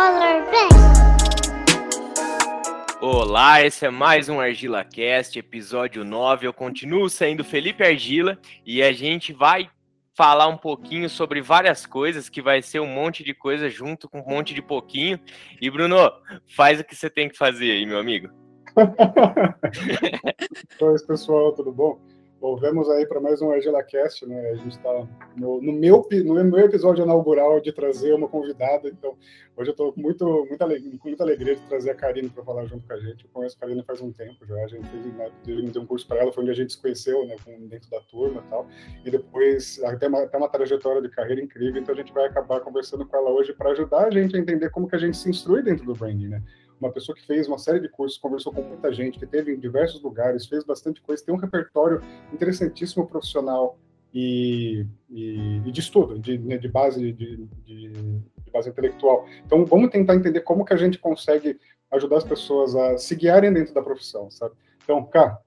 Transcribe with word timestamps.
Color. 0.00 0.48
Olá, 3.02 3.62
esse 3.62 3.84
é 3.84 3.90
mais 3.90 4.30
um 4.30 4.40
Argila 4.40 4.82
Cast, 4.82 5.38
episódio 5.38 6.06
9. 6.06 6.46
Eu 6.46 6.54
continuo 6.54 7.10
sendo 7.10 7.44
Felipe 7.44 7.84
Argila 7.84 8.38
e 8.64 8.82
a 8.82 8.92
gente 8.92 9.34
vai 9.34 9.68
falar 10.14 10.48
um 10.48 10.56
pouquinho 10.56 11.10
sobre 11.10 11.42
várias 11.42 11.84
coisas, 11.84 12.30
que 12.30 12.40
vai 12.40 12.62
ser 12.62 12.80
um 12.80 12.86
monte 12.86 13.22
de 13.22 13.34
coisa 13.34 13.68
junto 13.68 14.08
com 14.08 14.20
um 14.20 14.26
monte 14.26 14.54
de 14.54 14.62
pouquinho. 14.62 15.20
E 15.60 15.70
Bruno, 15.70 16.10
faz 16.56 16.80
o 16.80 16.84
que 16.84 16.96
você 16.96 17.10
tem 17.10 17.28
que 17.28 17.36
fazer 17.36 17.70
aí, 17.70 17.84
meu 17.84 17.98
amigo. 17.98 18.30
Oi, 20.80 20.98
pessoal, 21.06 21.52
tudo 21.52 21.72
bom? 21.72 22.00
Volvemos 22.40 22.88
aí 22.88 23.04
para 23.04 23.20
mais 23.20 23.42
um 23.42 23.50
ArgilaCast, 23.50 24.24
né? 24.24 24.48
A 24.48 24.54
gente 24.54 24.70
está 24.70 25.06
no, 25.36 25.60
no, 25.60 25.72
meu, 25.74 26.08
no 26.24 26.42
meu 26.42 26.60
episódio 26.60 27.04
inaugural 27.04 27.60
de 27.60 27.70
trazer 27.70 28.14
uma 28.14 28.26
convidada, 28.26 28.88
então 28.88 29.14
hoje 29.54 29.68
eu 29.68 29.72
estou 29.72 29.92
muito, 29.94 30.24
muita, 30.48 30.66
com 30.66 31.08
muita 31.08 31.22
alegria 31.22 31.54
de 31.54 31.60
trazer 31.68 31.90
a 31.90 31.94
Karine 31.94 32.30
para 32.30 32.42
falar 32.42 32.64
junto 32.64 32.86
com 32.86 32.94
a 32.94 32.96
gente. 32.96 33.26
Eu 33.26 33.30
conheço 33.30 33.58
a 33.58 33.60
Karine 33.60 33.84
faz 33.84 34.00
um 34.00 34.10
tempo 34.10 34.46
já, 34.46 34.54
a 34.54 34.68
gente 34.68 34.88
fez 34.88 35.04
né, 35.04 35.30
um 35.76 35.84
curso 35.84 36.08
para 36.08 36.20
ela, 36.20 36.32
foi 36.32 36.42
onde 36.44 36.52
a 36.52 36.54
gente 36.54 36.72
se 36.72 36.80
conheceu, 36.80 37.26
né, 37.26 37.36
dentro 37.68 37.90
da 37.90 38.00
turma 38.00 38.42
e 38.46 38.48
tal, 38.48 38.66
e 39.04 39.10
depois 39.10 39.78
tem 39.98 40.08
uma, 40.08 40.26
tem 40.26 40.40
uma 40.40 40.48
trajetória 40.48 41.02
de 41.02 41.10
carreira 41.10 41.42
incrível, 41.42 41.82
então 41.82 41.94
a 41.94 41.98
gente 41.98 42.10
vai 42.10 42.24
acabar 42.24 42.60
conversando 42.60 43.04
com 43.04 43.16
ela 43.18 43.30
hoje 43.30 43.52
para 43.52 43.72
ajudar 43.72 44.06
a 44.06 44.10
gente 44.10 44.34
a 44.34 44.40
entender 44.40 44.70
como 44.70 44.88
que 44.88 44.96
a 44.96 44.98
gente 44.98 45.18
se 45.18 45.28
instrui 45.28 45.62
dentro 45.62 45.84
do 45.84 45.92
branding, 45.92 46.28
né? 46.28 46.42
Uma 46.80 46.90
pessoa 46.90 47.14
que 47.14 47.26
fez 47.26 47.46
uma 47.46 47.58
série 47.58 47.80
de 47.80 47.88
cursos, 47.88 48.18
conversou 48.18 48.52
com 48.52 48.62
muita 48.62 48.92
gente, 48.92 49.18
que 49.18 49.26
teve 49.26 49.52
em 49.52 49.58
diversos 49.58 50.02
lugares, 50.02 50.46
fez 50.46 50.64
bastante 50.64 51.00
coisa, 51.02 51.24
tem 51.24 51.34
um 51.34 51.38
repertório 51.38 52.00
interessantíssimo 52.32 53.06
profissional 53.06 53.78
e, 54.14 54.86
e, 55.08 55.62
e 55.64 55.70
de 55.70 55.80
estudo, 55.80 56.18
de, 56.18 56.38
né, 56.38 56.56
de 56.56 56.68
base 56.68 57.12
de, 57.12 57.46
de, 57.46 57.46
de, 57.66 58.50
base 58.50 58.68
intelectual. 58.68 59.26
Então, 59.44 59.64
vamos 59.64 59.90
tentar 59.90 60.16
entender 60.16 60.40
como 60.40 60.64
que 60.64 60.72
a 60.72 60.76
gente 60.76 60.98
consegue 60.98 61.58
ajudar 61.92 62.16
as 62.16 62.24
pessoas 62.24 62.74
a 62.74 62.98
se 62.98 63.14
guiarem 63.14 63.52
dentro 63.52 63.74
da 63.74 63.82
profissão, 63.82 64.30
sabe? 64.30 64.54
Então, 64.82 65.04
Cá, 65.04 65.38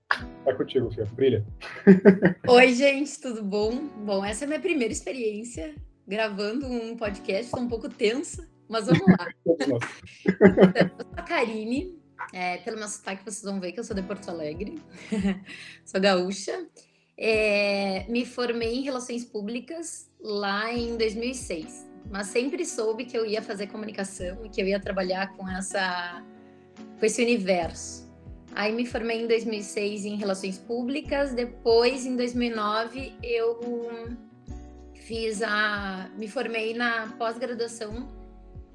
é 0.45 0.53
contigo, 0.53 0.89
Fia, 0.91 1.05
brilha. 1.05 1.45
Oi, 2.47 2.73
gente, 2.73 3.19
tudo 3.19 3.43
bom? 3.43 3.89
Bom, 4.05 4.23
essa 4.23 4.43
é 4.43 4.45
a 4.45 4.47
minha 4.47 4.59
primeira 4.61 4.93
experiência 4.93 5.75
gravando 6.07 6.65
um 6.67 6.95
podcast, 6.95 7.45
estou 7.45 7.61
um 7.61 7.67
pouco 7.67 7.89
tensa, 7.89 8.47
mas 8.69 8.87
vamos 8.87 9.05
lá. 9.07 9.27
eu 9.45 10.89
sou 10.89 11.13
a 11.15 11.21
Karine. 11.21 12.01
É, 12.31 12.57
pelo 12.57 12.77
meu 12.77 12.87
sotaque, 12.87 13.23
vocês 13.23 13.43
vão 13.43 13.59
ver 13.59 13.71
que 13.71 13.79
eu 13.79 13.83
sou 13.83 13.95
de 13.95 14.01
Porto 14.01 14.29
Alegre. 14.29 14.81
sou 15.85 15.99
gaúcha. 15.99 16.67
É, 17.17 18.05
me 18.09 18.25
formei 18.25 18.75
em 18.75 18.81
Relações 18.81 19.25
Públicas 19.25 20.09
lá 20.21 20.71
em 20.73 20.97
2006. 20.97 21.87
Mas 22.09 22.27
sempre 22.27 22.65
soube 22.65 23.05
que 23.05 23.17
eu 23.17 23.25
ia 23.25 23.41
fazer 23.41 23.67
comunicação 23.67 24.45
e 24.45 24.49
que 24.49 24.61
eu 24.61 24.67
ia 24.67 24.79
trabalhar 24.79 25.33
com, 25.33 25.47
essa, 25.49 26.23
com 26.99 27.05
esse 27.05 27.21
universo. 27.21 28.11
Aí 28.55 28.71
me 28.71 28.85
formei 28.85 29.23
em 29.23 29.27
2006 29.27 30.05
em 30.05 30.15
Relações 30.15 30.57
Públicas. 30.57 31.33
Depois, 31.33 32.05
em 32.05 32.15
2009, 32.15 33.13
eu 33.23 33.59
fiz 34.93 35.41
a... 35.41 36.09
Me 36.17 36.27
formei 36.27 36.73
na 36.73 37.07
pós-graduação 37.17 38.22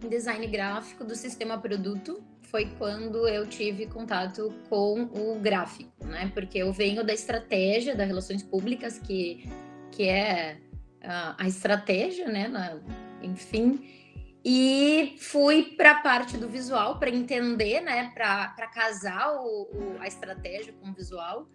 design 0.06 0.46
gráfico 0.46 1.04
do 1.04 1.14
sistema 1.14 1.58
produto 1.58 2.22
foi 2.42 2.66
quando 2.78 3.28
eu 3.28 3.46
tive 3.46 3.86
contato 3.86 4.54
com 4.68 5.02
o 5.02 5.38
gráfico, 5.40 6.06
né? 6.06 6.30
Porque 6.32 6.58
eu 6.58 6.72
venho 6.72 7.04
da 7.04 7.12
estratégia 7.12 7.94
das 7.94 8.06
relações 8.06 8.42
públicas, 8.42 8.98
que, 8.98 9.44
que 9.90 10.08
é 10.08 10.58
a, 11.02 11.44
a 11.44 11.46
estratégia, 11.46 12.26
né? 12.28 12.48
Na, 12.48 12.80
enfim, 13.22 13.80
e 14.44 15.16
fui 15.18 15.74
para 15.76 15.90
a 15.90 16.00
parte 16.00 16.38
do 16.38 16.48
visual 16.48 16.98
para 16.98 17.10
entender, 17.10 17.80
né? 17.80 18.10
Para 18.14 18.66
casar 18.72 19.34
o, 19.34 19.64
o, 19.64 19.96
a 20.00 20.06
estratégia 20.06 20.72
com 20.80 20.88
o 20.90 20.94
visual. 20.94 21.46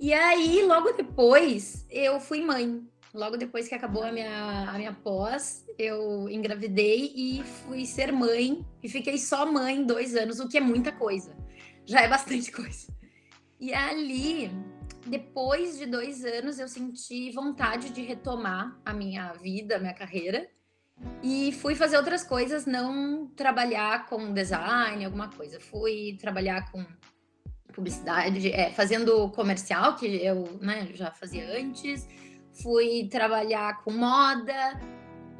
E 0.00 0.12
aí, 0.12 0.62
logo 0.64 0.92
depois, 0.92 1.86
eu 1.90 2.18
fui 2.18 2.40
mãe. 2.40 2.84
Logo 3.14 3.36
depois 3.36 3.68
que 3.68 3.74
acabou 3.74 4.02
a 4.02 4.12
minha, 4.12 4.70
a 4.70 4.76
minha 4.76 4.92
pós, 4.92 5.64
eu 5.78 6.28
engravidei 6.28 7.12
e 7.14 7.42
fui 7.42 7.86
ser 7.86 8.12
mãe. 8.12 8.64
E 8.82 8.88
fiquei 8.88 9.16
só 9.18 9.50
mãe 9.50 9.84
dois 9.84 10.14
anos, 10.14 10.40
o 10.40 10.48
que 10.48 10.58
é 10.58 10.60
muita 10.60 10.92
coisa. 10.92 11.34
Já 11.86 12.02
é 12.02 12.08
bastante 12.08 12.52
coisa. 12.52 12.92
E 13.58 13.72
ali, 13.72 14.50
depois 15.06 15.78
de 15.78 15.86
dois 15.86 16.24
anos, 16.24 16.58
eu 16.58 16.68
senti 16.68 17.30
vontade 17.30 17.90
de 17.90 18.02
retomar 18.02 18.78
a 18.84 18.92
minha 18.92 19.32
vida, 19.32 19.76
a 19.76 19.78
minha 19.78 19.94
carreira. 19.94 20.46
E 21.22 21.52
fui 21.52 21.74
fazer 21.74 21.96
outras 21.96 22.24
coisas, 22.24 22.66
não 22.66 23.28
trabalhar 23.28 24.06
com 24.06 24.32
design, 24.32 25.04
alguma 25.04 25.28
coisa. 25.28 25.58
Fui 25.58 26.18
trabalhar 26.20 26.70
com 26.70 26.84
publicidade, 27.72 28.50
é, 28.50 28.70
fazendo 28.72 29.30
comercial, 29.30 29.96
que 29.96 30.06
eu 30.06 30.58
né, 30.60 30.88
já 30.94 31.12
fazia 31.12 31.58
antes 31.58 32.06
fui 32.62 33.08
trabalhar 33.10 33.82
com 33.82 33.92
moda. 33.92 34.80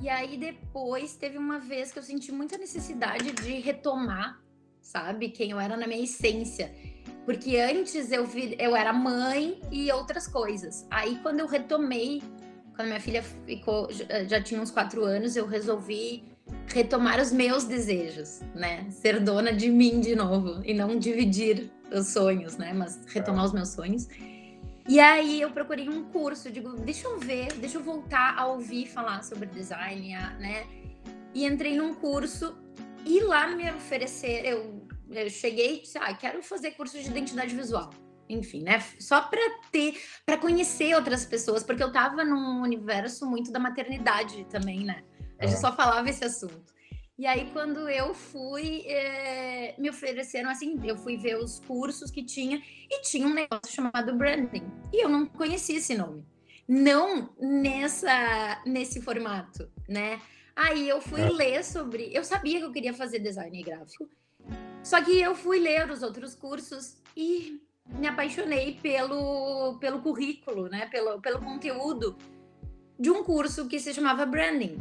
E 0.01 0.09
aí 0.09 0.37
depois 0.37 1.17
teve 1.17 1.37
uma 1.39 1.59
vez 1.59 1.93
que 1.93 1.99
eu 1.99 2.03
senti 2.03 2.31
muita 2.31 2.57
necessidade 2.57 3.33
de 3.33 3.59
retomar, 3.61 4.41
sabe, 4.81 5.31
quem 5.31 5.51
eu 5.51 5.61
era 5.61 5.77
na 5.77 5.87
minha 5.87 6.05
essência. 6.05 6.73
Porque 7.25 7.59
antes 7.59 8.11
eu, 8.13 8.25
vi, 8.25 8.57
eu 8.59 8.75
era 8.75 8.93
mãe 8.93 9.61
e 9.71 9.91
outras 9.93 10.27
coisas. 10.27 10.87
Aí 10.91 11.19
quando 11.23 11.41
eu 11.41 11.47
retomei, 11.47 12.23
quando 12.75 12.89
minha 12.89 13.01
filha 13.01 13.23
ficou, 13.23 13.89
já 14.27 14.41
tinha 14.41 14.61
uns 14.61 14.71
quatro 14.71 15.05
anos, 15.05 15.37
eu 15.37 15.47
resolvi 15.47 16.25
retomar 16.69 17.21
os 17.21 17.33
meus 17.33 17.65
desejos, 17.65 18.41
né? 18.55 18.87
Ser 18.91 19.21
dona 19.21 19.53
de 19.53 19.69
mim 19.69 20.01
de 20.01 20.15
novo 20.15 20.63
e 20.65 20.73
não 20.73 20.99
dividir 20.99 21.71
os 21.93 22.09
sonhos, 22.09 22.57
né? 22.57 22.73
Mas 22.73 23.05
retomar 23.07 23.45
os 23.45 23.53
meus 23.53 23.71
sonhos. 23.71 24.09
E 24.89 24.99
aí 24.99 25.43
eu 25.43 25.51
procurei 25.51 25.87
um 25.87 26.05
curso, 26.05 26.51
digo, 26.51 26.71
deixa 26.77 27.07
eu 27.07 27.19
ver, 27.19 27.53
deixa 27.59 27.77
eu 27.77 27.83
voltar 27.83 28.35
a 28.39 28.47
ouvir 28.47 28.87
falar 28.87 29.23
sobre 29.23 29.45
design, 29.47 30.15
né? 30.41 30.67
E 31.35 31.45
entrei 31.45 31.77
num 31.77 31.95
curso 31.95 32.57
e 33.05 33.21
lá 33.21 33.47
me 33.49 33.71
oferecer, 33.71 34.47
eu, 34.47 34.89
eu 35.11 35.29
cheguei 35.29 35.77
e 35.77 35.81
disse, 35.83 35.99
ah, 35.99 36.15
quero 36.15 36.43
fazer 36.43 36.71
curso 36.71 36.99
de 36.99 37.07
identidade 37.07 37.55
visual. 37.55 37.91
Enfim, 38.31 38.63
né? 38.63 38.83
Só 38.99 39.21
para 39.21 39.41
ter, 39.71 40.01
para 40.25 40.39
conhecer 40.39 40.95
outras 40.95 41.27
pessoas, 41.27 41.63
porque 41.63 41.83
eu 41.83 41.93
tava 41.93 42.25
num 42.25 42.63
universo 42.63 43.27
muito 43.27 43.53
da 43.53 43.59
maternidade 43.59 44.47
também, 44.51 44.85
né? 44.85 45.03
A 45.39 45.47
gente 45.47 45.61
só 45.61 45.71
falava 45.71 46.09
esse 46.09 46.25
assunto. 46.25 46.78
E 47.19 47.27
aí, 47.27 47.51
quando 47.53 47.89
eu 47.89 48.15
fui, 48.15 48.83
é, 48.87 49.75
me 49.77 49.91
ofereceram 49.91 50.49
assim, 50.49 50.79
eu 50.85 50.97
fui 50.97 51.17
ver 51.17 51.37
os 51.37 51.59
cursos 51.59 52.13
que 52.13 52.23
tinha 52.23 52.63
e 52.89 53.03
tinha 53.03 53.27
um 53.27 53.35
negócio 53.35 53.75
chamado 53.75 54.15
branding. 54.15 54.63
E 54.93 55.05
eu 55.05 55.09
não 55.09 55.27
conhecia 55.27 55.79
esse 55.79 55.97
nome. 55.97 56.25
Não 56.69 57.35
nessa, 57.41 58.63
nesse 58.65 59.03
formato, 59.03 59.69
né? 59.89 60.21
Aí 60.55 60.89
eu 60.89 61.01
fui 61.01 61.23
é. 61.23 61.29
ler 61.29 61.65
sobre. 61.65 62.09
Eu 62.15 62.23
sabia 62.23 62.61
que 62.61 62.65
eu 62.65 62.73
queria 62.73 62.95
fazer 62.95 63.19
design 63.19 63.65
gráfico. 63.65 64.09
Só 64.85 65.03
que 65.03 65.21
eu 65.21 65.35
fui 65.35 65.59
ler 65.59 65.91
os 65.91 66.05
outros 66.05 66.37
cursos 66.37 66.99
e 67.17 67.61
me 67.99 68.07
apaixonei 68.07 68.79
pelo, 68.81 69.77
pelo 69.81 70.01
currículo, 70.03 70.69
né? 70.69 70.87
Pelo, 70.87 71.21
pelo 71.21 71.41
conteúdo 71.41 72.17
de 72.97 73.11
um 73.11 73.25
curso 73.25 73.67
que 73.67 73.81
se 73.81 73.93
chamava 73.93 74.25
Branding 74.25 74.79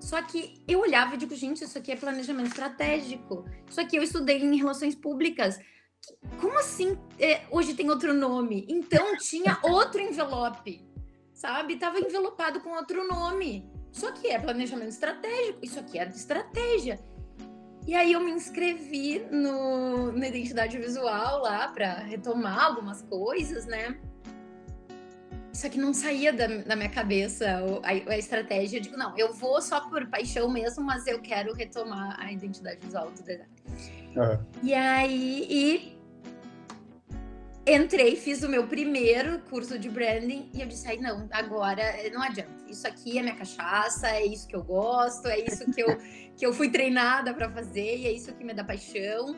só 0.00 0.20
que 0.22 0.62
eu 0.66 0.80
olhava 0.80 1.14
e 1.14 1.18
digo, 1.18 1.34
gente, 1.36 1.62
isso 1.62 1.78
aqui 1.78 1.92
é 1.92 1.96
planejamento 1.96 2.48
estratégico. 2.48 3.44
Isso 3.68 3.80
aqui 3.80 3.96
eu 3.96 4.02
estudei 4.02 4.38
em 4.38 4.56
relações 4.56 4.94
públicas. 4.94 5.60
Como 6.40 6.58
assim 6.58 6.98
é, 7.18 7.42
hoje 7.50 7.74
tem 7.74 7.90
outro 7.90 8.14
nome? 8.14 8.64
Então 8.68 9.16
tinha 9.18 9.58
outro 9.62 10.00
envelope, 10.00 10.82
sabe? 11.34 11.76
Tava 11.76 12.00
envelopado 12.00 12.60
com 12.60 12.70
outro 12.70 13.06
nome. 13.06 13.70
Só 13.92 14.10
que 14.10 14.28
é 14.28 14.38
planejamento 14.38 14.88
estratégico. 14.88 15.58
Isso 15.62 15.78
aqui 15.78 15.98
é 15.98 16.06
de 16.06 16.16
estratégia. 16.16 16.98
E 17.86 17.94
aí 17.94 18.12
eu 18.12 18.20
me 18.20 18.30
inscrevi 18.30 19.18
no, 19.30 20.12
na 20.12 20.28
identidade 20.28 20.78
visual 20.78 21.42
lá 21.42 21.68
para 21.68 21.94
retomar 21.94 22.66
algumas 22.66 23.02
coisas, 23.02 23.66
né? 23.66 23.98
Só 25.60 25.68
que 25.68 25.76
não 25.76 25.92
saía 25.92 26.32
da, 26.32 26.46
da 26.46 26.74
minha 26.74 26.88
cabeça 26.88 27.62
a, 27.82 27.90
a, 27.90 28.16
estratégia. 28.16 28.78
Eu 28.78 28.82
digo, 28.82 28.96
não, 28.96 29.14
eu 29.18 29.30
vou 29.34 29.60
só 29.60 29.78
por 29.90 30.06
paixão 30.06 30.50
mesmo, 30.50 30.82
mas 30.82 31.06
eu 31.06 31.20
quero 31.20 31.52
retomar 31.52 32.18
a 32.18 32.32
identidade 32.32 32.80
visual 32.80 33.10
do 33.10 33.22
design. 33.22 33.44
Uhum. 34.16 34.38
E 34.62 34.72
aí, 34.72 35.46
e 35.50 36.00
entrei, 37.66 38.16
fiz 38.16 38.42
o 38.42 38.48
meu 38.48 38.66
primeiro 38.66 39.38
curso 39.50 39.78
de 39.78 39.90
branding 39.90 40.50
e 40.54 40.62
eu 40.62 40.66
disse, 40.66 40.88
aí 40.88 40.98
não, 40.98 41.28
agora 41.30 41.82
não 42.10 42.22
adianta. 42.22 42.50
Isso 42.66 42.88
aqui 42.88 43.18
é 43.18 43.22
minha 43.22 43.36
cachaça, 43.36 44.08
é 44.08 44.24
isso 44.24 44.48
que 44.48 44.56
eu 44.56 44.64
gosto, 44.64 45.28
é 45.28 45.40
isso 45.40 45.70
que 45.70 45.82
eu, 45.82 45.98
que 46.38 46.46
eu 46.46 46.54
fui 46.54 46.70
treinada 46.70 47.34
para 47.34 47.50
fazer 47.50 47.98
e 47.98 48.06
é 48.06 48.12
isso 48.12 48.32
que 48.32 48.42
me 48.42 48.54
dá 48.54 48.64
paixão. 48.64 49.36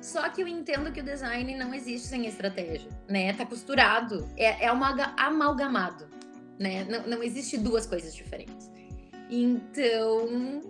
Só 0.00 0.28
que 0.28 0.42
eu 0.42 0.48
entendo 0.48 0.92
que 0.92 1.00
o 1.00 1.04
design 1.04 1.56
não 1.56 1.72
existe 1.72 2.08
sem 2.08 2.26
estratégia, 2.26 2.90
né? 3.08 3.32
Tá 3.32 3.46
costurado, 3.46 4.28
é, 4.36 4.64
é 4.64 4.68
amalgamado, 4.68 6.06
né? 6.58 6.84
Não, 6.84 7.06
não 7.06 7.22
existe 7.22 7.56
duas 7.56 7.86
coisas 7.86 8.14
diferentes. 8.14 8.70
Então, 9.30 10.60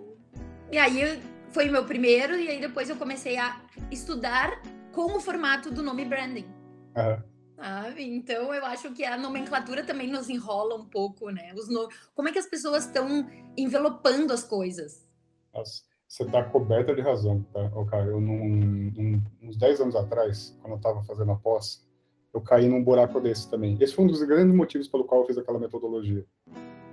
e 0.71 0.77
aí 0.77 1.21
foi 1.49 1.69
o 1.69 1.71
meu 1.71 1.85
primeiro, 1.85 2.35
e 2.35 2.49
aí 2.49 2.59
depois 2.59 2.89
eu 2.89 2.95
comecei 2.95 3.37
a 3.37 3.61
estudar 3.91 4.61
com 4.91 5.17
o 5.17 5.19
formato 5.19 5.69
do 5.69 5.83
nome 5.83 6.05
branding. 6.05 6.47
Aham. 6.95 7.23
Sabe? 7.55 8.03
Então 8.03 8.53
eu 8.53 8.65
acho 8.65 8.91
que 8.91 9.05
a 9.05 9.17
nomenclatura 9.17 9.83
também 9.83 10.09
nos 10.09 10.29
enrola 10.29 10.75
um 10.75 10.85
pouco, 10.85 11.29
né? 11.29 11.53
Os 11.53 11.69
no... 11.69 11.89
Como 12.13 12.27
é 12.27 12.31
que 12.31 12.39
as 12.39 12.45
pessoas 12.45 12.85
estão 12.85 13.29
envelopando 13.57 14.33
as 14.33 14.43
coisas? 14.43 15.07
Nossa, 15.53 15.83
você 16.15 16.23
está 16.23 16.41
coberta 16.43 16.95
de 16.95 17.01
razão, 17.01 17.45
tá? 17.51 17.69
Cara, 17.91 18.05
eu, 18.05 18.21
num, 18.21 18.47
num- 18.95 19.21
uns 19.43 19.57
10 19.57 19.81
anos 19.81 19.95
atrás, 19.97 20.57
quando 20.61 20.71
eu 20.71 20.77
estava 20.77 21.03
fazendo 21.03 21.33
a 21.33 21.35
pós, 21.35 21.85
eu 22.33 22.39
caí 22.39 22.69
num 22.69 22.81
buraco 22.81 23.19
desse 23.19 23.49
também. 23.49 23.77
Esse 23.81 23.93
foi 23.93 24.05
um 24.05 24.07
dos 24.07 24.23
grandes 24.23 24.55
motivos 24.55 24.87
pelo 24.87 25.03
qual 25.03 25.21
eu 25.21 25.27
fiz 25.27 25.37
aquela 25.37 25.59
metodologia. 25.59 26.25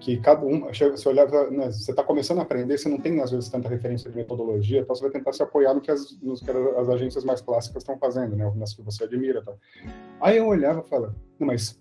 Que 0.01 0.17
cada 0.17 0.45
um, 0.45 0.63
você 0.67 1.09
olhava, 1.09 1.49
né, 1.53 1.71
você 1.71 1.93
está 1.93 2.03
começando 2.03 2.41
a 2.41 2.43
aprender, 2.43 2.77
você 2.77 2.89
não 2.89 2.99
tem 2.99 3.21
às 3.21 3.31
vezes 3.31 3.49
tanta 3.49 3.69
referência 3.69 4.11
de 4.11 4.17
metodologia, 4.17 4.81
então 4.81 4.93
você 4.93 5.03
vai 5.03 5.13
tentar 5.13 5.33
se 5.33 5.43
apoiar 5.45 5.73
no 5.73 5.81
que 5.81 5.93
as, 5.93 6.21
nos 6.21 6.41
que 6.41 6.51
as 6.51 6.89
agências 6.89 7.25
mais 7.25 7.41
clássicas 7.41 7.85
estão 7.85 7.97
fazendo, 7.99 8.35
né? 8.35 8.53
Nas 8.57 8.75
que 8.75 8.83
você 8.83 9.05
admira, 9.05 9.41
tá? 9.45 9.53
Aí 10.21 10.39
eu 10.39 10.49
olhava 10.49 10.81
e 10.85 10.89
falava, 10.89 11.15
mas 11.39 11.81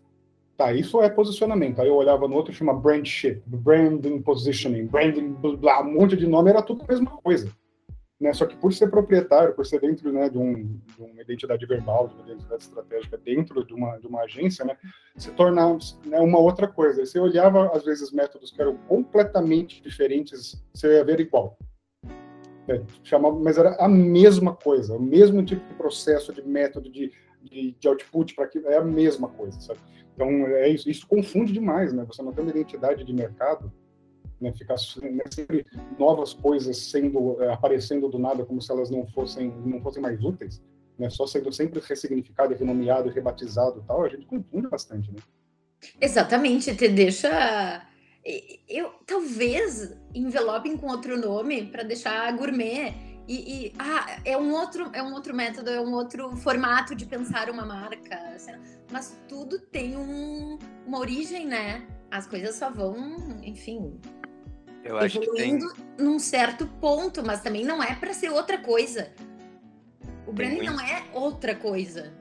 tá, 0.61 0.73
isso 0.73 1.01
é 1.01 1.09
posicionamento. 1.09 1.81
Aí 1.81 1.87
eu 1.87 1.95
olhava 1.95 2.27
no 2.27 2.35
outro, 2.35 2.53
chama 2.53 2.73
brand 2.73 3.05
shit, 3.05 3.41
branding 3.45 4.21
positioning, 4.21 4.85
branding, 4.85 5.33
blá, 5.33 5.81
um 5.81 5.93
monte 5.93 6.15
de 6.15 6.27
nome, 6.27 6.49
era 6.49 6.61
tudo 6.61 6.83
a 6.83 6.91
mesma 6.91 7.11
coisa. 7.11 7.51
Né? 8.19 8.31
Só 8.33 8.45
que 8.45 8.55
por 8.55 8.71
ser 8.71 8.89
proprietário, 8.91 9.55
por 9.55 9.65
ser 9.65 9.81
dentro 9.81 10.11
né, 10.13 10.29
de, 10.29 10.37
um, 10.37 10.53
de 10.53 11.01
uma 11.01 11.21
identidade 11.21 11.65
verbal, 11.65 12.07
de 12.07 12.13
uma 12.13 12.25
identidade 12.25 12.63
estratégica 12.63 13.17
dentro 13.17 13.65
de 13.65 13.73
uma, 13.73 13.97
de 13.97 14.05
uma 14.05 14.21
agência, 14.21 14.63
né, 14.63 14.77
se 15.17 15.31
tornar 15.31 15.75
né, 16.05 16.19
uma 16.19 16.37
outra 16.37 16.67
coisa. 16.67 17.03
Você 17.03 17.19
olhava, 17.19 17.71
às 17.75 17.83
vezes, 17.83 18.11
métodos 18.11 18.51
que 18.51 18.61
eram 18.61 18.77
completamente 18.87 19.81
diferentes, 19.81 20.63
você 20.71 20.93
ia 20.93 21.03
ver 21.03 21.19
igual. 21.19 21.57
É, 22.67 22.79
chamava, 23.03 23.39
mas 23.39 23.57
era 23.57 23.75
a 23.83 23.89
mesma 23.89 24.55
coisa, 24.55 24.95
o 24.95 25.01
mesmo 25.01 25.43
tipo 25.43 25.67
de 25.67 25.73
processo, 25.73 26.31
de 26.31 26.43
método, 26.43 26.91
de, 26.91 27.11
de, 27.43 27.75
de 27.79 27.87
output 27.87 28.33
para 28.35 28.45
aquilo, 28.45 28.67
é 28.67 28.77
a 28.77 28.83
mesma 28.83 29.27
coisa, 29.29 29.59
sabe? 29.59 29.79
Então, 30.13 30.29
é 30.47 30.69
isso, 30.69 30.89
isso 30.89 31.07
confunde 31.07 31.53
demais, 31.53 31.93
né? 31.93 32.05
Você 32.05 32.21
não 32.21 32.31
tem 32.31 32.43
uma 32.43 32.51
identidade 32.51 33.03
de 33.03 33.13
mercado, 33.13 33.71
né? 34.39 34.51
Ficar 34.53 34.75
né, 35.01 35.23
sempre 35.29 35.65
novas 35.97 36.33
coisas 36.33 36.77
sendo 36.77 37.41
é, 37.41 37.53
aparecendo 37.53 38.09
do 38.09 38.19
nada 38.19 38.45
como 38.45 38.61
se 38.61 38.71
elas 38.71 38.89
não 38.89 39.05
fossem 39.07 39.51
não 39.65 39.81
fossem 39.81 40.01
mais 40.01 40.21
úteis, 40.23 40.61
né? 40.97 41.09
Só 41.09 41.25
sendo 41.25 41.51
sempre 41.51 41.79
ressignificado, 41.79 42.53
renomeado, 42.55 43.09
rebatizado, 43.09 43.83
tal. 43.87 44.03
A 44.03 44.09
gente 44.09 44.25
confunde 44.25 44.67
bastante, 44.67 45.11
né? 45.11 45.19
Exatamente, 45.99 46.75
te 46.75 46.87
deixa. 46.87 47.87
Eu 48.69 48.91
talvez 49.05 49.97
envelopem 50.13 50.77
com 50.77 50.87
outro 50.87 51.17
nome 51.17 51.65
para 51.65 51.83
deixar 51.83 52.31
gourmet. 52.37 53.10
E, 53.31 53.67
e, 53.67 53.73
ah, 53.79 54.17
é 54.25 54.35
um 54.35 54.51
outro 54.51 54.89
é 54.91 55.01
um 55.01 55.13
outro 55.13 55.33
método, 55.33 55.69
é 55.69 55.79
um 55.79 55.93
outro 55.93 56.35
formato 56.35 56.93
de 56.93 57.05
pensar 57.05 57.49
uma 57.49 57.65
marca. 57.65 58.19
Mas 58.91 59.17
tudo 59.29 59.57
tem 59.57 59.95
um, 59.95 60.59
uma 60.85 60.99
origem, 60.99 61.47
né? 61.47 61.87
As 62.11 62.27
coisas 62.27 62.55
só 62.55 62.69
vão, 62.69 63.39
enfim, 63.41 63.97
Eu 64.83 64.97
acho 64.97 65.17
que 65.17 65.31
tem, 65.31 65.55
evoluindo 65.55 65.73
num 65.97 66.19
certo 66.19 66.67
ponto, 66.81 67.25
mas 67.25 67.41
também 67.41 67.63
não 67.63 67.81
é 67.81 67.95
para 67.95 68.13
ser 68.13 68.29
outra 68.29 68.57
coisa. 68.57 69.13
O 70.27 70.33
branding 70.33 70.57
muito- 70.57 70.73
não 70.73 70.81
é 70.81 71.01
outra 71.13 71.55
coisa. 71.55 72.11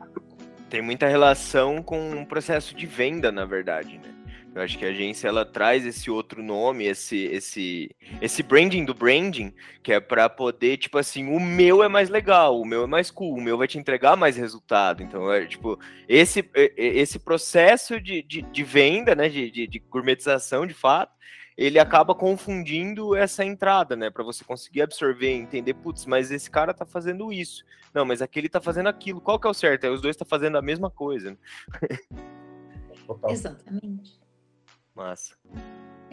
tem 0.68 0.80
muita 0.80 1.08
relação 1.08 1.82
com 1.82 2.22
o 2.22 2.24
processo 2.24 2.72
de 2.72 2.86
venda, 2.86 3.32
na 3.32 3.44
verdade, 3.44 3.98
né? 3.98 4.14
Eu 4.54 4.62
acho 4.62 4.76
que 4.76 4.84
a 4.84 4.88
agência 4.88 5.28
ela 5.28 5.44
traz 5.44 5.86
esse 5.86 6.10
outro 6.10 6.42
nome, 6.42 6.84
esse 6.84 7.16
esse 7.26 7.94
esse 8.20 8.42
branding 8.42 8.84
do 8.84 8.92
branding, 8.92 9.54
que 9.82 9.92
é 9.92 10.00
para 10.00 10.28
poder, 10.28 10.76
tipo 10.76 10.98
assim, 10.98 11.28
o 11.28 11.38
meu 11.38 11.84
é 11.84 11.88
mais 11.88 12.08
legal, 12.08 12.60
o 12.60 12.64
meu 12.64 12.82
é 12.82 12.86
mais 12.86 13.10
cool, 13.10 13.36
o 13.36 13.40
meu 13.40 13.56
vai 13.56 13.68
te 13.68 13.78
entregar 13.78 14.16
mais 14.16 14.36
resultado. 14.36 15.02
Então, 15.02 15.32
é 15.32 15.46
tipo, 15.46 15.78
esse 16.08 16.48
esse 16.76 17.18
processo 17.20 18.00
de, 18.00 18.22
de, 18.22 18.42
de 18.42 18.64
venda, 18.64 19.14
né, 19.14 19.28
de, 19.28 19.50
de, 19.50 19.66
de 19.68 19.78
gourmetização, 19.78 20.66
de 20.66 20.74
fato, 20.74 21.12
ele 21.56 21.78
acaba 21.78 22.14
confundindo 22.14 23.14
essa 23.14 23.44
entrada, 23.44 23.94
né, 23.94 24.10
para 24.10 24.24
você 24.24 24.42
conseguir 24.44 24.82
absorver, 24.82 25.30
entender, 25.30 25.74
putz, 25.74 26.06
mas 26.06 26.32
esse 26.32 26.50
cara 26.50 26.74
tá 26.74 26.84
fazendo 26.84 27.32
isso. 27.32 27.64
Não, 27.94 28.04
mas 28.04 28.22
aquele 28.22 28.48
tá 28.48 28.60
fazendo 28.60 28.88
aquilo. 28.88 29.20
Qual 29.20 29.38
que 29.38 29.46
é 29.46 29.50
o 29.50 29.54
certo? 29.54 29.84
Aí 29.84 29.90
os 29.90 30.00
dois 30.00 30.16
tá 30.16 30.24
fazendo 30.24 30.56
a 30.56 30.62
mesma 30.62 30.90
coisa. 30.90 31.30
né? 31.32 31.36
Total. 33.06 33.30
Exatamente. 33.30 34.20
Massa. 34.94 35.34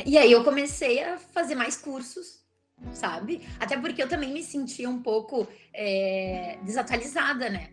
E 0.06 0.18
aí 0.18 0.32
eu 0.32 0.44
comecei 0.44 1.04
a 1.04 1.18
fazer 1.18 1.56
mais 1.56 1.78
cursos, 1.78 2.46
sabe? 2.94 3.48
Até 3.60 3.78
porque 3.78 4.02
eu 4.02 4.08
também 4.08 4.32
me 4.32 4.44
sentia 4.44 4.90
um 4.90 5.02
pouco 5.02 5.48
é, 5.74 6.60
desatualizada, 6.64 7.50
né? 7.50 7.72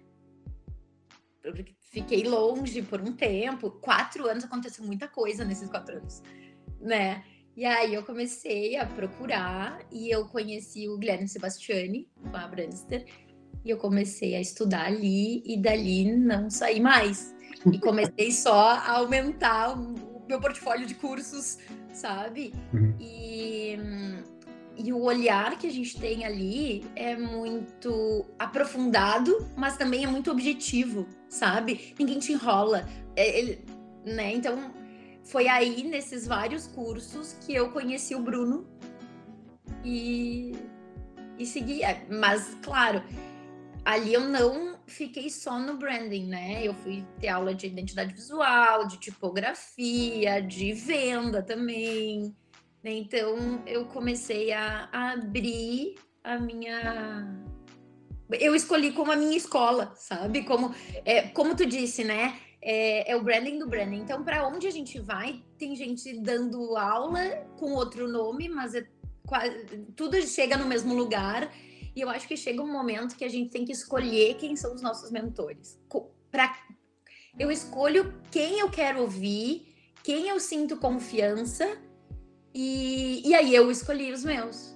Eu 1.43 1.55
fiquei 1.91 2.25
longe 2.25 2.81
por 2.83 3.01
um 3.01 3.13
tempo. 3.13 3.71
Quatro 3.71 4.27
anos 4.27 4.45
aconteceu 4.45 4.85
muita 4.85 5.07
coisa 5.07 5.45
nesses 5.45 5.69
quatro 5.69 5.99
anos, 5.99 6.23
né? 6.81 7.23
E 7.57 7.65
aí 7.65 7.95
eu 7.95 8.03
comecei 8.03 8.77
a 8.77 8.85
procurar 8.85 9.79
e 9.93 10.11
eu 10.11 10.27
conheci 10.27 10.89
o 10.89 10.99
Guilherme 10.99 11.29
Sebastiani 11.29 12.11
com 12.31 12.37
a 12.37 12.49
Brandster 12.49 13.07
e 13.65 13.71
eu 13.71 13.77
comecei 13.79 14.35
a 14.35 14.41
estudar 14.41 14.87
ali 14.87 15.43
e 15.47 15.57
dali 15.57 16.17
não 16.17 16.51
saí 16.51 16.81
mais. 16.81 17.35
E 17.73 17.79
comecei 17.79 18.33
só 18.33 18.71
a 18.71 18.93
aumentar 18.99 19.79
o 19.79 20.14
meu 20.29 20.41
portfólio 20.41 20.87
de 20.87 20.95
cursos, 20.95 21.59
sabe? 21.93 22.53
Uhum. 22.73 22.95
E, 23.01 23.77
e 24.77 24.93
o 24.93 25.03
olhar 25.03 25.59
que 25.59 25.67
a 25.67 25.71
gente 25.71 25.99
tem 25.99 26.25
ali 26.25 26.85
é 26.97 27.17
muito 27.17 28.27
aprofundado, 28.39 29.47
mas 29.57 29.77
também 29.77 30.05
é 30.05 30.07
muito 30.07 30.31
objetivo, 30.31 31.07
sabe? 31.29 31.95
Ninguém 31.99 32.19
te 32.19 32.33
enrola. 32.33 32.89
É, 33.17 33.59
né? 34.05 34.35
Então, 34.35 34.73
foi 35.23 35.49
aí, 35.49 35.83
nesses 35.83 36.27
vários 36.27 36.67
cursos, 36.67 37.37
que 37.41 37.55
eu 37.55 37.71
conheci 37.71 38.15
o 38.15 38.21
Bruno 38.21 38.67
e, 39.85 40.53
e 41.39 41.47
segui. 41.47 41.83
É, 41.83 42.07
Mas, 42.11 42.57
claro, 42.63 43.03
ali 43.85 44.13
eu 44.13 44.21
não 44.21 44.74
fiquei 44.87 45.31
só 45.31 45.59
no 45.59 45.77
branding, 45.77 46.27
né? 46.27 46.67
Eu 46.67 46.75
fui 46.75 47.05
ter 47.21 47.29
aula 47.29 47.55
de 47.55 47.67
identidade 47.67 48.13
visual, 48.15 48.87
de 48.87 48.99
tipografia, 48.99 50.41
de 50.41 50.73
venda 50.73 51.43
também. 51.43 52.35
né? 52.83 52.93
Então 52.93 53.63
eu 53.67 53.87
comecei 53.87 54.53
a, 54.53 54.89
abrir 54.93 55.95
a 56.23 56.39
minha. 56.39 57.43
Eu 58.41 58.55
escolhi 58.55 58.93
como 58.93 59.13
a 59.13 59.17
minha 59.17 59.37
escola, 59.37 59.93
sabe? 59.97 60.45
Como, 60.45 60.75
é, 61.05 61.29
como 61.29 61.55
tu 61.55 61.67
disse, 61.67 62.03
né? 62.05 62.39
É, 62.61 63.13
é 63.13 63.17
o 63.17 63.23
branding 63.23 63.59
do 63.59 63.69
branding. 63.69 63.99
Então, 63.99 64.25
para 64.25 64.47
onde 64.49 64.67
a 64.67 64.71
gente 64.71 64.99
vai, 64.99 65.43
tem 65.59 65.77
gente 65.77 66.19
dando 66.19 66.77
aula 66.77 67.47
com 67.59 67.73
outro 67.73 68.09
nome, 68.09 68.49
mas 68.49 68.75
é 68.75 68.87
quase, 69.27 69.67
tudo 69.95 70.21
chega 70.23 70.57
no 70.57 70.65
mesmo 70.65 70.95
lugar. 70.95 71.53
E 71.95 72.01
eu 72.01 72.11
acho 72.11 72.27
que 72.27 72.37
chega 72.37 72.63
um 72.63 72.71
momento 72.71 73.17
que 73.17 73.25
a 73.25 73.29
gente 73.29 73.51
tem 73.51 73.65
que 73.65 73.73
escolher 73.73 74.35
quem 74.35 74.57
são 74.57 74.75
os 74.75 74.83
nossos 74.83 75.11
mentores. 75.11 75.79
Pra, 76.31 76.57
eu 77.39 77.51
escolho 77.51 78.13
quem 78.31 78.59
eu 78.59 78.69
quero 78.69 79.01
ouvir, 79.01 79.75
quem 80.03 80.29
eu 80.29 80.41
sinto 80.41 80.77
confiança, 80.77 81.79
e, 82.53 83.29
e 83.29 83.35
aí 83.35 83.55
eu 83.55 83.71
escolhi 83.71 84.13
os 84.13 84.25
meus. 84.25 84.75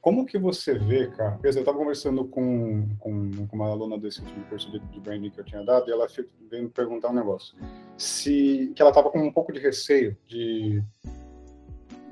Como 0.00 0.26
que 0.26 0.36
você 0.36 0.76
vê, 0.76 1.08
cara? 1.12 1.38
Eu 1.44 1.50
estava 1.50 1.78
conversando 1.78 2.24
com, 2.24 2.88
com, 2.98 3.46
com 3.46 3.56
uma 3.56 3.68
aluna 3.68 3.96
desse 3.96 4.20
último 4.20 4.44
curso 4.46 4.68
de, 4.72 4.80
de 4.80 4.98
branding 4.98 5.30
que 5.30 5.38
eu 5.38 5.44
tinha 5.44 5.64
dado, 5.64 5.88
e 5.88 5.92
ela 5.92 6.08
veio 6.50 6.64
me 6.64 6.68
perguntar 6.68 7.10
um 7.10 7.14
negócio. 7.14 7.56
Se, 7.96 8.72
que 8.74 8.82
ela 8.82 8.90
estava 8.90 9.10
com 9.10 9.20
um 9.20 9.32
pouco 9.32 9.52
de 9.52 9.60
receio 9.60 10.16
de, 10.26 10.82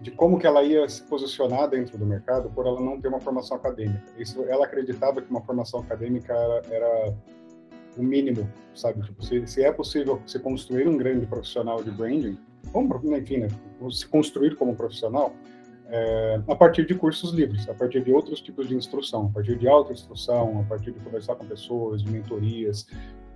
de 0.01 0.11
como 0.11 0.39
que 0.39 0.47
ela 0.47 0.63
ia 0.63 0.89
se 0.89 1.03
posicionar 1.03 1.69
dentro 1.69 1.99
do 1.99 2.07
mercado 2.07 2.51
por 2.51 2.67
ela 2.67 2.81
não 2.81 3.01
ter 3.01 3.09
uma 3.09 3.21
formação 3.21 3.57
acadêmica. 3.57 4.03
Isso, 4.19 4.43
ela 4.45 4.65
acreditava 4.65 5.21
que 5.21 5.31
uma 5.31 5.43
formação 5.43 5.81
acadêmica 5.81 6.33
era, 6.33 6.63
era 6.71 7.15
o 7.97 8.03
mínimo, 8.03 8.49
sabe? 8.75 9.03
Tipo, 9.03 9.23
se, 9.23 9.47
se 9.47 9.63
é 9.63 9.71
possível 9.71 10.21
se 10.27 10.39
construir 10.39 10.89
um 10.89 10.97
grande 10.97 11.27
profissional 11.27 11.83
de 11.83 11.91
branding, 11.91 12.39
como, 12.73 12.99
enfim, 13.17 13.39
né, 13.39 13.49
se 13.91 14.07
construir 14.07 14.57
como 14.57 14.75
profissional, 14.75 15.35
é, 15.93 16.41
a 16.47 16.55
partir 16.55 16.87
de 16.87 16.95
cursos 16.95 17.33
livres, 17.33 17.69
a 17.69 17.75
partir 17.75 18.03
de 18.03 18.13
outros 18.13 18.41
tipos 18.41 18.69
de 18.69 18.75
instrução, 18.75 19.27
a 19.27 19.35
partir 19.35 19.59
de 19.59 19.69
autoinstrução, 19.69 20.61
a 20.61 20.63
partir 20.65 20.93
de 20.93 21.01
conversar 21.01 21.35
com 21.35 21.45
pessoas, 21.45 22.03
de 22.03 22.11
mentorias. 22.11 22.87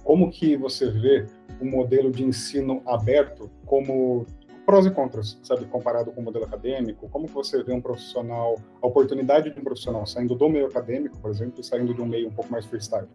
Como 0.04 0.30
que 0.30 0.56
você 0.56 0.88
vê 0.88 1.26
o 1.61 1.64
modelo 1.64 2.11
de 2.12 2.23
ensino 2.23 2.80
aberto 2.87 3.50
como 3.66 4.25
prós 4.64 4.87
e 4.87 4.90
contras, 4.90 5.38
sabe, 5.42 5.66
comparado 5.66 6.11
com 6.12 6.21
o 6.21 6.25
modelo 6.25 6.44
acadêmico? 6.44 7.09
Como 7.09 7.26
que 7.26 7.35
você 7.35 7.62
vê 7.62 7.73
um 7.73 7.80
profissional, 7.80 8.56
a 8.83 8.87
oportunidade 8.87 9.50
de 9.50 9.61
um 9.61 9.64
profissional 9.64 10.06
saindo 10.06 10.35
do 10.35 10.49
meio 10.49 10.66
acadêmico, 10.66 11.18
por 11.18 11.30
exemplo, 11.30 11.61
e 11.61 11.64
saindo 11.64 11.94
de 11.94 12.00
um 12.00 12.06
meio 12.06 12.28
um 12.28 12.33
pouco 12.33 12.50
mais 12.50 12.64
freestyle? 12.64 13.09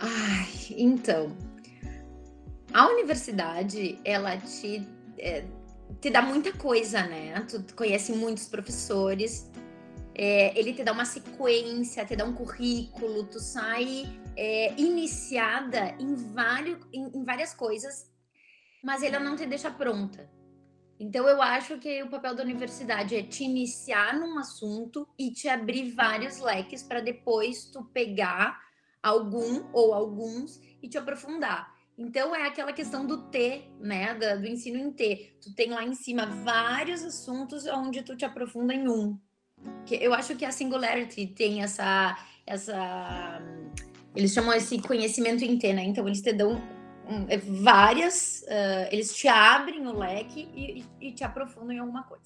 Ai, 0.00 0.48
então. 0.70 1.30
A 2.72 2.88
universidade, 2.88 3.98
ela 4.04 4.36
te. 4.36 4.86
é, 5.18 5.44
te 6.00 6.10
dá 6.10 6.20
muita 6.20 6.52
coisa, 6.52 7.02
né? 7.06 7.40
Tu 7.48 7.74
conhece 7.74 8.12
muitos 8.12 8.48
professores, 8.48 9.50
é, 10.14 10.58
ele 10.58 10.72
te 10.72 10.82
dá 10.82 10.92
uma 10.92 11.04
sequência, 11.04 12.04
te 12.04 12.16
dá 12.16 12.24
um 12.24 12.32
currículo, 12.32 13.24
tu 13.24 13.38
sai 13.38 14.04
é, 14.36 14.78
iniciada 14.80 15.94
em, 15.98 16.14
vários, 16.14 16.78
em, 16.92 17.10
em 17.14 17.24
várias 17.24 17.54
coisas, 17.54 18.10
mas 18.86 19.02
ele 19.02 19.18
não 19.18 19.34
te 19.34 19.44
deixa 19.44 19.68
pronta. 19.68 20.30
Então, 21.00 21.26
eu 21.28 21.42
acho 21.42 21.76
que 21.76 22.04
o 22.04 22.08
papel 22.08 22.36
da 22.36 22.44
universidade 22.44 23.16
é 23.16 23.22
te 23.24 23.42
iniciar 23.42 24.14
num 24.14 24.38
assunto 24.38 25.08
e 25.18 25.32
te 25.32 25.48
abrir 25.48 25.90
vários 25.90 26.38
leques 26.38 26.84
para 26.84 27.00
depois 27.00 27.64
tu 27.64 27.82
pegar 27.92 28.60
algum 29.02 29.64
ou 29.72 29.92
alguns 29.92 30.60
e 30.80 30.88
te 30.88 30.96
aprofundar. 30.96 31.74
Então, 31.98 32.32
é 32.32 32.46
aquela 32.46 32.72
questão 32.72 33.04
do 33.04 33.24
T, 33.24 33.64
né? 33.80 34.14
Do, 34.14 34.46
ensino 34.46 34.78
em 34.78 34.92
T. 34.92 35.36
Tu 35.42 35.52
tem 35.52 35.70
lá 35.70 35.82
em 35.82 35.94
cima 35.94 36.26
vários 36.26 37.02
assuntos 37.02 37.66
onde 37.66 38.04
tu 38.04 38.14
te 38.14 38.24
aprofunda 38.24 38.72
em 38.72 38.88
um. 38.88 39.18
Eu 39.90 40.14
acho 40.14 40.36
que 40.36 40.44
a 40.44 40.52
Singularity 40.52 41.26
tem 41.26 41.60
essa. 41.60 42.16
essa 42.46 43.42
eles 44.14 44.32
chamam 44.32 44.54
esse 44.54 44.80
conhecimento 44.80 45.42
em 45.42 45.58
T, 45.58 45.72
né? 45.72 45.82
Então, 45.82 46.06
eles 46.06 46.22
te 46.22 46.32
dão 46.32 46.54
é, 46.54 46.75
várias, 47.62 48.42
uh, 48.42 48.88
eles 48.90 49.14
te 49.14 49.28
abrem 49.28 49.86
o 49.86 49.96
leque 49.96 50.48
e, 50.54 50.84
e, 51.00 51.12
te 51.12 51.22
aprofundam 51.24 51.72
em 51.72 51.78
alguma 51.78 52.02
coisa. 52.02 52.24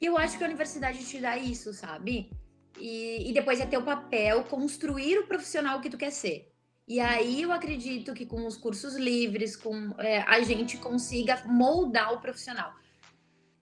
E 0.00 0.06
eu 0.06 0.18
acho 0.18 0.36
que 0.36 0.44
a 0.44 0.46
universidade 0.46 1.04
te 1.06 1.20
dá 1.20 1.36
isso, 1.36 1.72
sabe? 1.72 2.30
E, 2.78 3.30
e 3.30 3.32
depois 3.32 3.60
é 3.60 3.66
teu 3.66 3.82
papel 3.82 4.44
construir 4.44 5.18
o 5.18 5.26
profissional 5.26 5.80
que 5.80 5.88
tu 5.88 5.96
quer 5.96 6.10
ser. 6.10 6.52
E 6.86 7.00
aí 7.00 7.42
eu 7.42 7.52
acredito 7.52 8.12
que 8.12 8.26
com 8.26 8.46
os 8.46 8.56
cursos 8.56 8.94
livres, 8.96 9.56
com 9.56 9.94
é, 9.98 10.20
a 10.22 10.40
gente 10.40 10.76
consiga 10.76 11.42
moldar 11.46 12.12
o 12.12 12.20
profissional. 12.20 12.72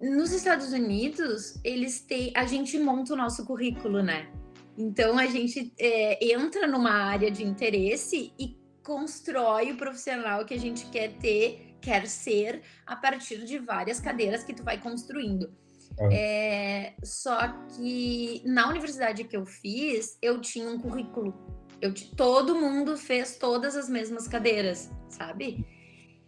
Nos 0.00 0.32
Estados 0.32 0.72
Unidos, 0.72 1.58
eles 1.64 2.00
têm, 2.00 2.32
a 2.34 2.44
gente 2.44 2.78
monta 2.78 3.14
o 3.14 3.16
nosso 3.16 3.46
currículo, 3.46 4.02
né? 4.02 4.30
Então 4.76 5.18
a 5.18 5.26
gente 5.26 5.72
é, 5.78 6.32
entra 6.32 6.66
numa 6.66 6.90
área 6.90 7.30
de 7.30 7.44
interesse 7.44 8.32
e 8.38 8.58
constrói 8.84 9.72
o 9.72 9.76
profissional 9.76 10.44
que 10.44 10.54
a 10.54 10.58
gente 10.58 10.86
quer 10.86 11.14
ter, 11.14 11.76
quer 11.80 12.06
ser, 12.06 12.62
a 12.86 12.94
partir 12.94 13.44
de 13.44 13.58
várias 13.58 13.98
cadeiras 13.98 14.44
que 14.44 14.54
tu 14.54 14.62
vai 14.62 14.78
construindo. 14.78 15.52
É. 15.98 16.08
É, 16.12 16.94
só 17.02 17.48
que 17.68 18.42
na 18.44 18.68
universidade 18.68 19.24
que 19.24 19.36
eu 19.36 19.46
fiz, 19.46 20.18
eu 20.20 20.40
tinha 20.40 20.68
um 20.68 20.78
currículo. 20.78 21.34
Eu, 21.80 21.92
todo 22.16 22.54
mundo 22.54 22.96
fez 22.96 23.36
todas 23.36 23.76
as 23.76 23.88
mesmas 23.88 24.28
cadeiras, 24.28 24.90
sabe? 25.08 25.66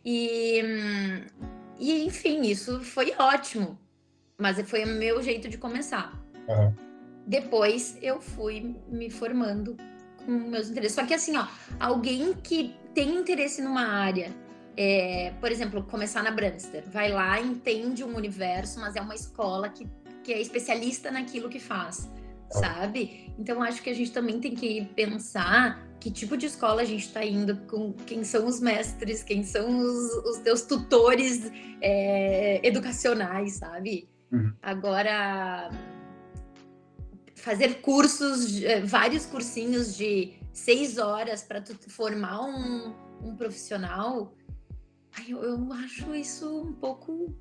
E, 0.04 0.60
e 1.78 2.04
enfim, 2.04 2.42
isso 2.42 2.80
foi 2.80 3.14
ótimo. 3.18 3.78
Mas 4.38 4.60
foi 4.68 4.84
o 4.84 4.88
meu 4.88 5.22
jeito 5.22 5.48
de 5.48 5.58
começar. 5.58 6.22
Depois 7.26 7.98
eu 8.00 8.20
fui 8.20 8.76
me 8.88 9.10
formando 9.10 9.76
meus 10.26 10.68
interesses. 10.70 10.94
Só 10.94 11.04
que 11.06 11.14
assim, 11.14 11.36
ó, 11.36 11.46
alguém 11.78 12.34
que 12.34 12.74
tem 12.94 13.16
interesse 13.16 13.60
numa 13.62 13.86
área, 13.86 14.34
é, 14.76 15.32
por 15.40 15.50
exemplo, 15.50 15.82
começar 15.84 16.22
na 16.22 16.30
Branster, 16.30 16.84
vai 16.90 17.10
lá, 17.10 17.40
entende 17.40 18.04
um 18.04 18.14
universo, 18.14 18.80
mas 18.80 18.96
é 18.96 19.00
uma 19.00 19.14
escola 19.14 19.68
que, 19.68 19.88
que 20.22 20.32
é 20.32 20.40
especialista 20.40 21.10
naquilo 21.10 21.48
que 21.48 21.58
faz, 21.60 22.10
sabe? 22.50 23.34
Então 23.38 23.62
acho 23.62 23.82
que 23.82 23.90
a 23.90 23.94
gente 23.94 24.12
também 24.12 24.40
tem 24.40 24.54
que 24.54 24.84
pensar 24.94 25.86
que 25.98 26.10
tipo 26.10 26.36
de 26.36 26.46
escola 26.46 26.82
a 26.82 26.84
gente 26.84 27.06
está 27.06 27.24
indo, 27.24 27.56
com 27.68 27.92
quem 27.92 28.22
são 28.22 28.46
os 28.46 28.60
mestres, 28.60 29.22
quem 29.22 29.42
são 29.42 29.78
os, 29.80 30.12
os 30.24 30.38
teus 30.38 30.62
tutores 30.62 31.50
é, 31.80 32.60
educacionais, 32.66 33.54
sabe? 33.54 34.08
Uhum. 34.30 34.52
Agora 34.62 35.70
fazer 37.46 37.80
cursos, 37.80 38.60
eh, 38.60 38.80
vários 38.80 39.24
cursinhos 39.24 39.96
de 39.96 40.32
seis 40.52 40.98
horas 40.98 41.44
para 41.44 41.62
formar 41.86 42.40
um, 42.44 42.92
um 43.22 43.36
profissional, 43.36 44.34
eu, 45.28 45.40
eu 45.44 45.72
acho 45.72 46.12
isso 46.12 46.62
um 46.62 46.72
pouco. 46.72 47.32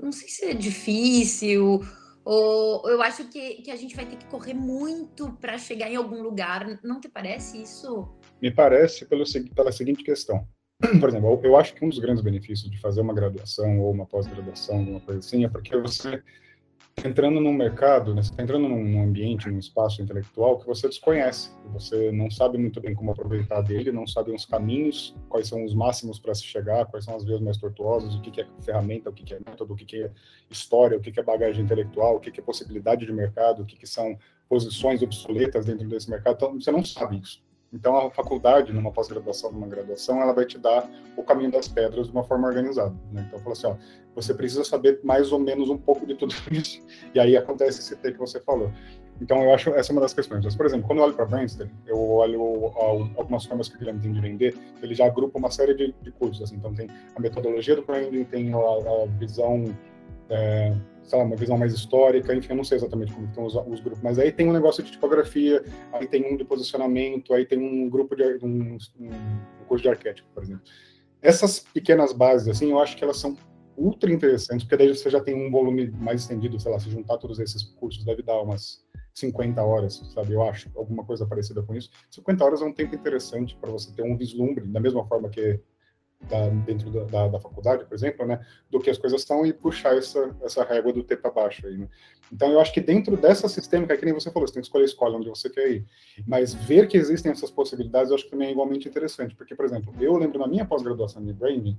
Não 0.00 0.10
sei 0.10 0.28
se 0.28 0.46
é 0.46 0.54
difícil, 0.54 1.82
ou 2.24 2.88
eu 2.88 3.02
acho 3.02 3.28
que, 3.28 3.56
que 3.56 3.70
a 3.70 3.76
gente 3.76 3.94
vai 3.94 4.06
ter 4.06 4.16
que 4.16 4.24
correr 4.24 4.54
muito 4.54 5.32
para 5.34 5.58
chegar 5.58 5.90
em 5.90 5.96
algum 5.96 6.22
lugar. 6.22 6.80
Não 6.82 6.98
te 6.98 7.10
parece 7.10 7.62
isso? 7.62 8.08
Me 8.40 8.50
parece 8.50 9.04
pelo, 9.04 9.24
pela 9.54 9.70
seguinte 9.70 10.02
questão. 10.02 10.48
Por 10.98 11.10
exemplo, 11.10 11.40
eu 11.44 11.58
acho 11.58 11.74
que 11.74 11.84
um 11.84 11.90
dos 11.90 11.98
grandes 11.98 12.24
benefícios 12.24 12.70
de 12.70 12.80
fazer 12.80 13.02
uma 13.02 13.12
graduação 13.12 13.80
ou 13.80 13.90
uma 13.90 14.06
pós-graduação, 14.06 14.78
alguma 14.78 15.00
coisa 15.00 15.18
assim, 15.18 15.44
é 15.44 15.48
porque 15.48 15.76
você 15.76 16.22
entrando 17.04 17.40
num 17.40 17.52
mercado, 17.52 18.14
né, 18.14 18.22
você 18.22 18.30
está 18.30 18.42
entrando 18.42 18.68
num, 18.68 19.02
ambiente, 19.02 19.48
num 19.48 19.58
espaço 19.58 20.00
intelectual 20.00 20.58
que 20.58 20.66
você 20.66 20.88
desconhece, 20.88 21.50
você 21.66 22.10
não 22.10 22.30
sabe 22.30 22.56
muito 22.56 22.80
bem 22.80 22.94
como 22.94 23.10
aproveitar 23.10 23.60
dele, 23.60 23.92
não 23.92 24.06
sabe 24.06 24.32
os 24.32 24.46
caminhos, 24.46 25.14
quais 25.28 25.46
são 25.48 25.64
os 25.64 25.74
máximos 25.74 26.18
para 26.18 26.34
se 26.34 26.44
chegar, 26.44 26.86
quais 26.86 27.04
são 27.04 27.14
as 27.14 27.24
vias 27.24 27.40
mais 27.40 27.58
tortuosas, 27.58 28.14
o 28.14 28.20
que, 28.20 28.30
que 28.30 28.40
é 28.40 28.46
ferramenta, 28.62 29.10
o 29.10 29.12
que, 29.12 29.24
que 29.24 29.34
é 29.34 29.38
método, 29.38 29.74
o 29.74 29.76
que, 29.76 29.84
que 29.84 30.02
é 30.04 30.10
história, 30.50 30.96
o 30.96 31.00
que, 31.00 31.12
que 31.12 31.20
é 31.20 31.22
bagagem 31.22 31.64
intelectual, 31.64 32.16
o 32.16 32.20
que, 32.20 32.30
que 32.30 32.40
é 32.40 32.42
possibilidade 32.42 33.04
de 33.04 33.12
mercado, 33.12 33.62
o 33.62 33.66
que, 33.66 33.76
que 33.76 33.86
são 33.86 34.18
posições 34.48 35.02
obsoletas 35.02 35.66
dentro 35.66 35.86
desse 35.88 36.08
mercado. 36.08 36.36
Então, 36.36 36.54
você 36.54 36.70
não 36.70 36.84
sabe 36.84 37.20
isso. 37.20 37.45
Então, 37.72 37.96
a 37.96 38.10
faculdade, 38.10 38.72
numa 38.72 38.92
pós-graduação, 38.92 39.52
numa 39.52 39.66
graduação, 39.66 40.20
ela 40.22 40.32
vai 40.32 40.46
te 40.46 40.58
dar 40.58 40.88
o 41.16 41.22
caminho 41.22 41.50
das 41.50 41.68
pedras 41.68 42.06
de 42.06 42.12
uma 42.12 42.24
forma 42.24 42.46
organizada. 42.48 42.94
Né? 43.12 43.24
Então, 43.26 43.38
fala 43.40 43.52
assim, 43.52 43.66
ó, 43.66 43.76
você 44.14 44.32
precisa 44.32 44.64
saber 44.64 45.00
mais 45.02 45.32
ou 45.32 45.38
menos 45.38 45.68
um 45.68 45.76
pouco 45.76 46.06
de 46.06 46.14
tudo 46.14 46.34
isso. 46.50 46.80
E 47.14 47.20
aí 47.20 47.36
acontece 47.36 47.80
esse 47.80 47.96
T 47.96 48.12
que 48.12 48.18
você 48.18 48.40
falou. 48.40 48.70
Então, 49.20 49.42
eu 49.42 49.52
acho 49.52 49.70
essa 49.70 49.90
é 49.90 49.92
uma 49.92 50.00
das 50.00 50.14
questões. 50.14 50.44
Mas, 50.44 50.54
por 50.54 50.66
exemplo, 50.66 50.86
quando 50.86 51.00
eu 51.00 51.04
olho 51.06 51.14
para 51.14 51.24
Brandster, 51.24 51.68
eu 51.86 51.98
olho 51.98 52.72
algumas 53.16 53.44
formas 53.44 53.68
que 53.68 53.76
o 53.76 53.78
Guilherme 53.78 54.00
tem 54.00 54.12
de 54.12 54.20
vender, 54.20 54.58
ele 54.82 54.94
já 54.94 55.06
agrupa 55.06 55.38
uma 55.38 55.50
série 55.50 55.74
de, 55.74 55.94
de 56.02 56.10
cursos. 56.12 56.42
Assim. 56.42 56.56
Então, 56.56 56.72
tem 56.74 56.88
a 57.14 57.20
metodologia 57.20 57.74
do 57.74 57.82
branding, 57.82 58.24
tem 58.24 58.52
a, 58.52 58.56
a 58.56 59.06
visão 59.18 59.64
é, 60.28 60.74
sei 61.06 61.18
lá, 61.18 61.24
uma 61.24 61.36
visão 61.36 61.56
mais 61.56 61.72
histórica, 61.72 62.34
enfim, 62.34 62.48
eu 62.50 62.56
não 62.56 62.64
sei 62.64 62.78
exatamente 62.78 63.12
como 63.12 63.26
estão 63.26 63.44
os, 63.44 63.54
os, 63.54 63.80
grupos, 63.80 64.02
mas 64.02 64.18
aí 64.18 64.32
tem 64.32 64.48
um 64.48 64.52
negócio 64.52 64.82
de 64.82 64.90
tipografia, 64.90 65.64
aí 65.92 66.06
tem 66.06 66.32
um 66.32 66.36
de 66.36 66.44
posicionamento, 66.44 67.32
aí 67.32 67.46
tem 67.46 67.58
um 67.58 67.88
grupo 67.88 68.16
de 68.16 68.38
um, 68.44 68.76
um, 68.98 69.08
curso 69.68 69.82
de 69.82 69.88
arquétipo, 69.88 70.28
por 70.34 70.42
exemplo. 70.42 70.62
Essas 71.22 71.60
pequenas 71.60 72.12
bases, 72.12 72.48
assim, 72.48 72.70
eu 72.70 72.80
acho 72.80 72.96
que 72.96 73.04
elas 73.04 73.18
são 73.18 73.36
ultra 73.76 74.10
interessantes, 74.10 74.64
porque 74.64 74.76
daí 74.76 74.94
você 74.94 75.08
já 75.08 75.20
tem 75.20 75.34
um 75.34 75.50
volume 75.50 75.90
mais 75.90 76.22
estendido, 76.22 76.58
sei 76.58 76.72
lá, 76.72 76.78
se 76.78 76.90
juntar 76.90 77.18
todos 77.18 77.38
esses 77.38 77.62
cursos 77.62 78.04
deve 78.04 78.22
dar 78.22 78.40
umas 78.40 78.84
50 79.14 79.62
horas, 79.62 80.02
sabe? 80.14 80.32
Eu 80.32 80.42
acho, 80.42 80.70
alguma 80.74 81.04
coisa 81.04 81.26
parecida 81.26 81.62
com 81.62 81.74
isso. 81.74 81.90
50 82.10 82.44
horas 82.44 82.62
é 82.62 82.64
um 82.64 82.72
tempo 82.72 82.94
interessante 82.94 83.56
para 83.60 83.70
você 83.70 83.92
ter 83.92 84.02
um 84.02 84.16
vislumbre, 84.16 84.66
da 84.66 84.80
mesma 84.80 85.06
forma 85.06 85.28
que 85.28 85.60
da, 86.20 86.48
dentro 86.48 86.90
da, 86.90 87.04
da, 87.04 87.28
da, 87.28 87.40
faculdade, 87.40 87.84
por 87.84 87.94
exemplo, 87.94 88.26
né, 88.26 88.44
do 88.70 88.80
que 88.80 88.90
as 88.90 88.98
coisas 88.98 89.20
estão 89.20 89.44
e 89.46 89.52
puxar 89.52 89.96
essa, 89.96 90.34
essa 90.42 90.64
régua 90.64 90.92
do 90.92 91.04
T 91.04 91.16
para 91.16 91.30
baixo 91.30 91.66
aí, 91.66 91.76
né? 91.76 91.88
Então, 92.32 92.50
eu 92.50 92.58
acho 92.58 92.72
que 92.72 92.80
dentro 92.80 93.16
dessa 93.16 93.48
sistêmica, 93.48 93.96
que 93.96 94.04
nem 94.04 94.12
você 94.12 94.30
falou, 94.30 94.48
você 94.48 94.54
tem 94.54 94.60
que 94.60 94.66
escolher 94.66 94.84
a 94.84 94.86
escola 94.86 95.16
onde 95.16 95.28
você 95.28 95.48
quer 95.48 95.70
ir, 95.70 95.86
mas 96.26 96.54
ver 96.54 96.88
que 96.88 96.96
existem 96.96 97.30
essas 97.30 97.50
possibilidades, 97.50 98.10
eu 98.10 98.16
acho 98.16 98.24
que 98.24 98.30
também 98.30 98.48
é 98.48 98.50
igualmente 98.50 98.88
interessante, 98.88 99.34
porque, 99.36 99.54
por 99.54 99.64
exemplo, 99.64 99.94
eu 100.00 100.16
lembro 100.16 100.38
na 100.38 100.48
minha 100.48 100.64
pós-graduação 100.64 101.22
em 101.22 101.32
branding, 101.32 101.78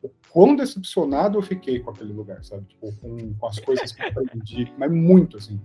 o 0.00 0.08
quão 0.30 0.54
decepcionado 0.54 1.38
eu 1.38 1.42
fiquei 1.42 1.80
com 1.80 1.90
aquele 1.90 2.12
lugar, 2.12 2.44
sabe? 2.44 2.66
Tipo, 2.66 2.94
com, 3.00 3.34
com 3.34 3.46
as 3.46 3.58
coisas 3.58 3.90
que 3.90 4.00
eu 4.00 4.08
aprendi, 4.08 4.72
mas 4.78 4.90
muito, 4.90 5.36
assim. 5.36 5.60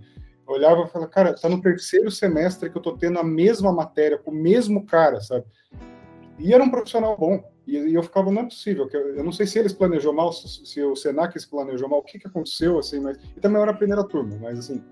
Eu 0.46 0.54
olhava 0.54 0.82
e 0.82 0.88
falava, 0.88 1.10
cara, 1.10 1.34
tá 1.34 1.48
no 1.48 1.60
terceiro 1.60 2.10
semestre 2.10 2.68
que 2.68 2.76
eu 2.76 2.82
tô 2.82 2.96
tendo 2.96 3.18
a 3.18 3.24
mesma 3.24 3.72
matéria 3.72 4.18
com 4.18 4.30
o 4.30 4.34
mesmo 4.34 4.84
cara, 4.84 5.20
sabe? 5.20 5.46
E 6.38 6.52
era 6.52 6.62
um 6.62 6.70
profissional 6.70 7.16
bom. 7.16 7.53
E, 7.66 7.76
e 7.76 7.94
eu 7.94 8.02
ficava, 8.02 8.30
não 8.30 8.42
é 8.42 8.44
possível. 8.44 8.86
Que 8.86 8.96
eu, 8.96 9.16
eu, 9.16 9.24
não 9.24 9.32
sei 9.32 9.46
se 9.46 9.58
eles 9.58 9.72
planejou 9.72 10.12
mal, 10.12 10.32
se, 10.32 10.66
se 10.66 10.82
o 10.82 10.94
Senac 10.94 11.38
se 11.38 11.48
planejou 11.48 11.88
mal, 11.88 12.00
o 12.00 12.02
que, 12.02 12.18
que 12.18 12.26
aconteceu, 12.26 12.78
assim, 12.78 13.00
mas. 13.00 13.18
E 13.36 13.40
também 13.40 13.60
era 13.60 13.70
a 13.70 13.74
primeira 13.74 14.04
turma, 14.04 14.36
mas 14.40 14.58
assim. 14.58 14.82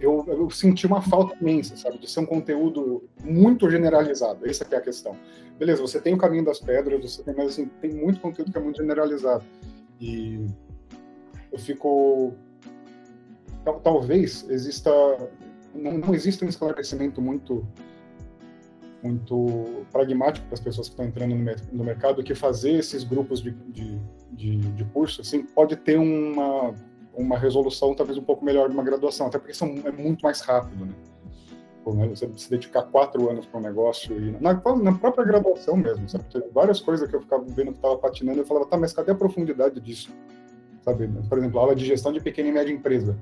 Eu, 0.00 0.24
eu, 0.28 0.48
senti 0.48 0.86
uma 0.86 1.02
falta 1.02 1.36
imensa, 1.40 1.76
sabe, 1.76 1.98
de 1.98 2.08
ser 2.08 2.20
um 2.20 2.26
conteúdo 2.26 3.08
muito 3.24 3.68
generalizado. 3.68 4.48
Essa 4.48 4.64
é 4.70 4.76
a 4.76 4.80
questão. 4.80 5.16
Beleza, 5.58 5.82
você 5.82 6.00
tem 6.00 6.14
o 6.14 6.18
caminho 6.18 6.44
das 6.44 6.60
pedras, 6.60 7.00
você 7.02 7.22
tem, 7.24 7.34
mas 7.34 7.48
assim, 7.48 7.66
tem 7.80 7.92
muito 7.92 8.20
conteúdo 8.20 8.52
que 8.52 8.58
é 8.58 8.60
muito 8.60 8.76
generalizado. 8.76 9.44
E 10.00 10.46
eu 11.50 11.58
fico. 11.58 12.34
Talvez 13.82 14.48
exista. 14.48 14.90
Não, 15.74 15.98
não 15.98 16.10
um 16.10 16.14
esclarecimento 16.14 17.20
muito 17.20 17.66
muito 19.02 19.84
pragmático 19.92 20.46
para 20.46 20.54
as 20.54 20.60
pessoas 20.60 20.88
que 20.88 20.92
estão 20.92 21.06
entrando 21.06 21.34
no, 21.34 21.44
no, 21.72 21.84
mercado 21.84 22.22
que 22.22 22.34
fazer 22.34 22.72
esses 22.72 23.04
grupos 23.04 23.40
de, 23.40 23.50
de, 23.50 23.98
de, 24.32 24.56
de 24.56 24.84
curso 24.86 25.20
assim, 25.20 25.42
pode 25.42 25.76
ter 25.76 25.98
uma, 25.98 26.74
uma 27.14 27.38
resolução 27.38 27.94
talvez 27.94 28.18
um 28.18 28.22
pouco 28.22 28.44
melhor 28.44 28.68
de 28.68 28.74
uma 28.74 28.82
graduação, 28.82 29.28
até 29.28 29.38
porque 29.38 29.54
são, 29.54 29.68
é 29.84 29.92
muito 29.92 30.22
mais 30.22 30.40
rápido. 30.40 30.86
Né? 30.86 30.92
né? 31.94 32.08
Você 32.08 32.28
se 32.36 32.50
dedicar 32.50 32.82
quatro 32.82 33.30
anos 33.30 33.46
para 33.46 33.60
um 33.60 33.62
negócio 33.62 34.18
e 34.18 34.32
na, 34.32 34.54
na, 34.54 34.92
própria 34.92 35.24
graduação 35.24 35.76
mesmo, 35.76 36.08
sabe? 36.08 36.24
Tem 36.24 36.42
várias 36.52 36.80
coisas 36.80 37.08
que 37.08 37.16
eu 37.16 37.20
ficava 37.20 37.44
vendo 37.44 37.72
que 37.72 37.78
estava 37.78 37.96
patinando 37.96 38.40
eu 38.40 38.46
falava, 38.46 38.66
tá, 38.66 38.76
mas 38.76 38.92
cadê 38.92 39.12
a 39.12 39.14
profundidade 39.14 39.80
disso? 39.80 40.12
Sabe? 40.82 41.08
Por 41.28 41.38
exemplo, 41.38 41.58
aula 41.58 41.74
de 41.74 41.84
gestão 41.84 42.12
de 42.12 42.20
pequena 42.20 42.48
e 42.48 42.52
média 42.52 42.72
empresa. 42.72 43.16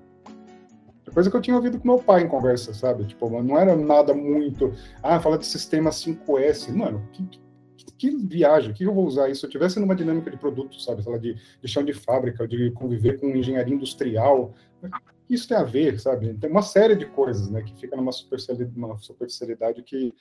Coisa 1.12 1.30
que 1.30 1.36
eu 1.36 1.40
tinha 1.40 1.56
ouvido 1.56 1.78
com 1.78 1.88
meu 1.88 1.98
pai 1.98 2.22
em 2.22 2.28
conversa, 2.28 2.74
sabe? 2.74 3.04
Tipo, 3.06 3.30
não 3.42 3.58
era 3.58 3.76
nada 3.76 4.12
muito. 4.12 4.72
Ah, 5.02 5.20
fala 5.20 5.38
de 5.38 5.46
sistema 5.46 5.90
5S. 5.90 6.72
Mano, 6.74 7.08
que, 7.12 7.24
que, 7.26 7.92
que 7.96 8.16
viagem, 8.16 8.72
que 8.72 8.84
eu 8.84 8.94
vou 8.94 9.06
usar 9.06 9.28
isso? 9.28 9.40
Se 9.40 9.46
eu 9.46 9.50
tivesse 9.50 9.78
numa 9.78 9.94
dinâmica 9.94 10.30
de 10.30 10.36
produto, 10.36 10.80
sabe? 10.80 11.02
Fala 11.02 11.18
de, 11.18 11.34
de 11.34 11.68
chão 11.68 11.84
de 11.84 11.92
fábrica, 11.92 12.46
de 12.46 12.70
conviver 12.72 13.20
com 13.20 13.28
engenharia 13.28 13.74
industrial 13.74 14.52
isso 15.28 15.48
tem 15.48 15.56
a 15.56 15.64
ver, 15.64 15.98
sabe? 15.98 16.34
Tem 16.34 16.50
uma 16.50 16.62
série 16.62 16.94
de 16.94 17.06
coisas, 17.06 17.50
né, 17.50 17.62
que 17.62 17.74
fica 17.76 17.96
numa 17.96 18.12
superficialidade, 18.12 19.04
superficialidade 19.04 19.82
que 19.82 20.14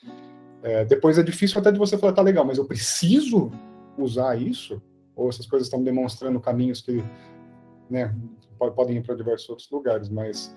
é, 0.64 0.84
depois 0.84 1.18
é 1.18 1.24
difícil 1.24 1.60
até 1.60 1.72
de 1.72 1.78
você 1.78 1.98
falar, 1.98 2.14
tá 2.14 2.22
legal, 2.22 2.44
mas 2.44 2.58
eu 2.58 2.66
preciso 2.66 3.52
usar 3.98 4.36
isso? 4.36 4.82
Ou 5.16 5.30
essas 5.30 5.46
coisas 5.46 5.68
estão 5.68 5.84
demonstrando 5.84 6.40
caminhos 6.40 6.82
que, 6.82 7.04
né, 7.90 8.16
podem 8.58 8.98
ir 8.98 9.04
para 9.04 9.16
diversos 9.16 9.48
outros 9.48 9.70
lugares, 9.70 10.10
mas 10.10 10.56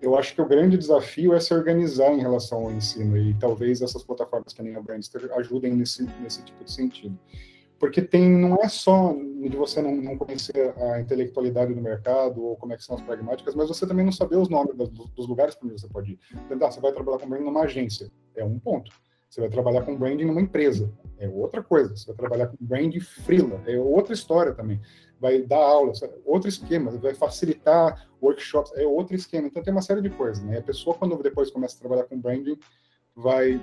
eu 0.00 0.16
acho 0.16 0.34
que 0.34 0.40
o 0.40 0.48
grande 0.48 0.76
desafio 0.76 1.34
é 1.34 1.40
se 1.40 1.52
organizar 1.52 2.12
em 2.12 2.20
relação 2.20 2.64
ao 2.64 2.72
ensino 2.72 3.16
e 3.16 3.34
talvez 3.34 3.82
essas 3.82 4.02
plataformas 4.02 4.52
que 4.52 4.60
a 4.60 4.80
Brandster 4.80 5.30
ajudem 5.34 5.74
nesse, 5.74 6.04
nesse 6.20 6.42
tipo 6.42 6.64
de 6.64 6.72
sentido 6.72 7.18
porque 7.80 8.02
tem 8.02 8.30
não 8.30 8.56
é 8.56 8.68
só 8.68 9.14
de 9.14 9.56
você 9.56 9.80
não, 9.80 9.96
não, 9.96 10.16
conhecer 10.16 10.74
a 10.78 11.00
intelectualidade 11.00 11.72
do 11.72 11.80
mercado 11.80 12.44
ou 12.44 12.54
como 12.54 12.74
é 12.74 12.76
que 12.76 12.84
são 12.84 12.94
as 12.94 13.00
pragmáticas, 13.00 13.54
mas 13.54 13.68
você 13.68 13.86
também 13.86 14.04
não 14.04 14.12
saber 14.12 14.36
os 14.36 14.50
nomes 14.50 14.76
dos, 14.76 14.90
dos 14.90 15.26
lugares 15.26 15.54
para 15.54 15.66
onde 15.66 15.80
você 15.80 15.88
pode 15.88 16.12
ir. 16.12 16.18
Então, 16.44 16.68
ah, 16.68 16.70
você 16.70 16.78
vai 16.78 16.92
trabalhar 16.92 17.18
com 17.18 17.26
branding 17.26 17.46
numa 17.46 17.62
agência, 17.62 18.12
é 18.36 18.44
um 18.44 18.58
ponto. 18.58 18.92
Você 19.30 19.40
vai 19.40 19.48
trabalhar 19.48 19.82
com 19.82 19.96
branding 19.96 20.26
numa 20.26 20.42
empresa, 20.42 20.92
é 21.16 21.26
outra 21.26 21.62
coisa. 21.62 21.96
Você 21.96 22.06
vai 22.08 22.16
trabalhar 22.16 22.48
com 22.48 22.56
branding 22.60 23.00
freela, 23.00 23.62
é 23.66 23.78
outra 23.78 24.12
história 24.12 24.52
também. 24.52 24.78
Vai 25.20 25.42
dar 25.42 25.58
aulas, 25.58 26.00
outro 26.24 26.48
esquema, 26.48 26.90
vai 26.92 27.14
facilitar 27.14 28.08
workshops, 28.22 28.72
é 28.74 28.86
outro 28.86 29.14
esquema. 29.14 29.48
Então 29.48 29.62
tem 29.62 29.72
uma 29.72 29.82
série 29.82 30.00
de 30.00 30.10
coisas, 30.10 30.42
né? 30.42 30.58
A 30.58 30.62
pessoa 30.62 30.96
quando 30.96 31.22
depois 31.22 31.50
começa 31.50 31.76
a 31.76 31.78
trabalhar 31.78 32.04
com 32.04 32.18
branding 32.18 32.58
vai 33.14 33.60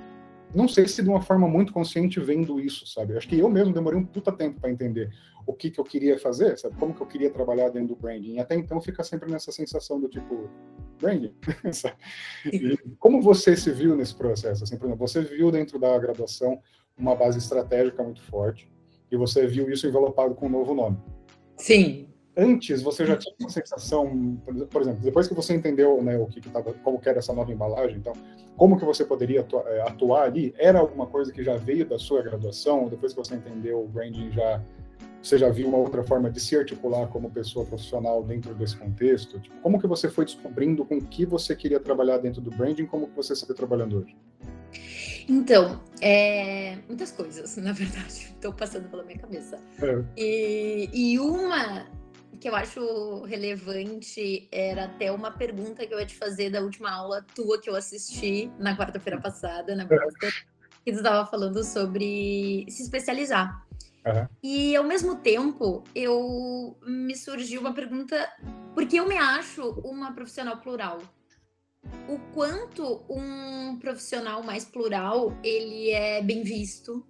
não 0.54 0.66
sei 0.66 0.88
se 0.88 1.02
de 1.02 1.08
uma 1.08 1.20
forma 1.20 1.46
muito 1.46 1.72
consciente 1.72 2.18
vendo 2.20 2.58
isso, 2.58 2.86
sabe? 2.86 3.16
Acho 3.16 3.28
que 3.28 3.38
eu 3.38 3.48
mesmo 3.48 3.72
demorei 3.72 3.98
um 3.98 4.04
puta 4.04 4.32
tempo 4.32 4.60
para 4.60 4.70
entender 4.70 5.12
o 5.46 5.52
que, 5.52 5.70
que 5.70 5.78
eu 5.78 5.84
queria 5.84 6.18
fazer, 6.18 6.58
sabe? 6.58 6.76
Como 6.76 6.94
que 6.94 7.02
eu 7.02 7.06
queria 7.06 7.30
trabalhar 7.30 7.68
dentro 7.68 7.88
do 7.88 7.96
branding. 7.96 8.34
E 8.34 8.38
até 8.38 8.54
então 8.54 8.80
fica 8.80 9.04
sempre 9.04 9.30
nessa 9.30 9.52
sensação 9.52 10.00
do 10.00 10.08
tipo, 10.08 10.48
branding. 10.98 11.34
como 12.98 13.20
você 13.20 13.56
se 13.56 13.70
viu 13.72 13.94
nesse 13.94 14.14
processo? 14.14 14.64
Assim, 14.64 14.76
por 14.76 14.86
exemplo, 14.86 15.06
você 15.06 15.20
viu 15.20 15.50
dentro 15.50 15.78
da 15.78 15.96
graduação 15.98 16.60
uma 16.96 17.14
base 17.14 17.38
estratégica 17.38 18.02
muito 18.02 18.22
forte 18.22 18.70
e 19.10 19.16
você 19.16 19.46
viu 19.46 19.70
isso 19.70 19.86
envelopado 19.86 20.34
com 20.34 20.46
um 20.46 20.50
novo 20.50 20.74
nome. 20.74 20.98
Sim. 21.58 22.06
Antes, 22.36 22.82
você 22.82 23.04
já 23.04 23.16
tinha 23.16 23.34
uma 23.40 23.50
sensação, 23.50 24.40
por 24.70 24.80
exemplo, 24.80 25.00
depois 25.02 25.26
que 25.26 25.34
você 25.34 25.54
entendeu 25.54 26.00
né, 26.00 26.16
o 26.16 26.26
que, 26.26 26.40
que 26.40 26.48
tava, 26.48 26.72
como 26.72 27.00
que 27.00 27.08
era 27.08 27.18
essa 27.18 27.32
nova 27.32 27.52
embalagem, 27.52 27.96
então, 27.98 28.12
como 28.56 28.78
que 28.78 28.84
você 28.84 29.04
poderia 29.04 29.40
atuar, 29.40 29.66
é, 29.66 29.80
atuar, 29.80 30.22
ali? 30.22 30.54
Era 30.56 30.78
alguma 30.78 31.06
coisa 31.06 31.32
que 31.32 31.42
já 31.42 31.56
veio 31.56 31.84
da 31.84 31.98
sua 31.98 32.22
graduação? 32.22 32.88
Depois 32.88 33.12
que 33.12 33.18
você 33.18 33.34
entendeu 33.34 33.82
o 33.82 33.88
branding, 33.88 34.30
já 34.30 34.62
você 35.20 35.36
já 35.36 35.50
viu 35.50 35.68
uma 35.68 35.78
outra 35.78 36.02
forma 36.04 36.30
de 36.30 36.38
se 36.38 36.56
articular 36.56 37.08
como 37.08 37.28
pessoa 37.28 37.66
profissional 37.66 38.22
dentro 38.22 38.54
desse 38.54 38.76
contexto? 38.76 39.40
Tipo, 39.40 39.56
como 39.60 39.80
que 39.80 39.86
você 39.86 40.08
foi 40.08 40.24
descobrindo 40.24 40.84
com 40.84 41.00
que 41.00 41.26
você 41.26 41.56
queria 41.56 41.80
trabalhar 41.80 42.18
dentro 42.18 42.40
do 42.40 42.50
branding? 42.50 42.86
Como 42.86 43.08
que 43.08 43.16
você 43.16 43.32
está 43.32 43.52
trabalhando 43.52 43.98
hoje? 43.98 44.16
Então, 45.28 45.82
é, 46.00 46.78
muitas 46.86 47.12
coisas, 47.12 47.56
na 47.58 47.72
verdade, 47.72 48.08
estão 48.08 48.52
passando 48.52 48.88
pela 48.88 49.04
minha 49.04 49.18
cabeça. 49.18 49.58
É. 49.82 50.04
E, 50.16 50.90
e 50.92 51.18
uma 51.18 51.86
que 52.40 52.48
eu 52.48 52.54
acho 52.54 53.24
relevante 53.24 54.48
era 54.52 54.84
até 54.84 55.10
uma 55.10 55.30
pergunta 55.30 55.84
que 55.84 55.92
eu 55.92 55.98
ia 55.98 56.06
te 56.06 56.14
fazer 56.14 56.50
da 56.50 56.60
última 56.60 56.90
aula 56.90 57.24
tua 57.34 57.60
que 57.60 57.68
eu 57.68 57.74
assisti 57.74 58.50
na 58.58 58.76
quarta-feira 58.76 59.20
passada, 59.20 59.74
na 59.74 59.84
Boston, 59.84 60.28
que 60.84 60.92
tu 60.92 60.98
estava 60.98 61.28
falando 61.28 61.64
sobre 61.64 62.64
se 62.68 62.82
especializar. 62.82 63.66
Uhum. 64.06 64.28
E 64.42 64.76
ao 64.76 64.84
mesmo 64.84 65.16
tempo, 65.16 65.82
eu 65.94 66.78
me 66.86 67.16
surgiu 67.16 67.60
uma 67.60 67.74
pergunta, 67.74 68.30
porque 68.74 69.00
eu 69.00 69.06
me 69.06 69.18
acho 69.18 69.70
uma 69.84 70.12
profissional 70.12 70.58
plural. 70.58 70.98
O 72.08 72.18
quanto 72.32 73.02
um 73.08 73.78
profissional 73.78 74.42
mais 74.42 74.64
plural 74.64 75.36
ele 75.42 75.90
é 75.90 76.22
bem 76.22 76.42
visto, 76.42 77.06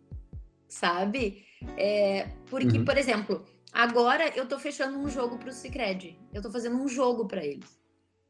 sabe? 0.68 1.44
É, 1.76 2.28
porque, 2.48 2.78
uhum. 2.78 2.85
por 2.85 2.96
exemplo, 2.96 3.44
Agora 3.72 4.37
eu 4.37 4.46
tô 4.46 4.59
fechando 4.59 4.98
um 4.98 5.09
jogo 5.09 5.38
pro 5.38 5.52
Cicred. 5.52 6.18
Eu 6.33 6.42
tô 6.42 6.50
fazendo 6.50 6.76
um 6.76 6.88
jogo 6.88 7.26
para 7.26 7.44
eles. 7.44 7.78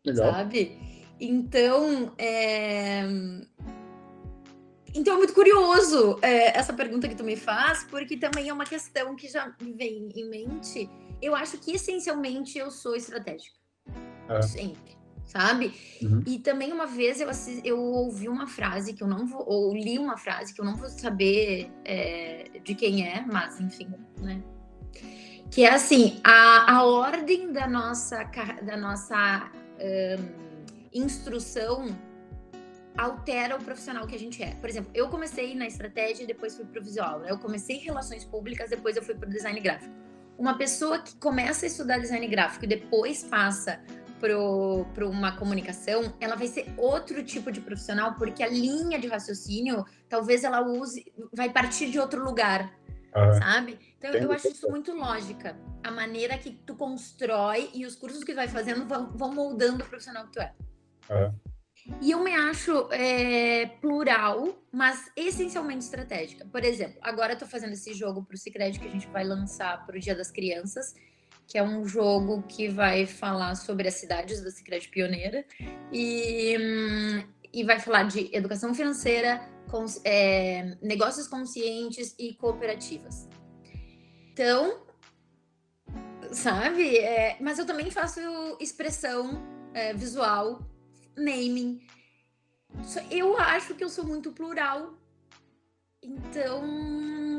Legal. 0.05 0.33
Sabe? 0.33 0.79
Então, 1.21 2.13
é... 2.19 3.03
Então 4.95 5.15
é 5.15 5.17
muito 5.17 5.35
curioso 5.35 6.19
é, 6.23 6.59
essa 6.59 6.73
pergunta 6.73 7.09
que 7.09 7.15
tu 7.15 7.23
me 7.23 7.37
faz, 7.37 7.85
porque 7.85 8.17
também 8.17 8.49
é 8.49 8.53
uma 8.53 8.65
questão 8.65 9.15
que 9.15 9.29
já 9.29 9.55
me 9.61 9.73
vem 9.73 10.09
em 10.15 10.29
mente. 10.29 10.91
Eu 11.21 11.35
acho 11.35 11.59
que 11.59 11.73
essencialmente 11.73 12.59
eu 12.59 12.71
sou 12.71 12.97
estratégica. 12.97 13.57
É. 14.29 14.43
Sempre. 14.43 14.98
Sabe? 15.29 15.73
Uhum. 16.03 16.25
E 16.27 16.39
também 16.39 16.73
uma 16.73 16.87
vez 16.87 17.21
eu, 17.21 17.29
assisti, 17.29 17.61
eu 17.69 17.79
ouvi 17.79 18.29
uma 18.29 18.47
frase 18.47 18.95
que 18.95 19.03
eu 19.03 19.07
não 19.07 19.27
vou, 19.27 19.45
ou 19.47 19.75
li 19.75 19.99
uma 19.99 20.17
frase 20.17 20.53
que 20.53 20.61
eu 20.61 20.65
não 20.65 20.75
vou 20.75 20.89
saber 20.89 21.71
é, 21.85 22.51
de 22.65 22.75
quem 22.75 23.07
é, 23.07 23.25
mas 23.31 23.61
enfim, 23.61 23.89
né? 24.21 24.43
que 25.51 25.65
é 25.65 25.73
assim, 25.73 26.21
a, 26.23 26.77
a 26.77 26.85
ordem 26.85 27.53
da 27.53 27.67
nossa, 27.67 28.25
da 28.63 28.77
nossa 28.77 29.51
um, 29.81 30.69
instrução 30.93 31.87
altera 32.97 33.57
o 33.57 33.63
profissional 33.63 34.07
que 34.07 34.15
a 34.15 34.19
gente 34.19 34.43
é. 34.43 34.55
Por 34.57 34.69
exemplo, 34.69 34.91
eu 34.93 35.09
comecei 35.09 35.55
na 35.55 35.67
estratégia 35.67 36.25
e 36.25 36.27
depois 36.27 36.57
fui 36.57 36.65
para 36.65 36.81
o 36.81 36.85
visual. 36.85 37.21
Né? 37.21 37.31
Eu 37.31 37.39
comecei 37.39 37.77
em 37.77 37.81
relações 37.81 38.25
públicas, 38.25 38.71
depois 38.71 38.97
eu 38.97 39.03
fui 39.03 39.15
para 39.15 39.29
o 39.29 39.31
design 39.31 39.59
gráfico. 39.61 39.95
Uma 40.37 40.57
pessoa 40.57 40.99
que 40.99 41.15
começa 41.17 41.65
a 41.65 41.69
estudar 41.69 41.99
design 41.99 42.27
gráfico 42.27 42.65
e 42.65 42.69
depois 42.69 43.23
passa 43.25 43.81
para 44.19 45.07
uma 45.07 45.37
comunicação, 45.37 46.15
ela 46.21 46.35
vai 46.35 46.47
ser 46.47 46.73
outro 46.77 47.23
tipo 47.23 47.51
de 47.53 47.61
profissional, 47.61 48.15
porque 48.15 48.43
a 48.43 48.49
linha 48.49 48.99
de 48.99 49.07
raciocínio, 49.07 49.85
talvez 50.09 50.45
ela 50.45 50.61
use, 50.61 51.13
vai 51.33 51.51
partir 51.51 51.91
de 51.91 51.99
outro 51.99 52.23
lugar, 52.23 52.73
ah, 53.13 53.33
sabe? 53.35 53.79
Então, 53.99 54.13
eu 54.13 54.31
acho 54.33 54.49
isso 54.49 54.71
muito 54.71 54.93
lógica. 54.93 55.57
A 55.83 55.91
maneira 55.91 56.37
que 56.39 56.51
tu 56.51 56.75
constrói 56.75 57.71
e 57.75 57.87
os 57.87 57.97
cursos 57.97 58.23
que 58.23 58.33
tu 58.33 58.37
vai 58.37 58.49
fazendo 58.49 58.87
vão, 58.87 59.11
vão 59.13 59.35
moldando 59.35 59.85
o 59.85 59.89
profissional 59.89 60.27
que 60.27 60.33
tu 60.33 60.41
é. 60.41 60.55
é. 61.11 61.33
E 62.01 62.11
eu 62.11 62.23
me 62.23 62.35
acho 62.35 62.89
é, 62.93 63.67
plural, 63.81 64.63
mas 64.71 65.11
essencialmente 65.17 65.85
estratégica. 65.85 66.45
Por 66.47 66.63
exemplo, 66.63 66.99
agora 67.03 67.33
eu 67.33 67.39
tô 67.39 67.47
fazendo 67.47 67.73
esse 67.73 67.95
jogo 67.95 68.23
pro 68.25 68.37
Cicred 68.37 68.79
que 68.79 68.87
a 68.87 68.91
gente 68.91 69.07
vai 69.09 69.25
lançar 69.25 69.87
pro 69.87 69.99
Dia 69.99 70.15
das 70.15 70.31
Crianças, 70.31 70.95
que 71.49 71.57
é 71.57 71.63
um 71.63 71.87
jogo 71.87 72.43
que 72.43 72.69
vai 72.69 73.07
falar 73.07 73.55
sobre 73.55 73.89
as 73.89 73.95
cidades 73.95 74.43
da 74.43 74.51
Cicred 74.51 74.87
Pioneira 74.91 75.47
e, 75.91 76.55
e 77.51 77.65
vai 77.65 77.81
falar 77.81 78.03
de 78.03 78.29
educação 78.37 78.75
financeira, 78.75 79.41
cons, 79.71 79.99
é, 80.05 80.77
negócios 80.83 81.27
conscientes 81.27 82.15
e 82.19 82.35
cooperativas. 82.35 83.27
Então, 84.31 84.83
sabe? 86.31 86.99
É, 86.99 87.39
mas 87.41 87.59
eu 87.59 87.65
também 87.65 87.91
faço 87.91 88.21
expressão 88.61 89.43
é, 89.73 89.95
visual, 89.95 90.61
naming. 91.17 91.81
Eu 93.11 93.39
acho 93.39 93.75
que 93.75 93.83
eu 93.83 93.89
sou 93.89 94.05
muito 94.05 94.33
plural. 94.33 94.99
Então, 96.03 96.63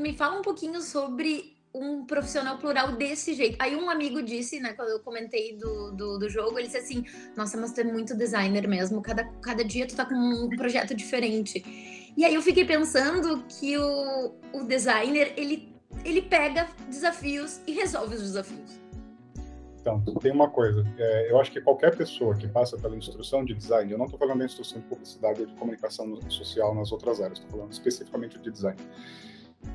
me 0.02 0.18
fala 0.18 0.40
um 0.40 0.42
pouquinho 0.42 0.82
sobre 0.82 1.59
um 1.74 2.06
profissional 2.06 2.58
plural 2.58 2.94
desse 2.94 3.34
jeito. 3.34 3.56
Aí 3.60 3.76
um 3.76 3.90
amigo 3.90 4.22
disse, 4.22 4.60
né, 4.60 4.74
quando 4.74 4.90
eu 4.90 5.00
comentei 5.00 5.56
do, 5.56 5.92
do, 5.92 6.18
do, 6.20 6.30
jogo, 6.30 6.58
ele 6.58 6.68
disse 6.68 6.78
assim, 6.78 7.06
nossa, 7.36 7.58
mas 7.58 7.74
tu 7.74 7.82
é 7.82 7.84
muito 7.84 8.16
designer 8.16 8.68
mesmo, 8.68 9.02
cada, 9.02 9.24
cada 9.42 9.64
dia 9.64 9.88
tu 9.88 9.96
tá 9.96 10.06
com 10.06 10.16
um 10.16 10.50
projeto 10.50 10.96
diferente. 10.96 11.64
E 12.18 12.26
aí 12.26 12.34
eu 12.34 12.42
fiquei 12.42 12.66
pensando 12.66 13.44
que 13.48 13.78
o, 13.78 14.34
o 14.54 14.64
designer, 14.64 15.34
ele 15.38 15.70
ele 16.06 16.22
pega 16.22 16.68
desafios 16.88 17.62
e 17.68 17.74
resolve 17.74 18.16
os 18.16 18.22
desafios. 18.22 18.80
Então, 19.82 20.00
tem 20.22 20.32
uma 20.32 20.50
coisa. 20.50 20.86
É, 20.98 21.32
eu 21.32 21.40
acho 21.40 21.52
que 21.52 21.62
qualquer 21.62 21.96
pessoa 21.96 22.36
que 22.36 22.48
passa 22.48 22.78
pela 22.78 22.96
instrução 22.96 23.44
de 23.46 23.54
design, 23.54 23.92
eu 23.92 23.98
não 23.98 24.06
estou 24.06 24.20
falando 24.20 24.40
da 24.40 24.46
instrução 24.46 24.80
de 24.80 24.88
publicidade 24.88 25.42
ou 25.42 25.48
de 25.48 25.56
comunicação 25.56 26.20
social 26.30 26.76
nas 26.76 26.92
outras 26.92 27.22
áreas, 27.22 27.40
estou 27.40 27.52
falando 27.52 27.72
especificamente 27.72 28.38
de 28.38 28.52
design. 28.52 28.78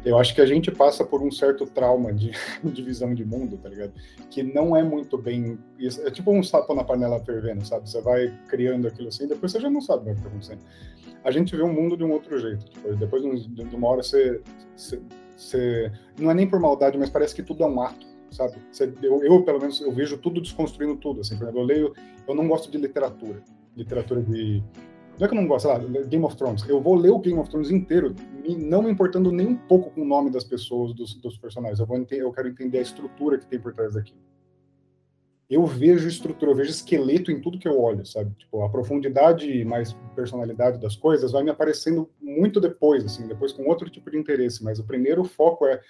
Eu 0.04 0.18
acho 0.18 0.34
que 0.34 0.40
a 0.40 0.46
gente 0.46 0.70
passa 0.70 1.04
por 1.04 1.22
um 1.22 1.30
certo 1.30 1.66
trauma 1.66 2.12
de, 2.12 2.32
de 2.62 2.82
visão 2.82 3.14
de 3.14 3.24
mundo, 3.24 3.56
tá 3.56 3.68
ligado? 3.68 3.92
Que 4.30 4.42
não 4.42 4.76
é 4.76 4.82
muito 4.82 5.16
bem. 5.16 5.58
É 5.78 6.10
tipo 6.10 6.30
um 6.30 6.42
sapo 6.42 6.74
na 6.74 6.84
panela 6.84 7.18
fervendo, 7.20 7.66
sabe? 7.66 7.88
Você 7.88 8.00
vai 8.00 8.32
criando 8.48 8.86
aquilo 8.86 9.08
assim, 9.08 9.26
depois 9.26 9.52
você 9.52 9.60
já 9.60 9.70
não 9.70 9.80
sabe 9.80 10.10
o 10.10 10.14
que 10.14 10.22
tá 10.22 10.28
acontecendo. 10.28 10.60
A 11.24 11.30
gente 11.30 11.56
vê 11.56 11.62
o 11.62 11.72
mundo 11.72 11.96
de 11.96 12.04
um 12.04 12.12
outro 12.12 12.38
jeito. 12.38 12.66
Tipo, 12.66 12.94
depois 12.96 13.22
de 13.22 13.76
uma 13.76 13.88
hora 13.88 14.02
você, 14.02 14.42
você, 14.76 15.00
você, 15.34 15.92
Não 16.18 16.30
é 16.30 16.34
nem 16.34 16.46
por 16.46 16.60
maldade, 16.60 16.98
mas 16.98 17.08
parece 17.08 17.34
que 17.34 17.42
tudo 17.42 17.64
é 17.64 17.66
um 17.66 17.80
ato, 17.80 18.06
sabe? 18.30 18.56
Você, 18.70 18.92
eu, 19.02 19.24
eu, 19.24 19.42
pelo 19.42 19.58
menos, 19.58 19.80
eu 19.80 19.90
vejo 19.90 20.18
tudo 20.18 20.40
desconstruindo 20.40 20.96
tudo. 20.96 21.22
Assim, 21.22 21.36
por 21.36 21.44
exemplo, 21.44 21.62
eu 21.62 21.64
leio. 21.64 21.94
Eu 22.28 22.34
não 22.34 22.46
gosto 22.46 22.70
de 22.70 22.76
literatura. 22.76 23.42
Literatura 23.74 24.22
de 24.22 24.62
não 25.18 25.24
é 25.24 25.28
que 25.28 25.34
eu 25.34 25.40
não 25.40 25.46
gosto, 25.46 25.68
sei 25.68 25.72
lá, 25.72 26.02
Game 26.04 26.24
of 26.24 26.36
Thrones. 26.36 26.68
Eu 26.68 26.80
vou 26.80 26.96
ler 26.96 27.10
o 27.10 27.18
Game 27.18 27.38
of 27.38 27.48
Thrones 27.48 27.70
inteiro, 27.70 28.14
não 28.58 28.82
me 28.82 28.90
importando 28.90 29.30
nem 29.30 29.46
um 29.46 29.56
pouco 29.56 29.90
com 29.90 30.02
o 30.02 30.04
nome 30.04 30.30
das 30.30 30.44
pessoas, 30.44 30.92
dos, 30.92 31.14
dos 31.14 31.38
personagens. 31.38 31.78
Eu, 31.78 31.86
vou 31.86 32.04
eu 32.10 32.32
quero 32.32 32.48
entender 32.48 32.78
a 32.78 32.82
estrutura 32.82 33.38
que 33.38 33.46
tem 33.46 33.60
por 33.60 33.72
trás 33.72 33.94
daquilo. 33.94 34.18
Eu 35.48 35.66
vejo 35.66 36.08
estrutura, 36.08 36.50
eu 36.50 36.56
vejo 36.56 36.70
esqueleto 36.70 37.30
em 37.30 37.40
tudo 37.40 37.58
que 37.58 37.68
eu 37.68 37.80
olho, 37.80 38.04
sabe? 38.04 38.34
Tipo, 38.34 38.62
a 38.62 38.68
profundidade 38.68 39.64
mais 39.64 39.92
personalidade 40.16 40.80
das 40.80 40.96
coisas 40.96 41.32
vai 41.32 41.44
me 41.44 41.50
aparecendo 41.50 42.10
muito 42.20 42.60
depois, 42.60 43.04
assim, 43.04 43.28
depois 43.28 43.52
com 43.52 43.68
outro 43.68 43.88
tipo 43.90 44.10
de 44.10 44.18
interesse. 44.18 44.64
Mas 44.64 44.78
o 44.78 44.84
primeiro 44.84 45.22
foco 45.22 45.66
é 45.66 45.80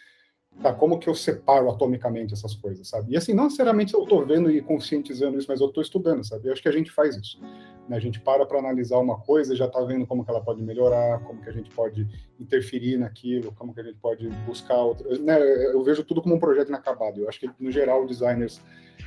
tá, 0.60 0.72
como 0.72 0.98
que 0.98 1.08
eu 1.08 1.14
separo 1.14 1.70
atomicamente 1.70 2.34
essas 2.34 2.54
coisas, 2.54 2.88
sabe? 2.88 3.12
E 3.12 3.16
assim, 3.16 3.32
não 3.32 3.44
necessariamente 3.44 3.94
eu 3.94 4.04
tô 4.04 4.24
vendo 4.24 4.50
e 4.50 4.60
conscientizando 4.60 5.38
isso, 5.38 5.48
mas 5.48 5.60
eu 5.60 5.68
tô 5.68 5.80
estudando, 5.80 6.24
sabe? 6.24 6.48
Eu 6.48 6.52
acho 6.52 6.62
que 6.62 6.68
a 6.68 6.72
gente 6.72 6.90
faz 6.90 7.16
isso. 7.16 7.40
A 7.90 7.98
gente 7.98 8.18
para 8.18 8.46
para 8.46 8.58
analisar 8.58 8.98
uma 8.98 9.20
coisa 9.20 9.52
e 9.52 9.56
já 9.56 9.68
tá 9.68 9.80
vendo 9.84 10.06
como 10.06 10.24
que 10.24 10.30
ela 10.30 10.40
pode 10.40 10.62
melhorar, 10.62 11.20
como 11.20 11.42
que 11.42 11.50
a 11.50 11.52
gente 11.52 11.70
pode 11.70 12.08
interferir 12.40 12.96
naquilo, 12.96 13.52
como 13.52 13.74
que 13.74 13.80
a 13.80 13.84
gente 13.84 13.98
pode 13.98 14.26
buscar 14.46 14.76
outra... 14.76 15.18
Né? 15.18 15.38
Eu 15.66 15.82
vejo 15.84 16.02
tudo 16.02 16.22
como 16.22 16.34
um 16.34 16.40
projeto 16.40 16.68
inacabado. 16.68 17.20
Eu 17.20 17.28
acho 17.28 17.38
que, 17.38 17.50
no 17.60 17.70
geral, 17.70 18.06
designers 18.06 18.62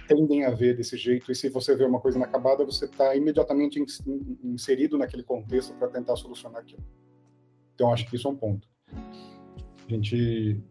tendem 0.08 0.46
a 0.46 0.52
ver 0.52 0.76
desse 0.76 0.96
jeito, 0.96 1.32
e 1.32 1.36
se 1.36 1.50
você 1.50 1.76
vê 1.76 1.86
uma 1.86 2.00
coisa 2.00 2.18
inacabada, 2.18 2.64
você 2.64 2.86
está 2.86 3.16
imediatamente 3.16 3.84
inserido 4.44 4.98
naquele 4.98 5.24
contexto 5.24 5.74
para 5.74 5.88
tentar 5.88 6.16
solucionar 6.16 6.62
aquilo. 6.62 6.84
Então, 7.74 7.92
acho 7.92 8.08
que 8.08 8.16
isso 8.16 8.28
é 8.28 8.32
um 8.32 8.36
ponto. 8.36 8.68
A 8.94 9.90
gente 9.90 10.62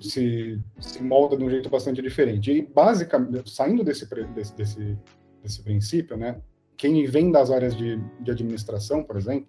se, 0.00 0.60
se 0.78 1.02
molda 1.02 1.36
de 1.36 1.44
um 1.44 1.50
jeito 1.50 1.68
bastante 1.68 2.02
diferente. 2.02 2.50
E, 2.50 2.62
basicamente, 2.62 3.50
saindo 3.50 3.84
desse, 3.84 4.08
desse, 4.34 4.56
desse, 4.56 4.98
desse 5.42 5.62
princípio, 5.62 6.16
né, 6.16 6.40
quem 6.80 7.04
vem 7.04 7.30
das 7.30 7.50
áreas 7.50 7.76
de, 7.76 7.98
de 8.20 8.30
administração, 8.30 9.04
por 9.04 9.14
exemplo, 9.14 9.46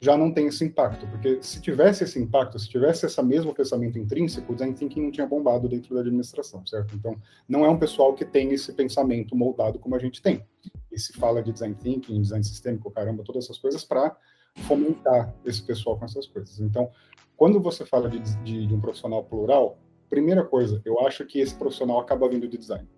já 0.00 0.16
não 0.16 0.32
tem 0.32 0.46
esse 0.46 0.64
impacto, 0.64 1.08
porque 1.08 1.42
se 1.42 1.60
tivesse 1.60 2.04
esse 2.04 2.20
impacto, 2.20 2.56
se 2.56 2.68
tivesse 2.68 3.04
esse 3.04 3.20
mesmo 3.20 3.52
pensamento 3.52 3.98
intrínseco, 3.98 4.52
o 4.52 4.54
design 4.54 4.72
thinking 4.72 5.02
não 5.02 5.10
tinha 5.10 5.26
bombado 5.26 5.68
dentro 5.68 5.92
da 5.92 6.02
administração, 6.02 6.64
certo? 6.64 6.94
Então, 6.94 7.16
não 7.48 7.64
é 7.64 7.68
um 7.68 7.76
pessoal 7.76 8.14
que 8.14 8.24
tem 8.24 8.52
esse 8.52 8.72
pensamento 8.74 9.34
moldado 9.34 9.80
como 9.80 9.96
a 9.96 9.98
gente 9.98 10.22
tem. 10.22 10.46
E 10.90 10.98
se 11.00 11.12
fala 11.14 11.42
de 11.42 11.52
design 11.52 11.74
thinking, 11.74 12.22
design 12.22 12.44
sistêmico, 12.44 12.92
caramba, 12.92 13.24
todas 13.24 13.44
essas 13.44 13.58
coisas 13.58 13.82
para 13.82 14.16
fomentar 14.58 15.34
esse 15.44 15.62
pessoal 15.62 15.98
com 15.98 16.04
essas 16.04 16.28
coisas. 16.28 16.60
Então, 16.60 16.90
quando 17.36 17.60
você 17.60 17.84
fala 17.84 18.08
de, 18.08 18.20
de, 18.44 18.68
de 18.68 18.74
um 18.74 18.80
profissional 18.80 19.24
plural, 19.24 19.78
primeira 20.08 20.44
coisa, 20.44 20.80
eu 20.84 21.00
acho 21.04 21.24
que 21.26 21.40
esse 21.40 21.56
profissional 21.56 21.98
acaba 21.98 22.28
vindo 22.28 22.46
de 22.46 22.56
design. 22.56 22.88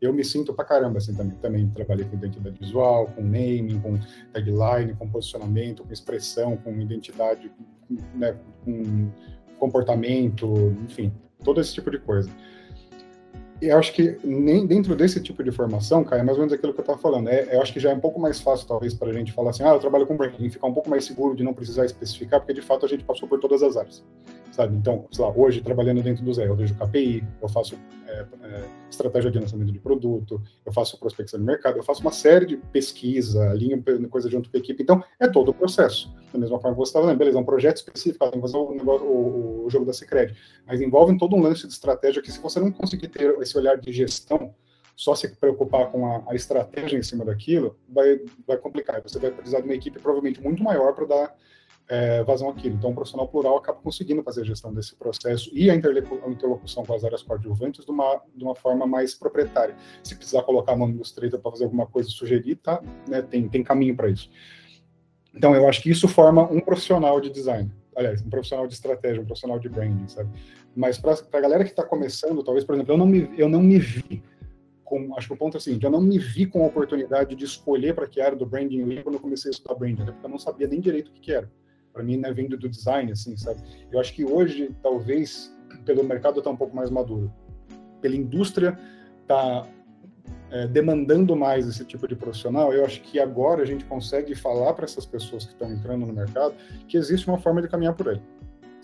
Eu 0.00 0.12
me 0.12 0.24
sinto 0.24 0.52
pra 0.52 0.64
caramba 0.64 0.98
assim 0.98 1.14
também. 1.14 1.36
Também 1.38 1.68
trabalhei 1.70 2.04
com 2.04 2.16
identidade 2.16 2.58
visual, 2.58 3.06
com 3.08 3.22
naming, 3.22 3.80
com 3.80 3.98
tagline, 4.32 4.94
com 4.94 5.08
posicionamento, 5.08 5.84
com 5.84 5.92
expressão, 5.92 6.56
com 6.56 6.72
identidade, 6.80 7.50
né, 8.14 8.36
com 8.64 9.10
comportamento, 9.58 10.76
enfim, 10.84 11.12
todo 11.42 11.60
esse 11.60 11.72
tipo 11.72 11.90
de 11.90 11.98
coisa 11.98 12.30
eu 13.60 13.78
acho 13.78 13.92
que 13.92 14.18
nem 14.24 14.66
dentro 14.66 14.94
desse 14.94 15.20
tipo 15.20 15.42
de 15.42 15.50
formação, 15.50 16.04
cara, 16.04 16.22
é 16.22 16.24
mais 16.24 16.36
ou 16.36 16.42
menos 16.42 16.52
aquilo 16.52 16.72
que 16.72 16.80
eu 16.80 16.82
estava 16.82 16.98
falando. 16.98 17.28
É, 17.28 17.54
eu 17.54 17.62
acho 17.62 17.72
que 17.72 17.80
já 17.80 17.90
é 17.90 17.94
um 17.94 18.00
pouco 18.00 18.20
mais 18.20 18.40
fácil, 18.40 18.66
talvez, 18.66 18.94
para 18.94 19.10
a 19.10 19.12
gente 19.12 19.32
falar 19.32 19.50
assim, 19.50 19.62
ah, 19.62 19.70
eu 19.70 19.78
trabalho 19.78 20.06
com 20.06 20.16
branding, 20.16 20.50
ficar 20.50 20.66
um 20.66 20.74
pouco 20.74 20.90
mais 20.90 21.04
seguro 21.04 21.34
de 21.34 21.42
não 21.42 21.54
precisar 21.54 21.84
especificar, 21.84 22.40
porque 22.40 22.54
de 22.54 22.62
fato 22.62 22.84
a 22.84 22.88
gente 22.88 23.04
passou 23.04 23.28
por 23.28 23.40
todas 23.40 23.62
as 23.62 23.76
áreas 23.76 24.04
sabe? 24.56 24.74
Então, 24.74 25.06
sei 25.12 25.22
lá, 25.22 25.30
hoje 25.36 25.60
trabalhando 25.60 26.02
dentro 26.02 26.24
do 26.24 26.32
Zé, 26.32 26.48
eu 26.48 26.56
vejo 26.56 26.74
KPI, 26.74 27.22
eu 27.42 27.48
faço 27.48 27.76
é, 28.06 28.24
é, 28.42 28.64
estratégia 28.90 29.30
de 29.30 29.38
lançamento 29.38 29.70
de 29.70 29.78
produto, 29.78 30.40
eu 30.64 30.72
faço 30.72 30.98
prospecção 30.98 31.38
de 31.38 31.44
mercado, 31.44 31.76
eu 31.76 31.82
faço 31.82 32.00
uma 32.00 32.10
série 32.10 32.46
de 32.46 32.56
pesquisa, 32.56 33.52
linha 33.52 33.78
coisa 34.08 34.30
junto 34.30 34.50
com 34.50 34.56
a 34.56 34.60
equipe. 34.60 34.82
Então, 34.82 35.04
é 35.20 35.28
todo 35.28 35.50
o 35.50 35.54
processo. 35.54 36.10
Da 36.32 36.38
mesma 36.38 36.58
forma 36.58 36.74
que 36.74 36.80
você 36.80 36.88
estava 36.88 37.04
falando, 37.04 37.18
beleza, 37.18 37.36
é 37.36 37.40
um 37.40 37.44
projeto 37.44 37.76
específico, 37.76 38.30
tem 38.30 38.40
que 38.40 38.46
fazer 38.46 38.56
o, 38.56 39.64
o, 39.64 39.66
jogo 39.68 39.84
da 39.84 39.92
Secret, 39.92 40.34
mas 40.66 40.80
envolve 40.80 41.16
todo 41.18 41.36
um 41.36 41.42
lance 41.42 41.66
de 41.66 41.72
estratégia 41.72 42.22
que 42.22 42.32
se 42.32 42.40
você 42.40 42.58
não 42.58 42.70
conseguir 42.70 43.08
ter 43.08 43.36
esse 43.46 43.56
olhar 43.56 43.76
de 43.78 43.92
gestão, 43.92 44.54
só 44.94 45.14
se 45.14 45.28
preocupar 45.36 45.90
com 45.90 46.06
a, 46.06 46.24
a, 46.28 46.34
estratégia 46.34 46.98
em 46.98 47.02
cima 47.02 47.24
daquilo, 47.24 47.78
vai, 47.88 48.20
vai 48.46 48.56
complicar. 48.56 49.02
Você 49.02 49.18
vai 49.18 49.30
precisar 49.30 49.60
de 49.60 49.64
uma 49.64 49.74
equipe 49.74 49.98
provavelmente 49.98 50.40
muito 50.42 50.62
maior 50.62 50.94
para 50.94 51.04
dar 51.04 51.36
é, 51.88 52.22
vazão 52.24 52.48
aquilo. 52.48 52.74
Então, 52.74 52.90
o 52.90 52.94
profissional 52.94 53.28
plural 53.28 53.56
acaba 53.56 53.78
conseguindo 53.80 54.22
fazer 54.22 54.40
a 54.42 54.44
gestão 54.44 54.72
desse 54.72 54.96
processo 54.96 55.50
e 55.52 55.70
a 55.70 55.74
interlocução 55.74 56.84
com 56.84 56.94
as 56.94 57.04
áreas 57.04 57.22
coadjuvantes 57.22 57.84
de 57.84 57.90
uma, 57.90 58.22
de 58.34 58.42
uma 58.42 58.54
forma 58.54 58.86
mais 58.86 59.14
proprietária. 59.14 59.76
Se 60.02 60.14
precisar 60.16 60.42
colocar 60.42 60.72
a 60.72 60.76
mão 60.76 60.88
no 60.88 61.02
estreito 61.02 61.38
para 61.38 61.50
fazer 61.50 61.64
alguma 61.64 61.86
coisa 61.86 62.08
sugerir, 62.08 62.56
tá, 62.56 62.82
né, 63.06 63.22
tem, 63.22 63.48
tem 63.48 63.62
caminho 63.62 63.94
para 63.94 64.08
isso. 64.08 64.30
Então, 65.34 65.54
eu 65.54 65.68
acho 65.68 65.82
que 65.82 65.90
isso 65.90 66.08
forma 66.08 66.50
um 66.50 66.60
profissional 66.60 67.20
de 67.20 67.30
design. 67.30 67.70
Aliás, 67.94 68.22
um 68.22 68.30
profissional 68.30 68.66
de 68.66 68.74
estratégia, 68.74 69.20
um 69.20 69.26
profissional 69.26 69.58
de 69.58 69.68
branding, 69.68 70.08
sabe? 70.08 70.30
Mas 70.76 70.98
para 70.98 71.14
a 71.32 71.40
galera 71.40 71.64
que 71.64 71.70
está 71.70 71.82
começando, 71.82 72.44
talvez, 72.44 72.64
por 72.64 72.74
exemplo, 72.74 72.92
eu 72.92 72.98
não 72.98 73.06
me, 73.06 73.30
eu 73.38 73.48
não 73.48 73.62
me 73.62 73.78
vi 73.78 74.22
com, 74.84 75.16
acho 75.16 75.26
que 75.26 75.34
o 75.34 75.36
ponto 75.36 75.56
é 75.56 75.58
assim, 75.58 75.78
eu 75.82 75.90
não 75.90 76.00
me 76.00 76.18
vi 76.18 76.46
com 76.46 76.62
a 76.62 76.66
oportunidade 76.66 77.34
de 77.34 77.44
escolher 77.44 77.94
para 77.94 78.06
que 78.06 78.20
área 78.20 78.36
do 78.36 78.46
branding 78.46 78.80
eu 78.80 78.92
ia 78.92 79.02
quando 79.02 79.16
eu 79.16 79.20
comecei 79.20 79.50
a 79.50 79.52
estudar 79.52 79.74
branding, 79.74 80.02
até 80.02 80.12
porque 80.12 80.26
eu 80.26 80.30
não 80.30 80.38
sabia 80.38 80.68
nem 80.68 80.80
direito 80.80 81.08
o 81.08 81.12
que, 81.12 81.20
que 81.20 81.32
era 81.32 81.50
para 81.96 82.04
mim, 82.04 82.18
né, 82.18 82.30
vindo 82.30 82.58
do 82.58 82.68
design, 82.68 83.10
assim, 83.10 83.34
sabe? 83.38 83.58
Eu 83.90 83.98
acho 83.98 84.12
que 84.12 84.22
hoje, 84.22 84.70
talvez, 84.82 85.50
pelo 85.86 86.04
mercado 86.04 86.42
tá 86.42 86.50
um 86.50 86.56
pouco 86.56 86.76
mais 86.76 86.90
maduro, 86.90 87.32
pela 88.02 88.14
indústria 88.14 88.78
tá 89.26 89.66
é, 90.50 90.66
demandando 90.66 91.34
mais 91.34 91.66
esse 91.66 91.86
tipo 91.86 92.06
de 92.06 92.14
profissional, 92.14 92.70
eu 92.74 92.84
acho 92.84 93.00
que 93.00 93.18
agora 93.18 93.62
a 93.62 93.64
gente 93.64 93.86
consegue 93.86 94.34
falar 94.34 94.74
para 94.74 94.84
essas 94.84 95.06
pessoas 95.06 95.46
que 95.46 95.52
estão 95.52 95.72
entrando 95.72 96.04
no 96.04 96.12
mercado 96.12 96.54
que 96.86 96.98
existe 96.98 97.26
uma 97.26 97.38
forma 97.38 97.62
de 97.62 97.68
caminhar 97.68 97.94
por 97.94 98.10
aí, 98.10 98.20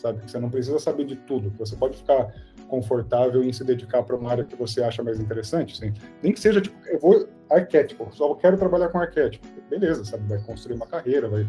sabe? 0.03 0.21
Que 0.21 0.31
você 0.31 0.39
não 0.39 0.51
precisa 0.51 0.79
saber 0.79 1.05
de 1.07 1.17
tudo, 1.17 1.51
que 1.51 1.59
você 1.59 1.77
pode 1.77 1.97
ficar 1.97 2.35
confortável 2.69 3.43
em 3.43 3.53
se 3.53 3.65
dedicar 3.65 4.03
para 4.03 4.17
uma 4.17 4.31
área 4.31 4.45
que 4.45 4.57
você 4.57 4.83
acha 4.83 5.03
mais 5.03 5.21
interessante, 5.21 5.75
assim. 5.75 5.95
Nem 6.23 6.33
que 6.33 6.41
seja, 6.41 6.61
tipo, 6.61 6.77
eu 6.87 6.99
vou 6.99 7.29
arquétipo, 7.49 8.09
só 8.13 8.35
quero 8.35 8.57
trabalhar 8.57 8.89
com 8.89 8.99
arquétipo. 8.99 9.47
Beleza, 9.71 10.05
sabe? 10.05 10.29
Vai 10.29 10.43
construir 10.43 10.75
uma 10.75 10.87
carreira, 10.87 11.29
vai 11.29 11.47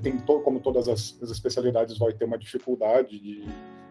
tem 0.00 0.18
como 0.18 0.60
todas 0.60 0.88
as, 0.88 1.18
as, 1.22 1.30
especialidades 1.30 1.98
vai 1.98 2.12
ter 2.12 2.24
uma 2.24 2.38
dificuldade 2.38 3.18
de, 3.18 3.44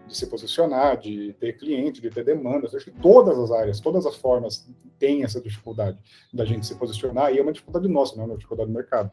de, 0.08 0.18
se 0.18 0.28
posicionar, 0.28 0.98
de 0.98 1.34
ter 1.40 1.54
cliente, 1.54 2.02
de 2.02 2.10
ter 2.10 2.24
demandas. 2.24 2.74
Acho 2.74 2.86
que 2.86 3.00
todas 3.00 3.38
as 3.38 3.52
áreas, 3.52 3.80
todas 3.80 4.06
as 4.06 4.16
formas 4.16 4.68
têm 5.00 5.24
essa 5.24 5.40
dificuldade 5.40 5.98
da 6.34 6.46
gente 6.46 6.66
se 6.66 6.76
posicionar 6.76 7.34
e 7.34 7.40
é 7.40 7.42
uma 7.42 7.54
dificuldade 7.54 7.88
nossa, 7.88 8.16
não 8.16 8.24
é 8.24 8.28
uma 8.28 8.36
dificuldade 8.36 8.70
do 8.70 8.76
mercado. 8.76 9.12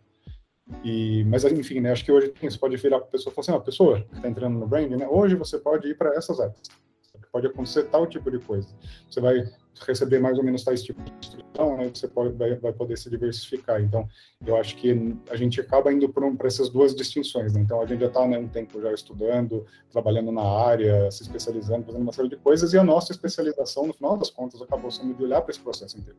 E, 0.85 1.25
mas 1.25 1.45
enfim, 1.45 1.81
né, 1.81 1.93
acho 1.93 2.05
que 2.05 2.13
hoje 2.13 2.33
você 2.41 2.59
pode 2.59 2.77
virar 2.77 2.99
para 2.99 3.09
a 3.09 3.11
pessoa 3.11 3.33
e 3.33 3.35
falar 3.35 3.43
assim, 3.43 3.63
ah, 3.63 3.65
pessoa 3.65 4.01
que 4.01 4.17
está 4.17 4.29
entrando 4.29 4.59
no 4.59 4.67
branding, 4.67 4.97
né, 4.97 5.09
hoje 5.09 5.35
você 5.35 5.59
pode 5.59 5.89
ir 5.89 5.97
para 5.97 6.15
essas 6.15 6.41
áreas 6.41 6.61
pode 7.33 7.47
acontecer 7.47 7.85
tal 7.85 8.07
tipo 8.07 8.31
de 8.31 8.39
coisa. 8.39 8.69
Você 9.09 9.21
vai 9.21 9.45
receber 9.87 10.19
mais 10.19 10.37
ou 10.37 10.45
menos 10.45 10.63
tais 10.63 10.83
tipo 10.83 11.03
de 11.03 11.13
instrução, 11.21 11.77
né, 11.77 11.91
você 11.93 12.07
pode, 12.07 12.37
vai, 12.37 12.55
vai 12.57 12.73
poder 12.73 12.99
se 12.99 13.09
diversificar. 13.09 13.81
Então, 13.81 14.07
eu 14.45 14.57
acho 14.57 14.77
que 14.77 15.17
a 15.31 15.37
gente 15.37 15.61
acaba 15.61 15.93
indo 15.93 16.09
para 16.09 16.47
essas 16.47 16.69
duas 16.69 16.95
distinções. 16.95 17.55
Né? 17.55 17.61
Então, 17.61 17.81
a 17.81 17.87
gente 17.87 18.01
já 18.01 18.07
está 18.07 18.27
né, 18.27 18.39
um 18.39 18.49
tempo 18.49 18.81
já 18.81 18.93
estudando, 18.93 19.65
trabalhando 19.91 20.33
na 20.33 20.43
área, 20.43 21.11
se 21.11 21.23
especializando, 21.23 21.87
fazendo 21.87 22.03
uma 22.03 22.13
série 22.13 22.29
de 22.29 22.37
coisas, 22.37 22.73
e 22.73 22.79
a 22.79 22.85
nossa 22.85 23.13
especialização, 23.13 23.87
no 23.87 23.95
final 23.95 24.17
das 24.17 24.31
contas, 24.31 24.61
acabou 24.61 24.91
sendo 24.91 25.15
de 25.15 25.25
olhar 25.25 25.41
para 25.41 25.51
esse 25.51 25.61
processo 25.61 25.99
inteiro. 25.99 26.19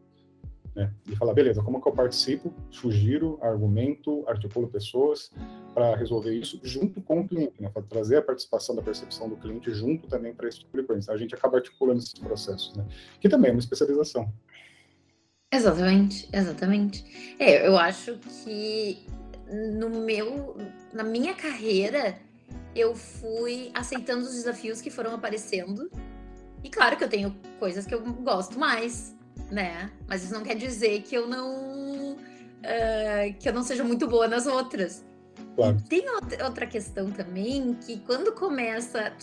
Né? 0.75 0.91
E 1.05 1.15
falar, 1.15 1.33
beleza, 1.33 1.61
como 1.61 1.81
que 1.81 1.87
eu 1.87 1.91
participo, 1.91 2.53
sugiro, 2.69 3.37
argumento, 3.41 4.23
articulo 4.27 4.67
pessoas 4.67 5.29
para 5.73 5.95
resolver 5.95 6.33
isso 6.33 6.59
junto 6.63 7.01
com 7.01 7.21
o 7.21 7.27
cliente, 7.27 7.61
né? 7.61 7.69
para 7.69 7.81
trazer 7.81 8.17
a 8.17 8.21
participação 8.21 8.75
da 8.75 8.81
percepção 8.81 9.27
do 9.27 9.35
cliente 9.35 9.73
junto 9.73 10.07
também 10.07 10.33
para 10.33 10.47
esse 10.47 10.59
tipo 10.59 10.77
de 10.77 10.83
coisa. 10.83 11.03
Então, 11.03 11.15
a 11.15 11.17
gente 11.17 11.35
acaba 11.35 11.57
articulando 11.57 11.99
esses 11.99 12.13
processos, 12.13 12.73
né? 12.75 12.85
que 13.19 13.27
também 13.27 13.49
é 13.49 13.53
uma 13.53 13.59
especialização. 13.59 14.31
Exatamente, 15.53 16.29
exatamente. 16.31 17.35
É, 17.37 17.67
eu 17.67 17.77
acho 17.77 18.17
que 18.17 19.05
no 19.77 19.89
meu, 19.89 20.55
na 20.93 21.03
minha 21.03 21.33
carreira, 21.33 22.17
eu 22.73 22.95
fui 22.95 23.69
aceitando 23.73 24.23
os 24.23 24.33
desafios 24.33 24.81
que 24.81 24.89
foram 24.89 25.13
aparecendo. 25.13 25.91
E 26.63 26.69
claro 26.69 26.95
que 26.95 27.03
eu 27.03 27.09
tenho 27.09 27.35
coisas 27.59 27.85
que 27.85 27.93
eu 27.93 28.01
gosto 28.01 28.57
mais, 28.57 29.15
né? 29.51 29.91
Mas 30.07 30.23
isso 30.23 30.33
não 30.33 30.43
quer 30.43 30.55
dizer 30.55 31.01
que 31.01 31.13
eu 31.13 31.27
não 31.27 32.13
uh, 32.13 33.33
que 33.39 33.49
eu 33.49 33.53
não 33.53 33.63
seja 33.63 33.83
muito 33.83 34.07
boa 34.07 34.27
nas 34.27 34.47
outras. 34.47 35.05
Claro. 35.55 35.77
E 35.77 35.83
tem 35.83 36.05
outra 36.43 36.65
questão 36.65 37.11
também, 37.11 37.73
que 37.85 37.99
quando 37.99 38.31
começa, 38.31 39.13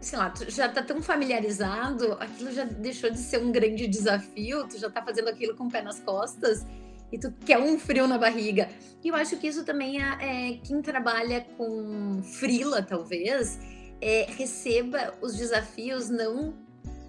sei 0.00 0.18
lá, 0.18 0.30
tu 0.30 0.50
já 0.50 0.68
tá 0.68 0.82
tão 0.82 1.00
familiarizado, 1.02 2.12
aquilo 2.14 2.52
já 2.52 2.64
deixou 2.64 3.10
de 3.10 3.18
ser 3.18 3.38
um 3.38 3.50
grande 3.50 3.86
desafio, 3.86 4.68
tu 4.68 4.78
já 4.78 4.90
tá 4.90 5.02
fazendo 5.02 5.28
aquilo 5.28 5.56
com 5.56 5.64
o 5.64 5.70
pé 5.70 5.82
nas 5.82 6.00
costas 6.00 6.66
e 7.10 7.18
tu 7.18 7.32
quer 7.44 7.58
um 7.58 7.78
frio 7.78 8.06
na 8.06 8.18
barriga. 8.18 8.68
E 9.02 9.08
eu 9.08 9.14
acho 9.14 9.36
que 9.36 9.46
isso 9.46 9.64
também 9.64 10.02
é, 10.02 10.16
é 10.20 10.56
quem 10.58 10.82
trabalha 10.82 11.46
com 11.56 12.20
frila, 12.22 12.82
talvez, 12.82 13.58
é, 14.00 14.26
receba 14.36 15.14
os 15.22 15.36
desafios 15.36 16.10
não 16.10 16.65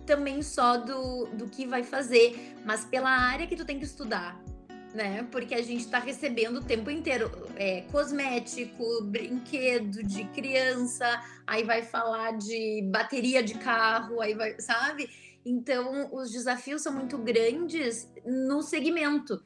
também 0.08 0.42
só 0.42 0.78
do, 0.78 1.26
do 1.28 1.48
que 1.48 1.68
vai 1.68 1.84
fazer, 1.84 2.56
mas 2.66 2.84
pela 2.84 3.12
área 3.12 3.46
que 3.46 3.56
tu 3.56 3.64
tem 3.64 3.78
que 3.78 3.86
estudar 3.86 4.42
né? 4.98 5.28
Porque 5.32 5.54
a 5.54 5.62
gente 5.62 5.82
está 5.82 6.00
recebendo 6.00 6.58
o 6.58 6.64
tempo 6.64 6.90
inteiro 6.90 7.30
é, 7.56 7.82
cosmético, 7.92 9.04
brinquedo 9.04 10.04
de 10.04 10.26
criança, 10.26 11.06
aí 11.46 11.64
vai 11.64 11.84
falar 11.84 12.38
de 12.38 12.82
bateria 12.92 13.44
de 13.44 13.54
carro, 13.56 14.20
aí 14.20 14.34
vai, 14.34 14.60
sabe? 14.60 15.08
Então, 15.46 16.14
os 16.14 16.32
desafios 16.32 16.82
são 16.82 16.92
muito 16.92 17.18
grandes 17.18 18.12
no 18.26 18.62
segmento. 18.62 19.42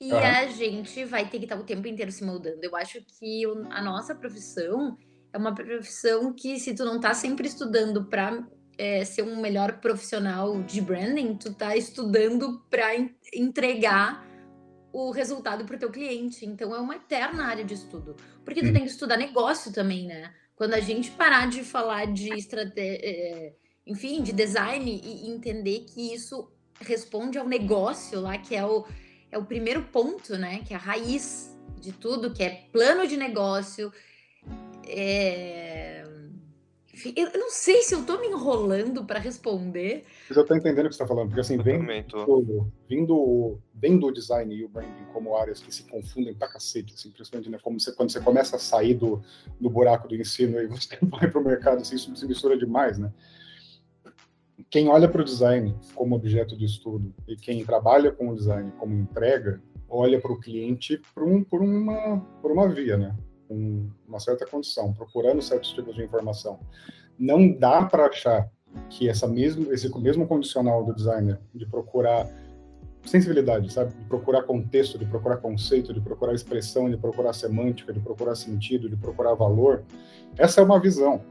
E 0.00 0.12
uhum. 0.12 0.18
a 0.18 0.46
gente 0.46 1.04
vai 1.04 1.28
ter 1.28 1.38
que 1.38 1.44
estar 1.44 1.58
o 1.58 1.64
tempo 1.64 1.88
inteiro 1.88 2.12
se 2.12 2.24
moldando. 2.24 2.60
Eu 2.62 2.76
acho 2.76 3.04
que 3.18 3.42
a 3.70 3.82
nossa 3.82 4.14
profissão 4.14 4.96
é 5.32 5.36
uma 5.36 5.52
profissão 5.52 6.32
que, 6.32 6.58
se 6.58 6.72
tu 6.72 6.84
não 6.84 6.96
está 6.96 7.12
sempre 7.14 7.48
estudando 7.48 8.04
para 8.04 8.46
é, 8.78 9.04
ser 9.04 9.22
um 9.22 9.40
melhor 9.40 9.80
profissional 9.80 10.62
de 10.62 10.80
branding, 10.80 11.36
tu 11.36 11.48
está 11.48 11.76
estudando 11.76 12.64
para 12.70 12.94
entregar 13.34 14.26
o 14.92 15.10
resultado 15.10 15.64
para 15.64 15.76
o 15.76 15.78
teu 15.78 15.90
cliente. 15.90 16.46
Então 16.46 16.74
é 16.74 16.78
uma 16.78 16.96
eterna 16.96 17.44
área 17.44 17.64
de 17.64 17.74
estudo, 17.74 18.16
porque 18.44 18.60
tu 18.62 18.72
tem 18.72 18.84
que 18.84 18.90
estudar 18.90 19.16
negócio 19.16 19.72
também, 19.72 20.06
né? 20.06 20.32
Quando 20.54 20.74
a 20.74 20.80
gente 20.80 21.10
parar 21.10 21.48
de 21.48 21.62
falar 21.62 22.06
de 22.06 22.32
estratégia, 22.34 23.54
enfim, 23.86 24.22
de 24.22 24.32
design 24.32 25.00
e 25.04 25.30
entender 25.30 25.80
que 25.80 26.14
isso 26.14 26.50
responde 26.80 27.38
ao 27.38 27.46
negócio 27.46 28.20
lá, 28.20 28.38
que 28.38 28.54
é 28.54 28.64
o, 28.64 28.84
é 29.30 29.38
o 29.38 29.44
primeiro 29.44 29.82
ponto, 29.84 30.36
né? 30.36 30.62
Que 30.66 30.74
é 30.74 30.76
a 30.76 30.80
raiz 30.80 31.56
de 31.80 31.92
tudo, 31.92 32.32
que 32.32 32.42
é 32.42 32.64
plano 32.72 33.06
de 33.06 33.16
negócio, 33.16 33.92
é, 34.86 35.57
eu 37.16 37.38
não 37.38 37.50
sei 37.50 37.82
se 37.82 37.94
eu 37.94 38.04
tô 38.04 38.18
me 38.18 38.28
enrolando 38.28 39.04
para 39.04 39.18
responder. 39.18 40.04
Eu 40.28 40.36
já 40.36 40.44
tô 40.44 40.54
entendendo 40.54 40.86
o 40.86 40.88
que 40.88 40.94
você 40.94 41.02
tá 41.02 41.06
falando, 41.06 41.28
porque 41.28 41.40
assim, 41.40 41.58
vem 41.58 41.84
vindo, 41.84 42.72
vindo, 42.88 43.58
vendo 43.74 44.06
o 44.06 44.12
design 44.12 44.54
e 44.54 44.64
o 44.64 44.68
branding 44.68 45.04
como 45.12 45.36
áreas 45.36 45.60
que 45.60 45.74
se 45.74 45.84
confundem 45.84 46.34
pra 46.34 46.48
cacete, 46.48 46.94
assim, 46.94 47.10
principalmente 47.10 47.50
né, 47.50 47.58
como 47.62 47.78
você, 47.78 47.92
quando 47.92 48.10
você 48.10 48.20
começa 48.20 48.56
a 48.56 48.58
sair 48.58 48.94
do, 48.94 49.22
do 49.60 49.70
buraco 49.70 50.08
do 50.08 50.14
ensino 50.14 50.60
e 50.60 50.66
você 50.66 50.98
vai 51.02 51.30
pro 51.30 51.44
mercado, 51.44 51.80
assim, 51.80 51.96
isso 51.96 52.14
se 52.14 52.26
mistura 52.26 52.56
demais, 52.56 52.98
né? 52.98 53.12
Quem 54.70 54.88
olha 54.88 55.08
para 55.08 55.22
o 55.22 55.24
design 55.24 55.74
como 55.94 56.16
objeto 56.16 56.56
de 56.56 56.64
estudo 56.64 57.14
e 57.26 57.36
quem 57.36 57.64
trabalha 57.64 58.12
com 58.12 58.28
o 58.28 58.34
design 58.34 58.72
como 58.78 58.94
entrega, 58.94 59.62
olha 59.88 60.20
para 60.20 60.32
o 60.32 60.40
cliente 60.40 61.00
por, 61.14 61.22
um, 61.22 61.42
por, 61.42 61.62
uma, 61.62 62.20
por 62.42 62.50
uma 62.50 62.68
via, 62.68 62.96
né? 62.96 63.16
Com 63.48 63.88
uma 64.06 64.20
certa 64.20 64.46
condição, 64.46 64.92
procurando 64.92 65.40
certos 65.42 65.72
tipos 65.72 65.94
de 65.94 66.02
informação, 66.02 66.60
não 67.18 67.50
dá 67.50 67.84
para 67.84 68.06
achar 68.06 68.48
que 68.90 69.08
essa 69.08 69.26
mesmo, 69.26 69.72
esse 69.72 69.92
mesmo 69.98 70.26
condicional 70.26 70.84
do 70.84 70.94
designer 70.94 71.40
de 71.54 71.66
procurar 71.66 72.28
sensibilidade, 73.04 73.72
sabe? 73.72 73.94
De 73.94 74.04
procurar 74.04 74.42
contexto, 74.42 74.98
de 74.98 75.06
procurar 75.06 75.38
conceito, 75.38 75.92
de 75.94 76.00
procurar 76.00 76.34
expressão, 76.34 76.90
de 76.90 76.96
procurar 76.96 77.32
semântica, 77.32 77.92
de 77.92 78.00
procurar 78.00 78.34
sentido, 78.34 78.88
de 78.88 78.96
procurar 78.96 79.34
valor. 79.34 79.82
Essa 80.36 80.60
é 80.60 80.64
uma 80.64 80.78
visão. 80.78 81.22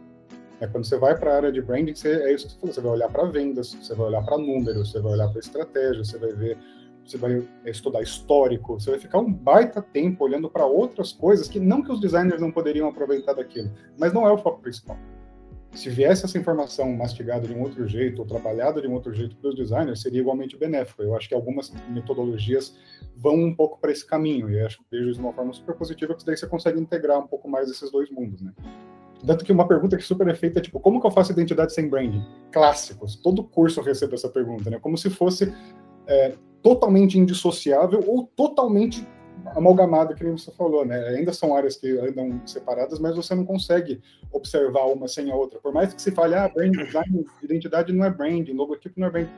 É 0.60 0.66
quando 0.66 0.86
você 0.86 0.98
vai 0.98 1.16
para 1.16 1.32
a 1.32 1.36
área 1.36 1.52
de 1.52 1.62
branding, 1.62 1.94
você, 1.94 2.10
é 2.24 2.34
isso 2.34 2.48
que 2.48 2.54
você 2.54 2.60
falou, 2.60 2.74
você 2.74 2.82
vai 2.82 2.92
olhar 2.94 3.10
para 3.10 3.26
vendas, 3.26 3.76
você 3.76 3.94
vai 3.94 4.08
olhar 4.08 4.24
para 4.24 4.38
números, 4.40 4.92
você 4.92 5.00
vai 5.00 5.12
olhar 5.14 5.30
para 5.30 5.40
estratégia, 5.40 6.04
você 6.04 6.18
vai 6.18 6.34
ver 6.34 6.58
você 7.12 7.18
vai 7.18 7.48
estudar 7.66 8.02
histórico, 8.02 8.80
você 8.80 8.92
vai 8.92 9.00
ficar 9.00 9.20
um 9.20 9.32
baita 9.32 9.82
tempo 9.82 10.24
olhando 10.24 10.50
para 10.50 10.66
outras 10.66 11.14
coisas 11.14 11.48
que 11.48 11.60
não 11.60 11.82
que 11.82 11.92
os 11.92 12.02
designers 12.02 12.42
não 12.42 12.52
poderiam 12.52 12.88
aproveitar 12.88 13.34
daquilo, 13.34 13.72
mas 13.98 14.14
não 14.14 14.28
é 14.28 14.32
o 14.32 14.38
foco 14.38 14.62
principal. 14.62 14.98
Se 15.74 15.90
viesse 15.90 16.26
essa 16.26 16.38
informação 16.38 16.92
mastigada 16.96 17.48
de 17.48 17.54
um 17.54 17.62
outro 17.62 17.88
jeito 17.88 18.20
ou 18.20 18.28
trabalhada 18.28 18.82
de 18.82 18.88
um 18.88 18.94
outro 18.94 19.14
jeito 19.14 19.36
para 19.36 19.50
os 19.50 19.56
designers, 19.56 20.02
seria 20.02 20.22
igualmente 20.22 20.58
benéfico. 20.58 21.04
Eu 21.04 21.16
acho 21.16 21.30
que 21.30 21.36
algumas 21.36 21.72
metodologias 21.90 22.76
vão 23.16 23.36
um 23.36 23.54
pouco 23.54 23.80
para 23.80 23.92
esse 23.92 24.06
caminho 24.06 24.50
e 24.50 24.60
acho 24.60 24.80
que 24.80 24.86
vejo 24.90 25.10
isso 25.10 25.20
de 25.20 25.26
uma 25.26 25.34
forma 25.34 25.54
super 25.54 25.76
positiva, 25.76 26.16
que 26.16 26.26
daí 26.26 26.36
você 26.36 26.48
consegue 26.48 26.80
integrar 26.80 27.20
um 27.20 27.28
pouco 27.28 27.48
mais 27.48 27.70
esses 27.70 27.92
dois 27.92 28.10
mundos, 28.10 28.42
né? 28.42 28.54
Tanto 29.26 29.44
que 29.44 29.52
uma 29.52 29.68
pergunta 29.68 29.98
que 29.98 30.04
super 30.04 30.28
é 30.28 30.36
feita 30.36 30.60
é 30.60 30.62
tipo, 30.62 30.80
como 30.80 31.00
que 31.00 31.08
eu 31.08 31.12
faço 31.12 31.32
identidade 31.32 31.74
sem 31.74 31.90
branding? 31.90 32.24
Clássicos. 32.52 33.16
Todo 33.16 33.44
curso 33.44 33.82
recebe 33.82 34.14
essa 34.14 34.30
pergunta, 34.30 34.70
né? 34.70 34.80
Como 34.80 34.98
se 34.98 35.10
fosse 35.10 35.54
é, 36.08 36.36
totalmente 36.68 37.18
indissociável 37.18 38.04
ou 38.06 38.24
totalmente 38.36 39.08
amalgamada, 39.56 40.14
que 40.14 40.26
você 40.26 40.52
falou, 40.52 40.86
né? 40.86 41.00
Ainda 41.08 41.32
são 41.32 41.56
áreas 41.56 41.78
que 41.78 41.90
andam 41.98 42.42
separadas, 42.46 43.00
mas 43.00 43.16
você 43.16 43.34
não 43.34 43.46
consegue 43.46 44.02
observar 44.34 44.86
uma 44.88 45.08
sem 45.08 45.32
a 45.32 45.36
outra. 45.36 45.60
Por 45.60 45.74
mais 45.74 45.94
que 45.94 46.02
se 46.02 46.12
fale, 46.12 46.36
ah, 46.36 46.50
brand 46.50 46.76
design, 46.76 47.26
identidade 47.42 47.94
não 47.94 48.04
é 48.04 48.10
branding, 48.10 48.52
logotipo 48.52 49.00
não 49.00 49.08
é 49.08 49.12
branding. 49.12 49.32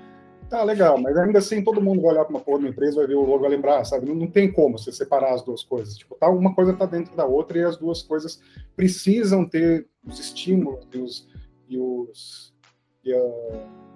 Tá, 0.49 0.63
legal, 0.63 0.99
mas 0.99 1.15
ainda 1.15 1.37
assim 1.37 1.63
todo 1.63 1.79
mundo 1.79 2.01
vai 2.01 2.13
olhar 2.13 2.25
para 2.25 2.35
uma 2.35 2.43
porra 2.43 2.63
da 2.63 2.69
empresa, 2.69 2.95
vai 2.95 3.05
ver 3.05 3.13
o 3.13 3.21
logo, 3.21 3.41
vai 3.41 3.51
lembrar, 3.51 3.85
sabe? 3.85 4.07
Não, 4.07 4.15
não, 4.15 4.25
tem 4.25 4.51
como 4.51 4.79
você 4.79 4.91
separar 4.91 5.35
as 5.35 5.43
duas 5.43 5.61
coisas. 5.61 5.95
Tipo, 5.95 6.15
tá, 6.15 6.27
uma 6.27 6.55
coisa 6.55 6.73
tá 6.73 6.87
dentro 6.87 7.15
da 7.15 7.25
outra 7.25 7.59
e 7.59 7.63
as 7.63 7.77
duas 7.77 8.01
coisas 8.01 8.41
precisam 8.75 9.47
ter 9.47 9.87
os 10.03 10.19
estímulos 10.19 10.87
e 10.91 10.97
os, 10.97 11.27
e 11.69 11.77
os 11.77 12.55
e 13.03 13.13
a, 13.13 13.19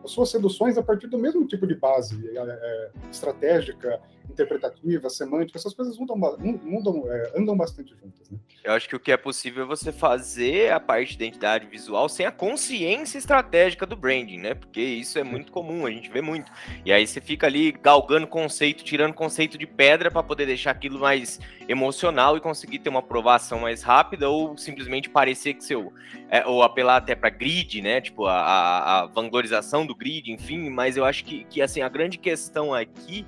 as 0.04 0.12
suas 0.12 0.30
seduções 0.30 0.78
a 0.78 0.84
partir 0.84 1.08
do 1.08 1.18
mesmo 1.18 1.46
tipo 1.48 1.66
de 1.66 1.76
base 1.76 2.28
é, 2.28 2.40
é, 2.40 2.92
estratégica, 3.10 4.02
interpretativa, 4.30 5.10
semântica, 5.10 5.58
essas 5.58 5.74
coisas 5.74 5.98
mudam, 5.98 6.18
mudam 6.64 7.04
é, 7.08 7.34
andam 7.38 7.56
bastante 7.56 7.96
juntas. 7.96 8.30
Né? 8.30 8.38
Eu 8.64 8.72
acho 8.72 8.88
que 8.88 8.96
o 8.96 9.00
que 9.00 9.12
é 9.12 9.18
possível 9.18 9.64
é 9.64 9.68
você 9.68 9.92
fazer 9.92 10.72
a 10.72 10.80
parte 10.80 11.18
de 11.18 11.24
identidade 11.24 11.68
visual 11.68 12.08
sem 12.08 12.26
a 12.26 12.32
consciência 12.32 13.18
estratégica 13.18 13.86
do 13.86 13.96
branding, 13.96 14.38
né? 14.38 14.54
Porque 14.54 14.80
isso 14.80 15.20
é 15.20 15.24
muito 15.24 15.52
comum, 15.52 15.86
a 15.86 15.92
gente 15.92 16.10
vê 16.10 16.22
muito. 16.22 16.50
E 16.86 16.92
aí 16.92 17.06
você 17.06 17.20
fica 17.20 17.46
ali 17.46 17.74
galgando 17.74 18.26
conceito, 18.26 18.84
tirando 18.84 19.14
conceito 19.14 19.58
de 19.58 19.68
pedra 19.68 20.10
para 20.10 20.24
poder 20.24 20.46
deixar 20.46 20.72
aquilo 20.72 21.00
mais 21.00 21.40
emocional 21.68 22.38
e 22.38 22.42
conseguir 22.42 22.80
ter 22.80 22.90
uma 22.90 23.00
aprovação 23.00 23.60
mais 23.60 23.84
rápida 23.84 24.30
ou 24.30 24.58
simplesmente 24.58 25.10
parecer 25.10 25.56
que 25.56 25.64
seu. 25.64 25.92
É, 26.30 26.46
ou 26.46 26.64
apelar 26.64 26.98
até 26.98 27.16
para 27.16 27.30
grid, 27.30 27.82
né? 27.82 28.00
Tipo, 28.00 28.26
a, 28.26 28.34
a, 28.34 29.02
a 29.02 29.06
vanglorização 29.08 29.86
do 29.86 29.93
grid, 29.96 30.32
enfim. 30.32 30.70
Mas 30.70 30.98
eu 30.98 31.06
acho 31.06 31.24
que, 31.24 31.44
que 31.46 31.62
assim, 31.62 31.82
a 31.82 31.90
grande 31.90 32.18
questão 32.18 32.74
aqui 32.74 33.26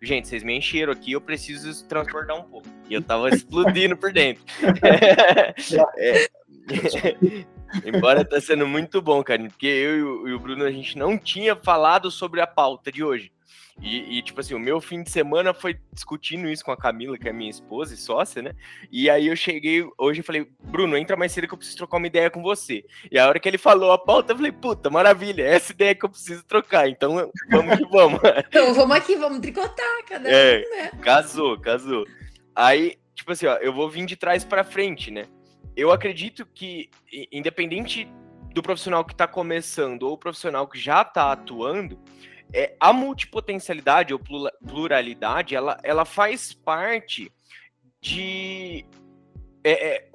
gente, 0.00 0.28
vocês 0.28 0.42
me 0.42 0.56
encheram 0.56 0.92
aqui, 0.92 1.12
eu 1.12 1.20
preciso 1.20 1.84
transbordar 1.86 2.38
um 2.38 2.42
pouco. 2.42 2.68
E 2.88 2.94
eu 2.94 3.02
tava 3.02 3.28
explodindo 3.30 3.96
por 3.96 4.12
dentro. 4.12 4.44
é, 5.98 6.28
embora 7.84 8.24
tá 8.24 8.40
sendo 8.40 8.66
muito 8.66 9.02
bom, 9.02 9.22
cara, 9.22 9.42
porque 9.48 9.66
eu 9.66 10.28
e 10.28 10.32
o 10.32 10.38
Bruno, 10.38 10.64
a 10.64 10.70
gente 10.70 10.96
não 10.96 11.18
tinha 11.18 11.56
falado 11.56 12.10
sobre 12.10 12.40
a 12.40 12.46
pauta 12.46 12.90
de 12.92 13.02
hoje. 13.02 13.32
E, 13.80 14.18
e, 14.18 14.22
tipo 14.22 14.40
assim, 14.40 14.54
o 14.54 14.58
meu 14.58 14.80
fim 14.80 15.02
de 15.02 15.10
semana 15.10 15.54
foi 15.54 15.78
discutindo 15.92 16.48
isso 16.48 16.64
com 16.64 16.72
a 16.72 16.76
Camila, 16.76 17.16
que 17.16 17.28
é 17.28 17.32
minha 17.32 17.50
esposa 17.50 17.94
e 17.94 17.96
sócia, 17.96 18.42
né? 18.42 18.52
E 18.90 19.08
aí 19.08 19.28
eu 19.28 19.36
cheguei 19.36 19.88
hoje 19.96 20.20
e 20.20 20.24
falei, 20.24 20.48
Bruno, 20.64 20.96
entra 20.96 21.16
mais 21.16 21.30
cedo 21.30 21.46
que 21.46 21.54
eu 21.54 21.58
preciso 21.58 21.78
trocar 21.78 21.98
uma 21.98 22.06
ideia 22.08 22.28
com 22.28 22.42
você. 22.42 22.84
E 23.10 23.18
a 23.18 23.28
hora 23.28 23.38
que 23.38 23.48
ele 23.48 23.58
falou 23.58 23.92
a 23.92 23.98
pauta, 23.98 24.32
eu 24.32 24.36
falei, 24.36 24.50
puta, 24.50 24.90
maravilha, 24.90 25.44
é 25.44 25.54
essa 25.54 25.72
ideia 25.72 25.94
que 25.94 26.04
eu 26.04 26.08
preciso 26.08 26.44
trocar. 26.44 26.88
Então 26.88 27.30
vamos 27.50 27.76
que 27.76 27.84
vamos. 27.84 28.20
então 28.48 28.74
vamos 28.74 28.96
aqui, 28.96 29.14
vamos 29.14 29.38
tricotar, 29.38 30.04
cada 30.08 30.28
é, 30.28 30.58
um, 30.58 30.76
né? 30.76 30.90
Casou, 31.00 31.58
casou. 31.60 32.04
Aí, 32.56 32.98
tipo 33.14 33.30
assim, 33.30 33.46
ó, 33.46 33.56
eu 33.58 33.72
vou 33.72 33.88
vir 33.88 34.06
de 34.06 34.16
trás 34.16 34.44
para 34.44 34.64
frente, 34.64 35.12
né? 35.12 35.26
Eu 35.76 35.92
acredito 35.92 36.44
que, 36.44 36.90
independente 37.30 38.08
do 38.52 38.60
profissional 38.60 39.04
que 39.04 39.12
está 39.12 39.28
começando 39.28 40.02
ou 40.02 40.14
o 40.14 40.18
profissional 40.18 40.66
que 40.66 40.76
já 40.76 41.02
está 41.02 41.30
atuando, 41.30 41.96
é, 42.52 42.74
a 42.80 42.92
multipotencialidade 42.92 44.12
ou 44.12 44.20
pluralidade, 44.66 45.54
ela, 45.54 45.78
ela 45.82 46.04
faz 46.04 46.52
parte 46.52 47.30
de 48.00 48.84
é, 49.64 49.96
é, 49.96 50.08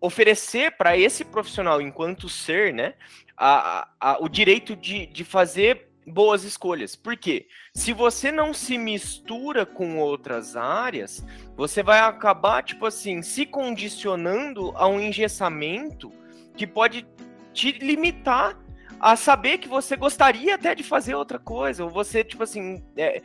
oferecer 0.00 0.76
para 0.76 0.96
esse 0.96 1.24
profissional, 1.24 1.80
enquanto 1.80 2.28
ser, 2.28 2.72
né, 2.72 2.94
a, 3.36 3.88
a, 4.00 4.18
o 4.22 4.28
direito 4.28 4.76
de, 4.76 5.06
de 5.06 5.24
fazer 5.24 5.88
boas 6.06 6.44
escolhas. 6.44 6.96
Por 6.96 7.16
quê? 7.16 7.46
Se 7.74 7.92
você 7.92 8.32
não 8.32 8.52
se 8.52 8.78
mistura 8.78 9.66
com 9.66 9.98
outras 9.98 10.56
áreas, 10.56 11.24
você 11.56 11.82
vai 11.82 12.00
acabar, 12.00 12.62
tipo 12.62 12.86
assim, 12.86 13.22
se 13.22 13.46
condicionando 13.46 14.72
a 14.74 14.86
um 14.88 15.00
engessamento 15.00 16.12
que 16.56 16.66
pode 16.66 17.06
te 17.52 17.72
limitar 17.72 18.58
a 19.00 19.16
saber 19.16 19.58
que 19.58 19.68
você 19.68 19.96
gostaria 19.96 20.54
até 20.54 20.74
de 20.74 20.82
fazer 20.82 21.14
outra 21.14 21.38
coisa, 21.38 21.84
ou 21.84 21.90
você, 21.90 22.24
tipo 22.24 22.42
assim, 22.42 22.82
é, 22.96 23.22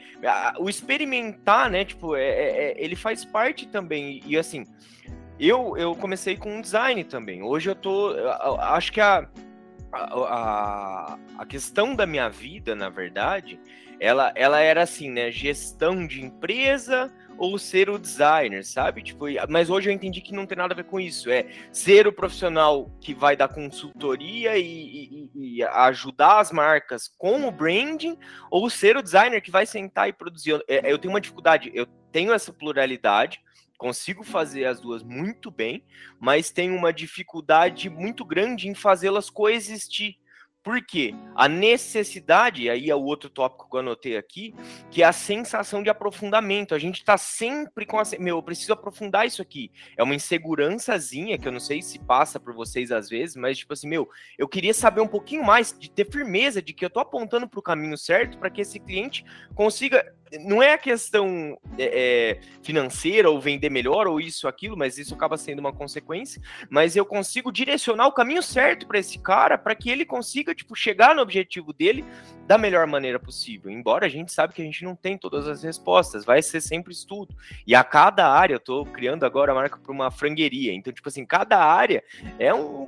o 0.59 0.69
experimentar, 0.69 1.69
né, 1.69 1.83
tipo, 1.83 2.15
é, 2.15 2.23
é, 2.23 2.63
é, 2.71 2.83
ele 2.83 2.95
faz 2.95 3.25
parte 3.25 3.67
também, 3.67 4.21
e 4.25 4.37
assim, 4.37 4.65
eu, 5.39 5.75
eu 5.77 5.95
comecei 5.95 6.37
com 6.37 6.61
design 6.61 7.03
também. 7.03 7.41
Hoje 7.41 7.69
eu 7.69 7.75
tô. 7.75 8.11
Eu 8.11 8.61
acho 8.61 8.91
que 8.91 9.01
a, 9.01 9.27
a, 9.91 11.17
a 11.37 11.45
questão 11.45 11.95
da 11.95 12.05
minha 12.05 12.29
vida, 12.29 12.75
na 12.75 12.89
verdade, 12.89 13.59
ela, 13.99 14.31
ela 14.35 14.59
era 14.59 14.83
assim, 14.83 15.09
né? 15.09 15.31
Gestão 15.31 16.05
de 16.05 16.23
empresa 16.23 17.11
ou 17.37 17.57
ser 17.57 17.89
o 17.89 17.97
designer, 17.97 18.63
sabe? 18.65 19.01
Tipo, 19.01 19.25
mas 19.49 19.69
hoje 19.69 19.89
eu 19.89 19.93
entendi 19.93 20.21
que 20.21 20.33
não 20.33 20.45
tem 20.45 20.57
nada 20.57 20.73
a 20.73 20.77
ver 20.77 20.85
com 20.85 20.99
isso. 20.99 21.29
É 21.29 21.47
ser 21.71 22.07
o 22.07 22.13
profissional 22.13 22.89
que 23.01 23.13
vai 23.13 23.35
dar 23.35 23.47
consultoria 23.47 24.57
e, 24.57 25.29
e, 25.35 25.57
e 25.57 25.63
ajudar 25.63 26.39
as 26.39 26.51
marcas 26.51 27.07
com 27.17 27.47
o 27.47 27.51
branding, 27.51 28.17
ou 28.49 28.69
ser 28.69 28.97
o 28.97 29.03
designer 29.03 29.41
que 29.41 29.51
vai 29.51 29.65
sentar 29.65 30.09
e 30.09 30.13
produzir. 30.13 30.63
É, 30.67 30.91
eu 30.91 30.97
tenho 30.97 31.13
uma 31.13 31.21
dificuldade, 31.21 31.71
eu 31.73 31.85
tenho 32.11 32.33
essa 32.33 32.53
pluralidade, 32.53 33.41
consigo 33.77 34.23
fazer 34.23 34.65
as 34.65 34.79
duas 34.79 35.03
muito 35.03 35.51
bem, 35.51 35.83
mas 36.19 36.51
tenho 36.51 36.75
uma 36.75 36.93
dificuldade 36.93 37.89
muito 37.89 38.23
grande 38.23 38.69
em 38.69 38.75
fazê-las 38.75 39.29
coexistir. 39.29 40.15
Por 40.63 40.81
quê? 40.81 41.13
A 41.35 41.49
necessidade, 41.49 42.69
aí 42.69 42.89
é 42.89 42.95
o 42.95 43.03
outro 43.03 43.29
tópico 43.29 43.69
que 43.69 43.75
eu 43.75 43.81
anotei 43.81 44.15
aqui, 44.15 44.55
que 44.89 45.03
é 45.03 45.05
a 45.05 45.11
sensação 45.11 45.83
de 45.83 45.89
aprofundamento. 45.89 46.73
A 46.73 46.79
gente 46.79 46.99
está 46.99 47.17
sempre 47.17 47.85
com 47.85 47.99
a. 47.99 48.03
Meu, 48.17 48.37
eu 48.37 48.43
preciso 48.43 48.71
aprofundar 48.71 49.27
isso 49.27 49.41
aqui. 49.41 49.69
É 49.97 50.03
uma 50.03 50.15
insegurançazinha 50.15 51.37
que 51.37 51.45
eu 51.45 51.51
não 51.51 51.59
sei 51.59 51.81
se 51.81 51.99
passa 51.99 52.39
por 52.39 52.53
vocês 52.53 52.93
às 52.93 53.09
vezes, 53.09 53.35
mas 53.35 53.57
tipo 53.57 53.73
assim, 53.73 53.89
meu, 53.89 54.07
eu 54.37 54.47
queria 54.47 54.73
saber 54.73 55.01
um 55.01 55.07
pouquinho 55.07 55.43
mais, 55.43 55.77
de 55.77 55.91
ter 55.91 56.09
firmeza 56.09 56.61
de 56.61 56.73
que 56.73 56.85
eu 56.85 56.87
estou 56.87 57.01
apontando 57.01 57.47
para 57.47 57.59
o 57.59 57.63
caminho 57.63 57.97
certo 57.97 58.37
para 58.37 58.49
que 58.49 58.61
esse 58.61 58.79
cliente 58.79 59.25
consiga 59.53 60.15
não 60.39 60.61
é 60.61 60.73
a 60.73 60.77
questão 60.77 61.57
é, 61.77 61.85
é, 62.31 62.39
financeira 62.61 63.29
ou 63.29 63.39
vender 63.39 63.69
melhor 63.69 64.07
ou 64.07 64.19
isso 64.19 64.47
aquilo, 64.47 64.77
mas 64.77 64.97
isso 64.97 65.13
acaba 65.13 65.37
sendo 65.37 65.59
uma 65.59 65.73
consequência. 65.73 66.41
Mas 66.69 66.95
eu 66.95 67.05
consigo 67.05 67.51
direcionar 67.51 68.07
o 68.07 68.11
caminho 68.11 68.41
certo 68.41 68.87
para 68.87 68.99
esse 68.99 69.19
cara 69.19 69.57
para 69.57 69.75
que 69.75 69.89
ele 69.89 70.05
consiga 70.05 70.55
tipo 70.55 70.75
chegar 70.75 71.15
no 71.15 71.21
objetivo 71.21 71.73
dele 71.73 72.03
da 72.47 72.57
melhor 72.57 72.87
maneira 72.87 73.19
possível. 73.19 73.71
Embora 73.71 74.05
a 74.05 74.09
gente 74.09 74.31
sabe 74.31 74.53
que 74.53 74.61
a 74.61 74.65
gente 74.65 74.83
não 74.83 74.95
tem 74.95 75.17
todas 75.17 75.47
as 75.47 75.63
respostas, 75.63 76.25
vai 76.25 76.41
ser 76.41 76.61
sempre 76.61 76.93
estudo. 76.93 77.35
E 77.65 77.75
a 77.75 77.83
cada 77.83 78.27
área, 78.27 78.55
eu 78.55 78.57
estou 78.57 78.85
criando 78.85 79.25
agora 79.25 79.51
a 79.51 79.55
marca 79.55 79.77
para 79.77 79.91
uma 79.91 80.11
frangueria. 80.11 80.73
Então 80.73 80.91
tipo 80.91 81.07
assim, 81.09 81.25
cada 81.25 81.63
área 81.63 82.03
é 82.39 82.53
um 82.53 82.87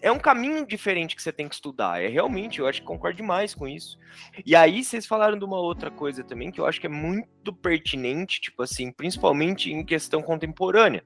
é 0.00 0.12
um 0.12 0.18
caminho 0.18 0.66
diferente 0.66 1.16
que 1.16 1.22
você 1.22 1.32
tem 1.32 1.48
que 1.48 1.54
estudar. 1.54 2.02
É 2.02 2.08
realmente, 2.08 2.58
eu 2.58 2.66
acho 2.66 2.80
que 2.80 2.86
concordo 2.86 3.16
demais 3.16 3.54
com 3.54 3.66
isso. 3.66 3.98
E 4.44 4.54
aí 4.54 4.84
vocês 4.84 5.06
falaram 5.06 5.38
de 5.38 5.44
uma 5.44 5.58
outra 5.58 5.90
coisa 5.90 6.22
também 6.22 6.50
que 6.50 6.60
eu 6.60 6.66
acho 6.66 6.80
que 6.80 6.86
é 6.86 6.90
muito 6.90 7.52
pertinente, 7.52 8.40
tipo 8.40 8.62
assim, 8.62 8.92
principalmente 8.92 9.72
em 9.72 9.84
questão 9.84 10.22
contemporânea, 10.22 11.04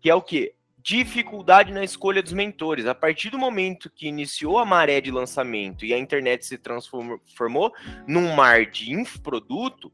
que 0.00 0.10
é 0.10 0.14
o 0.14 0.22
que 0.22 0.54
dificuldade 0.82 1.72
na 1.72 1.84
escolha 1.84 2.22
dos 2.22 2.32
mentores. 2.32 2.86
A 2.86 2.94
partir 2.94 3.30
do 3.30 3.38
momento 3.38 3.90
que 3.90 4.08
iniciou 4.08 4.58
a 4.58 4.64
maré 4.64 5.00
de 5.00 5.10
lançamento 5.10 5.84
e 5.84 5.92
a 5.92 5.98
internet 5.98 6.46
se 6.46 6.58
transformou 6.58 7.72
num 8.06 8.34
mar 8.34 8.66
de 8.66 8.92
infoproduto, 8.92 9.92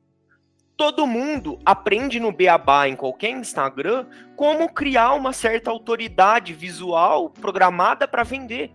todo 0.76 1.06
mundo 1.06 1.58
aprende 1.64 2.20
no 2.20 2.30
Beabá, 2.30 2.88
em 2.88 2.94
qualquer 2.94 3.30
Instagram, 3.30 4.06
como 4.36 4.68
criar 4.68 5.14
uma 5.14 5.32
certa 5.32 5.70
autoridade 5.70 6.52
visual 6.52 7.30
programada 7.30 8.06
para 8.06 8.22
vender. 8.22 8.70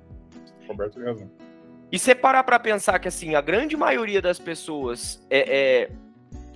Roberto 0.67 0.95
tem 0.95 1.03
razão. 1.03 1.31
E 1.91 1.99
você 1.99 2.15
parar 2.15 2.43
para 2.43 2.57
pensar 2.57 2.97
que 2.99 3.07
assim, 3.07 3.35
a 3.35 3.41
grande 3.41 3.75
maioria 3.75 4.21
das 4.21 4.39
pessoas 4.39 5.25
é, 5.29 5.83
é 5.83 5.91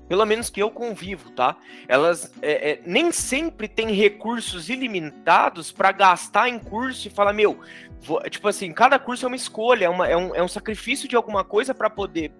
pelo 0.07 0.25
menos 0.25 0.49
que 0.49 0.61
eu 0.61 0.69
convivo, 0.69 1.31
tá? 1.31 1.57
Elas 1.87 2.31
é, 2.41 2.71
é, 2.71 2.81
nem 2.85 3.11
sempre 3.11 3.67
têm 3.67 3.91
recursos 3.91 4.69
ilimitados 4.69 5.71
para 5.71 5.91
gastar 5.91 6.47
em 6.47 6.59
curso 6.59 7.07
e 7.07 7.11
falar, 7.11 7.33
meu, 7.33 7.59
vou, 8.01 8.21
tipo 8.29 8.47
assim, 8.47 8.71
cada 8.71 8.97
curso 8.99 9.25
é 9.25 9.27
uma 9.27 9.35
escolha, 9.35 9.85
é, 9.85 9.89
uma, 9.89 10.07
é, 10.07 10.15
um, 10.15 10.35
é 10.35 10.43
um 10.43 10.47
sacrifício 10.47 11.07
de 11.09 11.15
alguma 11.15 11.43
coisa 11.43 11.73
para 11.73 11.89
poder 11.89 12.31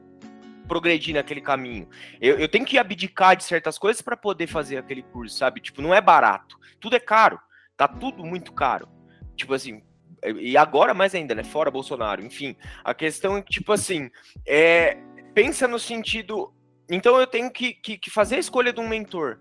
progredir 0.68 1.16
naquele 1.16 1.42
caminho. 1.42 1.88
Eu, 2.20 2.38
eu 2.40 2.48
tenho 2.48 2.66
que 2.66 2.78
abdicar 2.78 3.36
de 3.36 3.44
certas 3.44 3.78
coisas 3.78 4.02
para 4.02 4.18
poder 4.18 4.48
fazer 4.48 4.78
aquele 4.78 5.04
curso, 5.04 5.38
sabe? 5.38 5.62
Tipo, 5.62 5.82
não 5.82 5.94
é 5.94 6.02
barato. 6.02 6.58
Tudo 6.80 6.96
é 6.96 7.00
caro. 7.00 7.40
Tá 7.78 7.88
tudo 7.88 8.24
muito 8.24 8.54
caro. 8.54 8.88
Tipo 9.36 9.54
assim, 9.54 9.82
e 10.40 10.58
agora 10.58 10.94
mais 10.94 11.14
ainda, 11.14 11.36
né? 11.36 11.44
Fora 11.44 11.70
Bolsonaro. 11.70 12.24
Enfim, 12.24 12.56
a 12.84 12.94
questão 12.94 13.38
é 13.38 13.42
que, 13.42 13.52
tipo 13.52 13.72
assim, 13.72 14.10
é, 14.46 14.98
pensa 15.34 15.68
no 15.68 15.80
sentido. 15.80 16.54
Então 16.90 17.20
eu 17.20 17.28
tenho 17.28 17.52
que, 17.52 17.74
que, 17.74 17.98
que 17.98 18.10
fazer 18.10 18.36
a 18.36 18.40
escolha 18.40 18.74
de 18.74 18.80
um 18.80 18.88
mentor. 18.88 19.40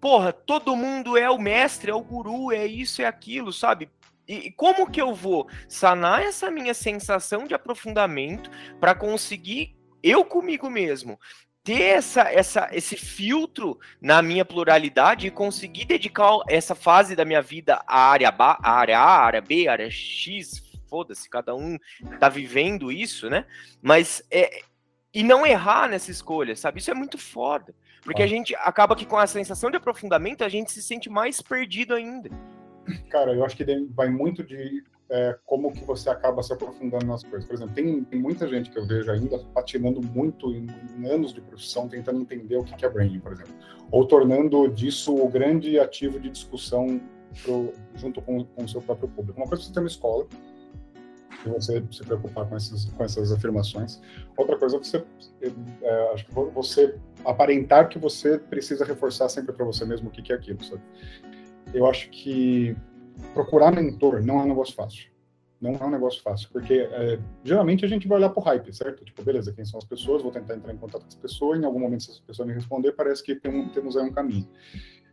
Porra, 0.00 0.32
todo 0.32 0.76
mundo 0.76 1.16
é 1.16 1.28
o 1.30 1.38
mestre, 1.38 1.90
é 1.90 1.94
o 1.94 2.02
guru, 2.02 2.52
é 2.52 2.66
isso, 2.66 3.02
é 3.02 3.06
aquilo, 3.06 3.52
sabe? 3.52 3.90
E 4.28 4.50
como 4.50 4.90
que 4.90 5.00
eu 5.00 5.14
vou 5.14 5.48
sanar 5.68 6.22
essa 6.22 6.50
minha 6.50 6.74
sensação 6.74 7.46
de 7.46 7.54
aprofundamento 7.54 8.50
para 8.80 8.94
conseguir 8.94 9.75
eu 10.08 10.24
comigo 10.24 10.70
mesmo 10.70 11.18
ter 11.64 11.82
essa, 11.82 12.22
essa, 12.32 12.68
esse 12.72 12.96
filtro 12.96 13.78
na 14.00 14.22
minha 14.22 14.44
pluralidade 14.44 15.26
e 15.26 15.32
conseguir 15.32 15.84
dedicar 15.84 16.38
essa 16.48 16.76
fase 16.76 17.16
da 17.16 17.24
minha 17.24 17.42
vida 17.42 17.82
à 17.86 18.10
área, 18.10 18.30
ba, 18.30 18.56
à 18.62 18.70
área 18.70 18.98
A, 19.00 19.02
à 19.02 19.24
área 19.24 19.40
B, 19.40 19.66
à 19.66 19.72
área 19.72 19.90
X, 19.90 20.62
foda-se, 20.88 21.28
cada 21.28 21.56
um 21.56 21.76
tá 22.20 22.28
vivendo 22.28 22.92
isso, 22.92 23.28
né? 23.28 23.44
Mas 23.82 24.22
é, 24.30 24.60
e 25.12 25.24
não 25.24 25.46
errar 25.46 25.88
nessa 25.88 26.10
escolha, 26.10 26.54
sabe? 26.54 26.78
Isso 26.78 26.90
é 26.90 26.94
muito 26.94 27.18
foda. 27.18 27.74
Porque 28.02 28.22
a 28.22 28.26
gente 28.26 28.54
acaba 28.54 28.94
que 28.94 29.04
com 29.04 29.16
a 29.16 29.26
sensação 29.26 29.68
de 29.68 29.76
aprofundamento 29.76 30.44
a 30.44 30.48
gente 30.48 30.70
se 30.70 30.80
sente 30.80 31.10
mais 31.10 31.42
perdido 31.42 31.94
ainda. 31.94 32.30
Cara, 33.10 33.32
eu 33.32 33.44
acho 33.44 33.56
que 33.56 33.64
vai 33.90 34.08
muito 34.08 34.44
de 34.44 34.84
é, 35.08 35.38
como 35.44 35.72
que 35.72 35.84
você 35.84 36.10
acaba 36.10 36.42
se 36.42 36.52
aprofundando 36.52 37.06
nas 37.06 37.22
coisas. 37.22 37.46
Por 37.46 37.54
exemplo, 37.54 37.74
tem, 37.74 38.04
tem, 38.04 38.20
muita 38.20 38.48
gente 38.48 38.70
que 38.70 38.78
eu 38.78 38.86
vejo 38.86 39.10
ainda 39.10 39.38
patinando 39.54 40.02
muito 40.02 40.52
em, 40.52 40.66
em 40.98 41.06
anos 41.08 41.32
de 41.32 41.40
profissão, 41.40 41.88
tentando 41.88 42.20
entender 42.20 42.56
o 42.56 42.64
que, 42.64 42.74
que 42.74 42.84
é 42.84 42.88
branding, 42.88 43.20
por 43.20 43.32
exemplo. 43.32 43.54
Ou 43.90 44.06
tornando 44.06 44.68
disso 44.68 45.14
o 45.14 45.28
grande 45.28 45.78
ativo 45.78 46.18
de 46.18 46.28
discussão 46.30 47.00
pro, 47.42 47.72
junto 47.94 48.20
com, 48.20 48.44
com, 48.44 48.64
o 48.64 48.68
seu 48.68 48.82
próprio 48.82 49.08
público. 49.08 49.38
Uma 49.38 49.48
coisa 49.48 49.62
é 49.62 49.66
você 49.66 49.72
ter 49.72 49.80
uma 49.80 49.86
escola, 49.86 50.26
e 51.44 51.50
você 51.50 51.82
se 51.90 52.02
preocupar 52.02 52.48
com 52.48 52.56
essas, 52.56 52.86
com 52.86 53.04
essas 53.04 53.30
afirmações. 53.30 54.00
Outra 54.36 54.56
coisa 54.56 54.76
é 54.76 54.78
você, 54.80 55.04
é, 55.82 56.12
acho 56.12 56.26
que 56.26 56.34
você 56.34 56.98
aparentar 57.24 57.88
que 57.88 57.98
você 57.98 58.38
precisa 58.38 58.84
reforçar 58.84 59.28
sempre 59.28 59.52
para 59.52 59.64
você 59.64 59.84
mesmo 59.84 60.08
o 60.08 60.10
que, 60.10 60.22
que 60.22 60.32
é 60.32 60.36
aquilo, 60.36 60.62
sabe? 60.64 60.82
Eu 61.72 61.86
acho 61.86 62.10
que 62.10 62.76
procurar 63.34 63.72
mentor 63.72 64.22
não 64.22 64.40
é 64.40 64.42
um 64.44 64.48
negócio 64.48 64.74
fácil. 64.74 65.10
Não 65.60 65.72
é 65.74 65.84
um 65.84 65.90
negócio 65.90 66.22
fácil, 66.22 66.50
porque 66.52 66.74
é, 66.74 67.18
geralmente 67.42 67.84
a 67.84 67.88
gente 67.88 68.06
vai 68.06 68.18
olhar 68.18 68.28
pro 68.28 68.42
hype, 68.42 68.74
certo? 68.74 69.04
Tipo, 69.04 69.22
beleza, 69.22 69.52
quem 69.52 69.64
são 69.64 69.78
as 69.78 69.84
pessoas, 69.84 70.22
vou 70.22 70.30
tentar 70.30 70.54
entrar 70.54 70.72
em 70.72 70.76
contato 70.76 71.02
com 71.02 71.08
as 71.08 71.14
pessoas, 71.14 71.58
em 71.58 71.64
algum 71.64 71.80
momento 71.80 72.02
se 72.02 72.10
essa 72.10 72.20
pessoa 72.26 72.46
me 72.46 72.52
responder, 72.52 72.92
parece 72.92 73.22
que 73.22 73.34
tem 73.34 73.50
um, 73.50 73.68
temos 73.70 73.96
aí 73.96 74.04
um 74.04 74.12
caminho. 74.12 74.46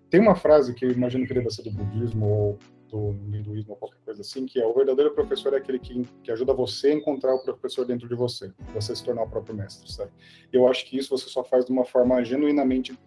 Tem 0.10 0.20
uma 0.20 0.36
frase 0.36 0.74
que 0.74 0.86
eu 0.86 0.92
imagino 0.92 1.26
que 1.26 1.34
deva 1.34 1.50
ser 1.50 1.63
do 1.63 1.72
budismo 1.72 2.26
ou 2.26 2.60
do 2.93 3.36
hinduísmo 3.36 3.71
ou 3.71 3.77
qualquer 3.77 3.97
coisa 4.06 4.21
assim, 4.21 4.45
que 4.45 4.60
é 4.60 4.65
o 4.65 4.73
verdadeiro 4.73 5.12
professor 5.15 5.53
é 5.53 5.58
aquele 5.58 5.79
que, 5.79 6.03
que 6.23 6.32
ajuda 6.32 6.53
você 6.53 6.89
a 6.89 6.93
encontrar 6.93 7.34
o 7.34 7.43
professor 7.43 7.86
dentro 7.86 8.08
de 8.08 8.13
você, 8.13 8.53
você 8.71 8.95
se 8.95 9.03
tornar 9.03 9.23
o 9.23 9.29
próprio 9.29 9.56
mestre, 9.56 9.91
sabe? 9.91 10.12
Eu 10.51 10.67
acho 10.67 10.86
que 10.86 10.97
isso 10.97 11.10
você 11.10 11.27
só 11.27 11.43
faz 11.43 11.65
de 11.65 11.71
uma 11.71 11.84
forma 11.84 12.23
genuinamente 12.23 12.97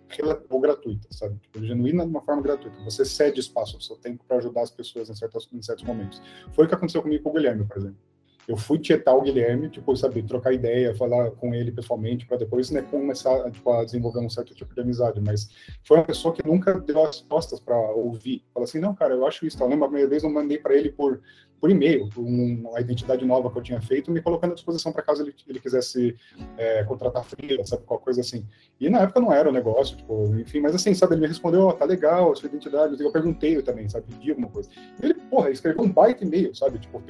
ou 0.50 0.60
gratuita, 0.60 1.06
sabe? 1.12 1.38
Tipo, 1.38 1.64
genuína 1.64 2.04
de 2.04 2.10
uma 2.10 2.22
forma 2.22 2.42
gratuita. 2.42 2.76
Você 2.82 3.04
cede 3.04 3.38
espaço 3.38 3.76
ao 3.76 3.80
seu 3.80 3.96
tempo 3.96 4.24
para 4.26 4.38
ajudar 4.38 4.62
as 4.62 4.70
pessoas 4.72 5.08
em 5.08 5.14
certos, 5.14 5.48
em 5.52 5.62
certos 5.62 5.84
momentos. 5.84 6.20
Foi 6.52 6.64
o 6.64 6.68
que 6.68 6.74
aconteceu 6.74 7.00
comigo 7.00 7.22
com 7.22 7.30
o 7.30 7.32
Guilherme, 7.34 7.64
por 7.64 7.76
exemplo 7.76 8.15
eu 8.48 8.56
fui 8.56 8.78
tietar 8.78 9.16
o 9.16 9.22
Guilherme, 9.22 9.68
tipo, 9.68 9.94
saber 9.96 10.22
trocar 10.24 10.52
ideia, 10.52 10.94
falar 10.94 11.30
com 11.32 11.52
ele 11.52 11.72
pessoalmente, 11.72 12.26
para 12.26 12.36
depois, 12.36 12.70
né, 12.70 12.82
começar 12.82 13.50
tipo, 13.50 13.70
a 13.72 13.84
desenvolver 13.84 14.20
um 14.20 14.30
certo 14.30 14.54
tipo 14.54 14.72
de 14.72 14.80
amizade. 14.80 15.20
Mas 15.20 15.50
foi 15.82 15.98
uma 15.98 16.04
pessoa 16.04 16.32
que 16.32 16.46
nunca 16.46 16.78
deu 16.78 17.02
as 17.04 17.20
costas 17.22 17.58
para 17.58 17.76
ouvir. 17.76 18.44
Fala 18.54 18.64
assim, 18.64 18.78
não, 18.78 18.94
cara, 18.94 19.14
eu 19.14 19.26
acho 19.26 19.44
isso. 19.46 19.60
Eu 19.62 19.68
lembro 19.68 19.86
a 19.86 19.88
primeira 19.88 20.08
vez 20.08 20.22
eu 20.22 20.30
mandei 20.30 20.58
para 20.58 20.74
ele 20.74 20.92
por, 20.92 21.20
por 21.60 21.70
e-mail, 21.70 22.08
uma 22.16 22.80
identidade 22.80 23.24
nova 23.24 23.50
que 23.50 23.58
eu 23.58 23.62
tinha 23.62 23.80
feito, 23.80 24.10
me 24.10 24.20
colocando 24.20 24.52
à 24.52 24.54
disposição 24.54 24.92
para 24.92 25.02
caso 25.02 25.22
ele, 25.22 25.34
ele 25.48 25.58
quisesse 25.58 26.16
é, 26.56 26.84
contratar 26.84 27.24
fria, 27.24 27.64
sabe, 27.64 27.84
qualquer 27.84 28.04
coisa 28.04 28.20
assim. 28.20 28.46
E 28.78 28.88
na 28.88 29.00
época 29.00 29.20
não 29.20 29.32
era 29.32 29.48
o 29.48 29.52
negócio, 29.52 29.96
tipo, 29.96 30.34
enfim, 30.36 30.60
mas 30.60 30.74
assim, 30.74 30.94
sabe, 30.94 31.14
ele 31.14 31.22
me 31.22 31.26
respondeu, 31.26 31.62
ó, 31.62 31.70
oh, 31.70 31.72
tá 31.72 31.84
legal, 31.84 32.34
sua 32.36 32.48
identidade. 32.48 33.02
Eu 33.02 33.10
perguntei 33.10 33.60
também, 33.62 33.88
sabe, 33.88 34.06
pedi 34.06 34.30
alguma 34.30 34.48
coisa. 34.48 34.68
Ele, 35.02 35.14
porra, 35.14 35.50
escreveu 35.50 35.82
um 35.82 35.90
baita 35.90 36.24
e-mail, 36.24 36.54
sabe, 36.54 36.78
tipo, 36.78 37.02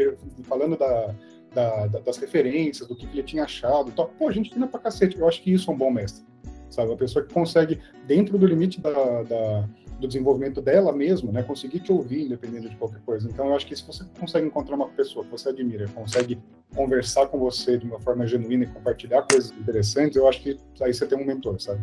falando 0.45 0.79
da 0.79 1.15
da, 1.57 1.87
da, 1.87 2.01
das 2.01 2.19
referências, 2.19 2.87
do 2.87 2.95
que, 2.95 3.07
que 3.07 3.15
ele 3.15 3.27
tinha 3.27 3.45
achado. 3.45 3.89
Então, 3.89 4.11
pô, 4.19 4.29
a 4.29 4.33
gente 4.33 4.51
ensina 4.51 4.69
pra 4.69 4.79
cacete. 4.79 5.19
Eu 5.19 5.27
acho 5.27 5.43
que 5.43 5.51
isso 5.51 5.71
é 5.71 5.75
um 5.75 5.77
bom 5.77 5.91
mestre. 5.91 6.23
Sabe? 6.69 6.91
Uma 6.91 6.99
pessoa 6.99 7.25
que 7.25 7.33
consegue, 7.33 7.81
dentro 8.07 8.37
do 8.37 8.47
limite 8.47 8.79
da, 8.79 9.23
da, 9.23 9.69
do 9.99 10.07
desenvolvimento 10.07 10.61
dela 10.61 10.93
mesmo, 10.93 11.33
né, 11.33 11.43
conseguir 11.43 11.81
te 11.81 11.91
ouvir 11.91 12.27
independente 12.27 12.69
de 12.69 12.77
qualquer 12.77 13.01
coisa. 13.01 13.27
Então, 13.27 13.47
eu 13.47 13.57
acho 13.57 13.67
que 13.67 13.75
se 13.75 13.87
você 13.87 14.05
consegue 14.21 14.47
encontrar 14.47 14.77
uma 14.77 14.89
pessoa 14.89 15.25
que 15.25 15.31
você 15.31 15.49
admira, 15.49 15.89
consegue 15.89 16.39
conversar 16.75 17.29
com 17.29 17.39
você 17.39 17.79
de 17.79 17.87
uma 17.87 17.99
forma 18.01 18.27
genuína 18.27 18.65
e 18.65 18.67
compartilhar 18.67 19.23
coisas 19.23 19.51
interessantes, 19.53 20.17
eu 20.17 20.29
acho 20.29 20.43
que 20.43 20.59
aí 20.83 20.93
você 20.93 21.07
tem 21.07 21.19
um 21.19 21.25
mentor, 21.25 21.59
sabe? 21.59 21.81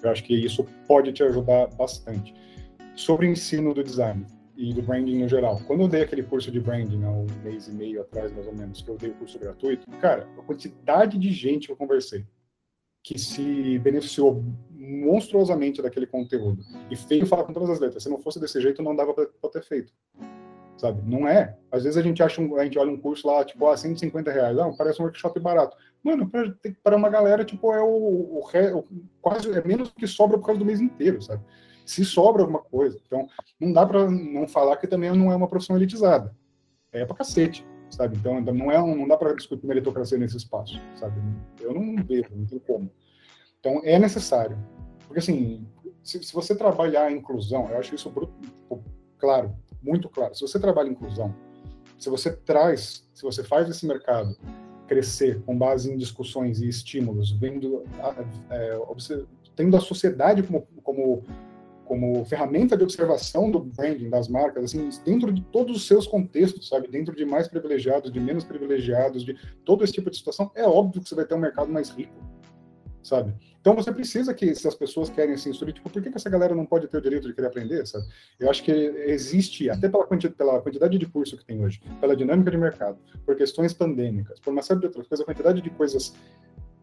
Eu 0.00 0.10
acho 0.10 0.22
que 0.22 0.34
isso 0.34 0.64
pode 0.86 1.12
te 1.12 1.24
ajudar 1.24 1.66
bastante. 1.74 2.32
Sobre 2.94 3.26
o 3.26 3.30
ensino 3.30 3.74
do 3.74 3.82
design, 3.82 4.24
e 4.56 4.72
do 4.72 4.82
branding 4.82 5.18
no 5.18 5.28
geral. 5.28 5.60
Quando 5.66 5.82
eu 5.82 5.88
dei 5.88 6.02
aquele 6.02 6.22
curso 6.22 6.50
de 6.50 6.60
branding 6.60 7.04
há 7.04 7.10
um 7.10 7.26
mês 7.44 7.68
e 7.68 7.72
meio 7.72 8.00
atrás, 8.00 8.32
mais 8.32 8.46
ou 8.46 8.54
menos, 8.54 8.82
que 8.82 8.88
eu 8.88 8.96
dei 8.96 9.10
o 9.10 9.14
curso 9.14 9.38
gratuito, 9.38 9.88
cara, 10.00 10.26
a 10.38 10.42
quantidade 10.42 11.18
de 11.18 11.30
gente 11.32 11.66
que 11.66 11.72
eu 11.72 11.76
conversei 11.76 12.24
que 13.06 13.20
se 13.20 13.78
beneficiou 13.78 14.42
monstruosamente 14.72 15.80
daquele 15.80 16.08
conteúdo. 16.08 16.64
E 16.90 16.96
feio 16.96 17.24
falar 17.24 17.44
com 17.44 17.52
todas 17.52 17.70
as 17.70 17.78
letras. 17.78 18.02
Se 18.02 18.08
não 18.08 18.18
fosse 18.18 18.40
desse 18.40 18.60
jeito, 18.60 18.82
não 18.82 18.96
dava 18.96 19.14
para 19.14 19.50
ter 19.52 19.62
feito. 19.62 19.92
Sabe? 20.76 21.08
Não 21.08 21.26
é. 21.26 21.56
Às 21.70 21.84
vezes 21.84 21.96
a 21.96 22.02
gente 22.02 22.20
acha 22.20 22.42
um, 22.42 22.56
a 22.56 22.64
gente 22.64 22.76
olha 22.76 22.90
um 22.90 22.98
curso 22.98 23.28
lá, 23.28 23.44
tipo, 23.44 23.64
ah, 23.68 23.76
150 23.76 24.32
reais. 24.32 24.58
Ah, 24.58 24.72
parece 24.76 25.00
um 25.00 25.04
workshop 25.04 25.38
barato. 25.38 25.76
Mano, 26.02 26.28
para 26.82 26.96
uma 26.96 27.08
galera, 27.08 27.44
tipo, 27.44 27.72
é 27.72 27.80
o, 27.80 27.86
o, 27.86 28.40
o, 28.40 28.84
quase 29.22 29.52
é 29.52 29.64
menos 29.64 29.92
que 29.92 30.08
sobra 30.08 30.36
por 30.36 30.46
causa 30.46 30.58
do 30.58 30.66
mês 30.66 30.80
inteiro, 30.80 31.22
sabe? 31.22 31.44
Se 31.86 32.04
sobra 32.04 32.42
alguma 32.42 32.60
coisa. 32.60 33.00
Então, 33.06 33.26
não 33.58 33.72
dá 33.72 33.86
para 33.86 34.10
não 34.10 34.46
falar 34.46 34.76
que 34.76 34.86
também 34.86 35.10
não 35.16 35.32
é 35.32 35.36
uma 35.36 35.48
profissão 35.48 35.76
elitizada. 35.76 36.36
É 36.92 37.06
pra 37.06 37.16
cacete 37.16 37.64
sabe? 37.90 38.16
Então, 38.16 38.40
não, 38.40 38.70
é 38.70 38.82
um, 38.82 38.94
não 38.94 39.08
dá 39.08 39.16
para 39.16 39.34
discutir 39.34 39.66
meritocracia 39.66 40.18
nesse 40.18 40.36
espaço, 40.36 40.80
sabe? 40.96 41.20
Eu 41.60 41.74
não 41.74 41.96
vejo, 42.04 42.30
não 42.34 42.46
tem 42.46 42.58
como. 42.58 42.90
Então, 43.60 43.80
é 43.84 43.98
necessário. 43.98 44.58
Porque, 45.06 45.18
assim, 45.18 45.66
se, 46.02 46.22
se 46.22 46.32
você 46.32 46.54
trabalhar 46.54 47.04
a 47.04 47.12
inclusão, 47.12 47.68
eu 47.70 47.78
acho 47.78 47.94
isso 47.94 48.12
claro, 49.18 49.54
muito 49.82 50.08
claro. 50.08 50.34
Se 50.34 50.42
você 50.42 50.58
trabalha 50.58 50.88
inclusão, 50.88 51.34
se 51.98 52.10
você 52.10 52.34
traz, 52.34 53.08
se 53.14 53.22
você 53.22 53.42
faz 53.42 53.68
esse 53.68 53.86
mercado 53.86 54.36
crescer 54.86 55.42
com 55.42 55.56
base 55.58 55.92
em 55.92 55.96
discussões 55.96 56.60
e 56.60 56.68
estímulos, 56.68 57.32
vendo, 57.32 57.82
é, 58.50 58.78
tendo 59.56 59.76
a 59.76 59.80
sociedade 59.80 60.42
como, 60.44 60.66
como 60.82 61.24
como 61.86 62.24
ferramenta 62.24 62.76
de 62.76 62.82
observação 62.82 63.50
do 63.50 63.60
branding 63.60 64.10
das 64.10 64.28
marcas, 64.28 64.64
assim, 64.64 64.88
dentro 65.04 65.32
de 65.32 65.42
todos 65.42 65.76
os 65.76 65.86
seus 65.86 66.06
contextos, 66.06 66.68
sabe? 66.68 66.88
Dentro 66.88 67.14
de 67.14 67.24
mais 67.24 67.48
privilegiados, 67.48 68.12
de 68.12 68.20
menos 68.20 68.44
privilegiados, 68.44 69.24
de 69.24 69.36
todo 69.64 69.82
esse 69.82 69.92
tipo 69.92 70.10
de 70.10 70.16
situação, 70.16 70.50
é 70.54 70.64
óbvio 70.64 71.02
que 71.02 71.08
você 71.08 71.14
vai 71.14 71.24
ter 71.24 71.34
um 71.34 71.38
mercado 71.38 71.72
mais 71.72 71.90
rico, 71.90 72.14
sabe? 73.02 73.34
Então 73.66 73.74
você 73.74 73.90
precisa 73.90 74.32
que, 74.32 74.54
se 74.54 74.68
as 74.68 74.76
pessoas 74.76 75.10
querem 75.10 75.34
assim, 75.34 75.50
instruir, 75.50 75.74
tipo, 75.74 75.90
por 75.90 76.00
que, 76.00 76.08
essa 76.14 76.30
galera 76.30 76.54
não 76.54 76.64
pode 76.64 76.86
ter 76.86 76.98
o 76.98 77.00
direito 77.00 77.26
de 77.26 77.34
querer 77.34 77.48
aprender, 77.48 77.84
sabe? 77.84 78.04
Eu 78.38 78.48
acho 78.48 78.62
que 78.62 78.70
existe, 78.70 79.68
até 79.68 79.88
pela 79.88 80.06
quantidade, 80.06 80.36
pela 80.36 80.60
quantidade 80.60 80.96
de 80.96 81.06
curso 81.06 81.36
que 81.36 81.44
tem 81.44 81.64
hoje, 81.64 81.80
pela 82.00 82.14
dinâmica 82.14 82.48
de 82.48 82.56
mercado, 82.56 82.96
por 83.24 83.34
questões 83.34 83.72
pandêmicas, 83.72 84.38
por 84.38 84.52
uma 84.52 84.62
série 84.62 84.78
de 84.78 84.86
outras 84.86 85.08
coisas, 85.08 85.22
a 85.24 85.26
quantidade 85.26 85.60
de 85.60 85.70
coisas 85.70 86.14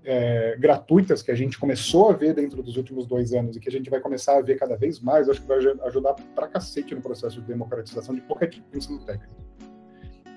é, 0.05 0.55
gratuitas 0.57 1.21
que 1.21 1.31
a 1.31 1.35
gente 1.35 1.57
começou 1.57 2.09
a 2.09 2.13
ver 2.13 2.33
dentro 2.33 2.61
dos 2.61 2.77
últimos 2.77 3.05
dois 3.05 3.33
anos 3.33 3.55
e 3.55 3.59
que 3.59 3.69
a 3.69 3.71
gente 3.71 3.89
vai 3.89 3.99
começar 3.99 4.37
a 4.37 4.41
ver 4.41 4.57
cada 4.57 4.75
vez 4.75 4.99
mais, 4.99 5.29
acho 5.29 5.41
que 5.41 5.47
vai 5.47 5.57
ajudar 5.57 6.13
pra 6.35 6.47
cacete 6.47 6.93
no 6.93 7.01
processo 7.01 7.41
de 7.41 7.47
democratização 7.47 8.13
de 8.13 8.21
qualquer 8.21 8.47
tipo 8.47 8.69
de 8.71 8.77
ensino 8.77 8.99
técnico. 8.99 9.33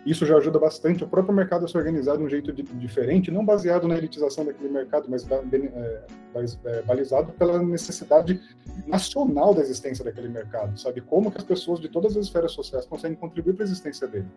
Isso 0.07 0.25
já 0.25 0.37
ajuda 0.37 0.57
bastante 0.61 1.03
o 1.03 1.09
próprio 1.09 1.35
mercado 1.35 1.65
a 1.65 1.69
se 1.69 1.77
organizar 1.77 2.17
de 2.17 2.23
um 2.23 2.29
jeito 2.29 2.53
de, 2.53 2.63
diferente, 2.63 3.29
não 3.29 3.45
baseado 3.45 3.89
na 3.89 3.99
elitização 3.99 4.45
daquele 4.45 4.69
mercado, 4.69 5.09
mas 5.11 5.29
é, 5.29 6.07
é, 6.65 6.83
balizado 6.83 7.33
pela 7.33 7.61
necessidade 7.61 8.41
nacional 8.87 9.53
da 9.53 9.63
existência 9.63 10.05
daquele 10.05 10.29
mercado, 10.29 10.79
sabe? 10.79 11.01
Como 11.01 11.29
que 11.29 11.39
as 11.39 11.45
pessoas 11.45 11.81
de 11.81 11.89
todas 11.89 12.17
as 12.17 12.27
esferas 12.27 12.53
sociais 12.53 12.87
conseguem 12.87 13.17
contribuir 13.17 13.55
para 13.55 13.65
a 13.65 13.67
existência 13.67 14.07
dele. 14.07 14.29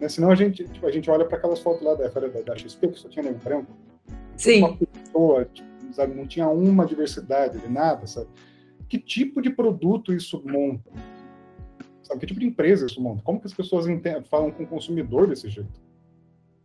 Né? 0.00 0.08
Senão 0.08 0.30
a 0.30 0.34
gente, 0.34 0.64
tipo, 0.64 0.86
a 0.86 0.90
gente 0.90 1.10
olha 1.10 1.26
para 1.26 1.36
aquelas 1.36 1.58
fotos 1.60 1.82
lá 1.82 1.94
da, 1.94 2.08
da, 2.08 2.40
da 2.40 2.56
XP, 2.56 2.88
que 2.88 2.98
só 2.98 3.10
tinha 3.10 3.22
negro 3.22 3.40
branco, 3.44 3.76
Sim. 4.40 4.60
uma 4.60 4.76
pessoa, 4.76 5.44
tipo, 5.44 5.68
sabe? 5.92 6.14
Não 6.14 6.26
tinha 6.26 6.48
uma 6.48 6.86
diversidade 6.86 7.58
de 7.58 7.68
nada, 7.68 8.06
sabe? 8.06 8.28
Que 8.88 8.98
tipo 8.98 9.42
de 9.42 9.50
produto 9.50 10.12
isso 10.12 10.42
monta? 10.44 10.90
Sabe? 12.02 12.20
Que 12.20 12.26
tipo 12.26 12.40
de 12.40 12.46
empresa 12.46 12.86
isso 12.86 13.00
monta? 13.00 13.22
Como 13.22 13.38
que 13.38 13.46
as 13.46 13.54
pessoas 13.54 13.86
falam 14.28 14.50
com 14.50 14.62
o 14.62 14.66
consumidor 14.66 15.28
desse 15.28 15.48
jeito? 15.48 15.80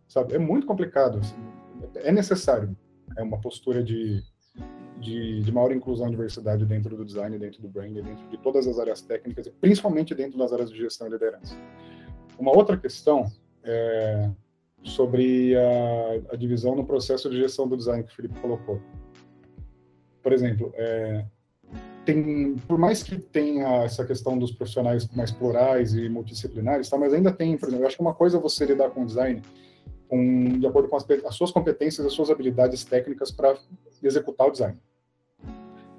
Sabe? 0.07 0.33
É 0.33 0.39
muito 0.39 0.65
complicado. 0.65 1.19
Assim. 1.19 1.35
É 1.95 2.11
necessário 2.11 2.75
é 3.17 3.23
uma 3.23 3.39
postura 3.39 3.83
de, 3.83 4.23
de, 4.99 5.41
de, 5.41 5.51
maior 5.51 5.71
inclusão 5.71 6.07
e 6.07 6.11
diversidade 6.11 6.65
dentro 6.65 6.95
do 6.95 7.05
design, 7.05 7.37
dentro 7.37 7.61
do 7.61 7.67
branding, 7.67 8.01
dentro 8.01 8.27
de 8.29 8.37
todas 8.37 8.67
as 8.67 8.79
áreas 8.79 9.01
técnicas, 9.01 9.47
principalmente 9.61 10.15
dentro 10.15 10.37
das 10.37 10.51
áreas 10.51 10.71
de 10.71 10.77
gestão 10.77 11.07
e 11.07 11.11
liderança. 11.11 11.55
Uma 12.37 12.55
outra 12.55 12.77
questão 12.77 13.31
é, 13.63 14.29
sobre 14.85 15.55
a, 15.57 16.33
a, 16.33 16.35
divisão 16.35 16.75
no 16.75 16.85
processo 16.85 17.29
de 17.29 17.37
gestão 17.37 17.67
do 17.67 17.75
design 17.75 18.03
que 18.03 18.11
o 18.11 18.15
Felipe 18.15 18.39
colocou. 18.39 18.79
Por 20.21 20.31
exemplo, 20.31 20.71
é, 20.75 21.25
tem, 22.05 22.55
por 22.67 22.77
mais 22.77 23.01
que 23.01 23.17
tenha 23.17 23.83
essa 23.83 24.05
questão 24.05 24.37
dos 24.37 24.51
profissionais 24.51 25.07
mais 25.09 25.31
plurais 25.31 25.93
e 25.93 26.07
multidisciplinares, 26.07 26.87
tá, 26.87 26.97
mas 26.97 27.13
ainda 27.13 27.31
tem, 27.31 27.57
por 27.57 27.67
exemplo, 27.67 27.83
eu 27.83 27.87
acho 27.87 27.97
que 27.97 28.01
uma 28.01 28.13
coisa 28.13 28.37
é 28.37 28.39
você 28.39 28.65
lidar 28.65 28.91
com 28.91 29.03
o 29.03 29.05
design 29.05 29.41
com, 30.07 30.59
de 30.59 30.67
acordo 30.67 30.87
com 30.87 30.95
as, 30.95 31.05
as 31.09 31.35
suas 31.35 31.51
competências, 31.51 32.05
as 32.05 32.13
suas 32.13 32.29
habilidades 32.29 32.85
técnicas 32.85 33.31
para 33.31 33.57
executar 34.03 34.47
o 34.47 34.51
design. 34.51 34.77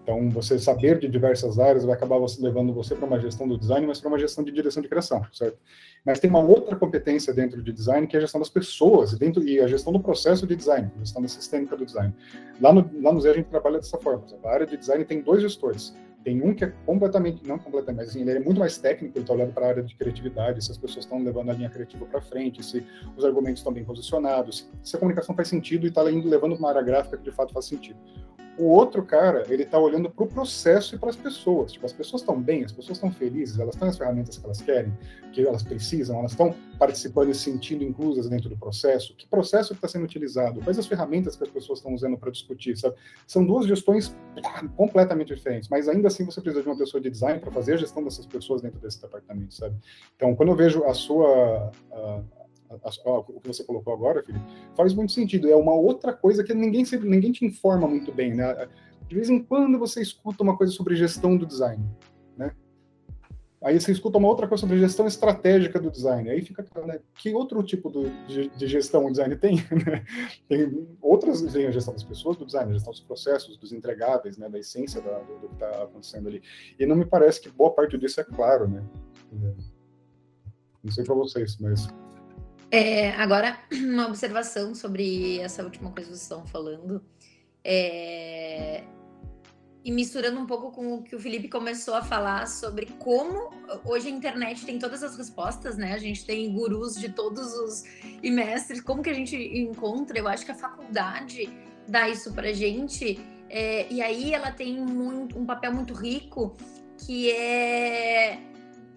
Então, 0.06 0.30
você 0.30 0.56
saber 0.56 1.00
de 1.00 1.08
diversas 1.08 1.58
áreas 1.58 1.84
vai 1.84 1.96
acabar 1.96 2.16
você, 2.16 2.40
levando 2.40 2.72
você 2.72 2.94
para 2.94 3.04
uma 3.04 3.18
gestão 3.18 3.48
do 3.48 3.58
design, 3.58 3.88
mas 3.88 4.00
para 4.00 4.06
uma 4.06 4.18
gestão 4.20 4.44
de 4.44 4.52
direção 4.52 4.80
de 4.80 4.88
criação, 4.88 5.20
certo? 5.32 5.58
Mas 6.04 6.20
tem 6.20 6.30
uma 6.30 6.38
outra 6.38 6.76
competência 6.76 7.34
dentro 7.34 7.60
de 7.60 7.72
design, 7.72 8.06
que 8.06 8.14
é 8.14 8.18
a 8.18 8.22
gestão 8.22 8.40
das 8.40 8.48
pessoas 8.48 9.12
e, 9.12 9.18
dentro, 9.18 9.42
e 9.42 9.58
a 9.58 9.66
gestão 9.66 9.92
do 9.92 9.98
processo 9.98 10.46
de 10.46 10.54
design, 10.54 10.92
a 10.94 10.98
gestão 11.00 11.20
da 11.20 11.26
sistêmica 11.26 11.76
do 11.76 11.84
design. 11.84 12.14
Lá 12.60 12.72
no, 12.72 12.88
lá 13.02 13.12
no 13.12 13.20
Zé 13.20 13.30
a 13.30 13.34
gente 13.34 13.48
trabalha 13.48 13.78
dessa 13.78 13.98
forma. 13.98 14.22
A 14.44 14.48
área 14.48 14.64
de 14.64 14.76
design 14.76 15.04
tem 15.04 15.20
dois 15.20 15.42
gestores. 15.42 15.92
Tem 16.22 16.40
um 16.40 16.54
que 16.54 16.64
é 16.64 16.72
completamente, 16.86 17.44
não 17.44 17.58
completamente, 17.58 17.96
mas 17.96 18.10
assim, 18.10 18.20
ele 18.20 18.30
é 18.30 18.38
muito 18.38 18.60
mais 18.60 18.78
técnico, 18.78 19.18
ele 19.18 19.24
está 19.24 19.34
olhando 19.34 19.52
para 19.52 19.66
a 19.66 19.68
área 19.70 19.82
de 19.82 19.96
criatividade, 19.96 20.64
se 20.64 20.70
as 20.70 20.78
pessoas 20.78 21.04
estão 21.04 21.20
levando 21.20 21.50
a 21.50 21.54
linha 21.54 21.68
criativa 21.68 22.06
para 22.06 22.20
frente, 22.20 22.64
se 22.64 22.86
os 23.16 23.24
argumentos 23.24 23.58
estão 23.58 23.72
bem 23.72 23.84
posicionados, 23.84 24.68
se 24.84 24.94
a 24.94 25.00
comunicação 25.00 25.34
faz 25.34 25.48
sentido 25.48 25.84
e 25.84 25.88
está 25.88 26.02
levando 26.02 26.52
para 26.52 26.58
uma 26.58 26.68
área 26.68 26.82
gráfica 26.82 27.16
que 27.16 27.24
de 27.24 27.32
fato 27.32 27.52
faz 27.52 27.66
sentido. 27.66 27.98
O 28.58 28.64
outro 28.64 29.04
cara, 29.04 29.44
ele 29.48 29.64
está 29.64 29.78
olhando 29.78 30.08
para 30.08 30.24
o 30.24 30.26
processo 30.26 30.94
e 30.94 30.98
para 30.98 31.10
as 31.10 31.16
pessoas. 31.16 31.72
Tipo, 31.72 31.84
as 31.84 31.92
pessoas 31.92 32.22
estão 32.22 32.40
bem, 32.40 32.64
as 32.64 32.72
pessoas 32.72 32.96
estão 32.96 33.10
felizes, 33.10 33.58
elas 33.58 33.76
têm 33.76 33.88
as 33.88 33.98
ferramentas 33.98 34.38
que 34.38 34.44
elas 34.44 34.62
querem, 34.62 34.96
que 35.32 35.46
elas 35.46 35.62
precisam, 35.62 36.18
elas 36.18 36.30
estão 36.30 36.54
participando 36.78 37.30
e 37.30 37.34
se 37.34 37.50
sentindo 37.50 37.84
inclusas 37.84 38.28
dentro 38.28 38.48
do 38.48 38.56
processo. 38.56 39.14
Que 39.14 39.26
processo 39.26 39.74
está 39.74 39.86
sendo 39.86 40.04
utilizado? 40.04 40.60
Quais 40.62 40.78
as 40.78 40.86
ferramentas 40.86 41.36
que 41.36 41.44
as 41.44 41.50
pessoas 41.50 41.80
estão 41.80 41.92
usando 41.92 42.16
para 42.16 42.30
discutir? 42.30 42.76
Sabe? 42.78 42.96
São 43.26 43.44
duas 43.44 43.66
gestões 43.66 44.16
completamente 44.74 45.34
diferentes, 45.34 45.68
mas 45.68 45.88
ainda 45.88 46.08
assim 46.08 46.24
você 46.24 46.40
precisa 46.40 46.62
de 46.62 46.68
uma 46.68 46.78
pessoa 46.78 47.00
de 47.00 47.10
design 47.10 47.38
para 47.38 47.52
fazer 47.52 47.74
a 47.74 47.76
gestão 47.76 48.02
dessas 48.02 48.24
pessoas 48.24 48.62
dentro 48.62 48.80
desse 48.80 49.00
departamento, 49.02 49.54
sabe? 49.54 49.76
Então, 50.16 50.34
quando 50.34 50.48
eu 50.50 50.56
vejo 50.56 50.84
a 50.84 50.94
sua 50.94 51.70
a, 51.92 52.22
o 52.70 53.40
que 53.40 53.48
você 53.48 53.64
colocou 53.64 53.92
agora, 53.92 54.22
Felipe, 54.22 54.44
faz 54.76 54.92
muito 54.94 55.12
sentido. 55.12 55.48
É 55.48 55.56
uma 55.56 55.74
outra 55.74 56.12
coisa 56.12 56.42
que 56.42 56.54
ninguém 56.54 56.84
sempre, 56.84 57.08
ninguém 57.08 57.32
te 57.32 57.44
informa 57.44 57.86
muito 57.86 58.12
bem, 58.12 58.34
né? 58.34 58.68
De 59.08 59.14
vez 59.14 59.30
em 59.30 59.42
quando 59.42 59.78
você 59.78 60.00
escuta 60.00 60.42
uma 60.42 60.56
coisa 60.56 60.72
sobre 60.72 60.96
gestão 60.96 61.36
do 61.36 61.46
design, 61.46 61.84
né? 62.36 62.52
Aí 63.62 63.80
você 63.80 63.92
escuta 63.92 64.18
uma 64.18 64.28
outra 64.28 64.46
coisa 64.48 64.60
sobre 64.60 64.78
gestão 64.78 65.06
estratégica 65.06 65.80
do 65.80 65.90
design. 65.90 66.28
Aí 66.28 66.42
fica, 66.42 66.64
né, 66.84 66.98
que 67.14 67.32
outro 67.32 67.62
tipo 67.62 67.88
do, 67.88 68.10
de, 68.26 68.48
de, 68.48 68.66
gestão 68.66 69.06
o 69.06 69.10
design 69.10 69.36
tem? 69.36 69.56
Né? 69.70 70.04
Tem 70.48 70.88
outras, 71.00 71.40
tem 71.52 71.66
a 71.66 71.70
gestão 71.70 71.94
das 71.94 72.04
pessoas 72.04 72.36
do 72.36 72.44
design, 72.44 72.70
a 72.70 72.74
gestão 72.74 72.92
dos 72.92 73.00
processos, 73.00 73.56
dos 73.56 73.72
entregáveis, 73.72 74.36
né, 74.36 74.48
da 74.48 74.58
essência 74.58 75.00
da, 75.00 75.18
do, 75.20 75.38
do, 75.38 75.48
que 75.48 75.54
está 75.54 75.84
acontecendo 75.84 76.28
ali. 76.28 76.42
E 76.78 76.84
não 76.84 76.96
me 76.96 77.04
parece 77.04 77.40
que 77.40 77.48
boa 77.48 77.72
parte 77.72 77.96
disso 77.96 78.20
é 78.20 78.24
claro, 78.24 78.68
né? 78.68 78.84
Não 80.82 80.92
sei 80.92 81.04
para 81.04 81.14
vocês, 81.14 81.56
mas 81.58 81.88
é, 82.70 83.10
agora, 83.12 83.58
uma 83.72 84.06
observação 84.06 84.74
sobre 84.74 85.38
essa 85.40 85.62
última 85.62 85.90
coisa 85.90 86.10
que 86.10 86.16
vocês 86.16 86.22
estão 86.22 86.46
falando. 86.46 87.04
É, 87.64 88.84
e 89.86 89.92
misturando 89.92 90.40
um 90.40 90.46
pouco 90.46 90.72
com 90.72 90.94
o 90.94 91.02
que 91.04 91.14
o 91.14 91.20
Felipe 91.20 91.48
começou 91.48 91.94
a 91.94 92.02
falar 92.02 92.48
sobre 92.48 92.86
como 92.98 93.50
hoje 93.84 94.08
a 94.08 94.10
internet 94.10 94.66
tem 94.66 94.80
todas 94.80 95.00
as 95.00 95.16
respostas, 95.16 95.76
né? 95.76 95.92
A 95.92 95.98
gente 95.98 96.26
tem 96.26 96.52
gurus 96.52 96.96
de 96.96 97.08
todos 97.08 97.54
os 97.54 97.84
e 98.20 98.28
mestres, 98.28 98.80
como 98.80 99.00
que 99.00 99.10
a 99.10 99.14
gente 99.14 99.36
encontra? 99.36 100.18
Eu 100.18 100.26
acho 100.26 100.44
que 100.44 100.50
a 100.50 100.56
faculdade 100.56 101.48
dá 101.86 102.08
isso 102.08 102.32
pra 102.32 102.52
gente, 102.52 103.20
é, 103.48 103.86
e 103.92 104.02
aí 104.02 104.34
ela 104.34 104.50
tem 104.50 104.76
muito, 104.76 105.38
um 105.38 105.46
papel 105.46 105.72
muito 105.72 105.94
rico 105.94 106.56
que 106.98 107.30
é 107.30 108.40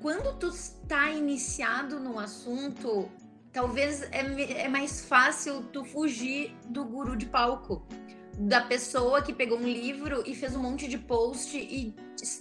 quando 0.01 0.39
tu 0.39 0.47
está 0.47 1.11
iniciado 1.11 1.99
no 1.99 2.17
assunto, 2.17 3.07
talvez 3.59 4.03
é, 4.03 4.63
é 4.63 4.69
mais 4.69 5.03
fácil 5.03 5.63
tu 5.63 5.83
fugir 5.83 6.55
do 6.65 6.85
guru 6.85 7.17
de 7.17 7.25
palco. 7.25 7.85
Da 8.37 8.61
pessoa 8.61 9.21
que 9.21 9.33
pegou 9.33 9.59
um 9.59 9.67
livro 9.67 10.23
e 10.25 10.33
fez 10.33 10.55
um 10.55 10.61
monte 10.61 10.87
de 10.87 10.97
post 10.97 11.57
e, 11.57 11.93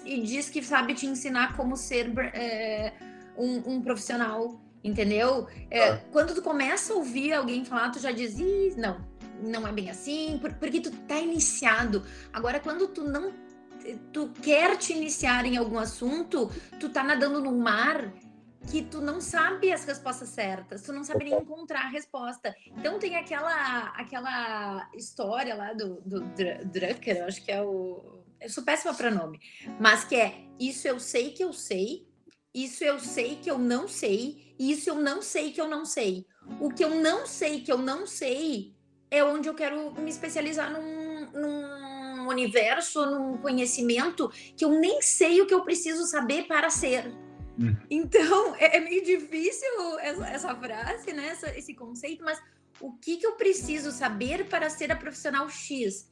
e 0.05 0.23
diz 0.23 0.49
que 0.49 0.63
sabe 0.63 0.95
te 0.95 1.07
ensinar 1.07 1.57
como 1.57 1.77
ser 1.77 2.17
é, 2.35 2.93
um, 3.37 3.75
um, 3.75 3.83
profissional, 3.83 4.61
entendeu? 4.85 5.49
É, 5.69 5.89
ah. 5.89 6.01
Quando 6.13 6.37
tu 6.37 6.41
começa 6.41 6.93
a 6.93 6.97
ouvir 6.97 7.33
alguém 7.33 7.65
falar, 7.65 7.91
tu 7.91 7.99
já 7.99 8.13
diz, 8.13 8.37
não, 8.77 9.05
não 9.43 9.67
é 9.67 9.73
bem 9.73 9.91
assim, 9.91 10.41
porque 10.61 10.81
tu 10.81 10.93
tá 11.09 11.19
iniciado. 11.19 12.05
Agora, 12.33 12.61
quando 12.61 12.87
tu 12.87 13.03
não 13.03 13.33
tu 14.13 14.31
quer 14.41 14.77
te 14.77 14.93
iniciar 14.93 15.47
em 15.47 15.57
algum 15.57 15.79
assunto, 15.79 16.49
tu 16.79 16.91
tá 16.91 17.03
nadando 17.03 17.41
no 17.41 17.59
mar 17.59 18.13
que 18.67 18.83
tu 18.83 19.01
não 19.01 19.21
sabe 19.21 19.73
as 19.73 19.85
respostas 19.85 20.29
certas, 20.31 20.83
tu 20.83 20.93
não 20.93 21.05
sabe 21.05 21.25
nem 21.25 21.35
encontrar 21.35 21.87
a 21.87 21.89
resposta. 21.89 22.55
Então 22.77 22.99
tem 22.99 23.17
aquela 23.17 23.89
aquela 23.91 24.91
história 24.95 25.55
lá 25.55 25.73
do, 25.73 26.01
do 26.03 26.21
Drucker, 26.65 27.25
acho 27.25 27.45
que 27.45 27.53
é 27.53 27.63
o. 27.63 28.25
Eu 28.41 28.51
sou 28.51 28.63
péssima 28.63 28.95
para 28.95 29.11
nome, 29.11 29.41
mas 29.81 30.05
que 30.05 30.15
é 30.15 30.45
isso 30.61 30.87
eu 30.87 31.01
sei 31.01 31.33
que 31.33 31.43
eu 31.43 31.53
sei, 31.53 32.07
isso 32.55 32.85
eu 32.85 32.99
sei 32.99 33.37
que 33.37 33.51
eu 33.51 33.59
não 33.59 33.89
sei, 33.89 34.55
isso 34.59 34.91
eu 34.91 34.97
não 34.97 35.23
sei 35.23 35.53
que 35.53 35.61
eu 35.61 35.69
não 35.69 35.85
sei. 35.85 36.27
O 36.61 36.71
que 36.71 36.85
eu 36.85 36.91
não 36.91 37.27
sei 37.27 37.61
que 37.61 37.71
eu 37.71 37.79
não 37.79 38.07
sei 38.07 38.75
é 39.11 39.23
onde 39.25 39.49
eu 39.49 39.55
quero 39.55 39.93
me 39.95 40.11
especializar 40.11 40.71
num, 40.73 41.31
num 41.33 42.29
universo, 42.29 43.07
num 43.07 43.39
conhecimento 43.39 44.29
que 44.57 44.65
eu 44.65 44.71
nem 44.71 45.01
sei 45.03 45.41
o 45.41 45.47
que 45.47 45.55
eu 45.55 45.63
preciso 45.63 46.05
saber 46.07 46.47
para 46.47 46.71
ser. 46.71 47.13
Uhum. 47.59 47.77
Então, 47.91 48.55
é, 48.57 48.77
é, 48.77 48.81
meio 48.81 49.05
difícil 49.05 49.69
essa, 50.01 50.27
essa 50.29 50.55
frase, 50.55 51.13
né? 51.13 51.29
Essa, 51.29 51.59
esse 51.59 51.75
conceito, 51.75 52.25
mas 52.25 52.41
o 52.81 52.93
que, 52.93 53.17
que 53.17 53.27
eu 53.27 53.33
preciso 53.33 53.91
saber 53.91 54.49
para 54.49 54.71
ser 54.71 54.93
a 54.93 54.97
profissional 54.97 55.49
X? 55.51 56.09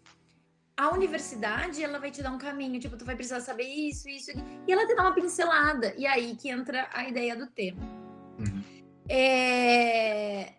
A 0.76 0.90
universidade, 0.90 1.82
ela 1.82 1.98
vai 1.98 2.10
te 2.10 2.22
dar 2.22 2.32
um 2.32 2.38
caminho, 2.38 2.78
tipo, 2.80 2.96
tu 2.96 3.04
vai 3.04 3.14
precisar 3.14 3.40
saber 3.40 3.64
isso, 3.64 4.08
isso, 4.08 4.30
e 4.66 4.72
ela 4.72 4.86
te 4.86 4.94
dá 4.94 5.02
uma 5.02 5.14
pincelada. 5.14 5.94
E 5.96 6.06
aí 6.06 6.36
que 6.36 6.50
entra 6.50 6.88
a 6.92 7.08
ideia 7.08 7.34
do 7.36 7.46
tema. 7.46 7.80
Uhum. 8.38 8.62
É... 9.08 10.52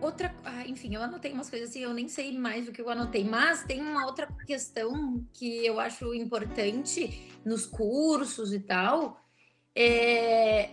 Outra, 0.00 0.34
ah, 0.44 0.66
enfim, 0.66 0.94
eu 0.94 1.02
anotei 1.02 1.32
umas 1.32 1.48
coisas 1.48 1.70
assim, 1.70 1.80
eu 1.80 1.94
nem 1.94 2.08
sei 2.08 2.36
mais 2.36 2.66
do 2.66 2.72
que 2.72 2.80
eu 2.82 2.90
anotei, 2.90 3.24
mas 3.24 3.62
tem 3.62 3.80
uma 3.80 4.04
outra 4.04 4.26
questão 4.46 5.24
que 5.32 5.64
eu 5.64 5.78
acho 5.78 6.12
importante 6.12 7.30
nos 7.44 7.64
cursos 7.64 8.52
e 8.52 8.60
tal, 8.60 9.23
é 9.76 10.70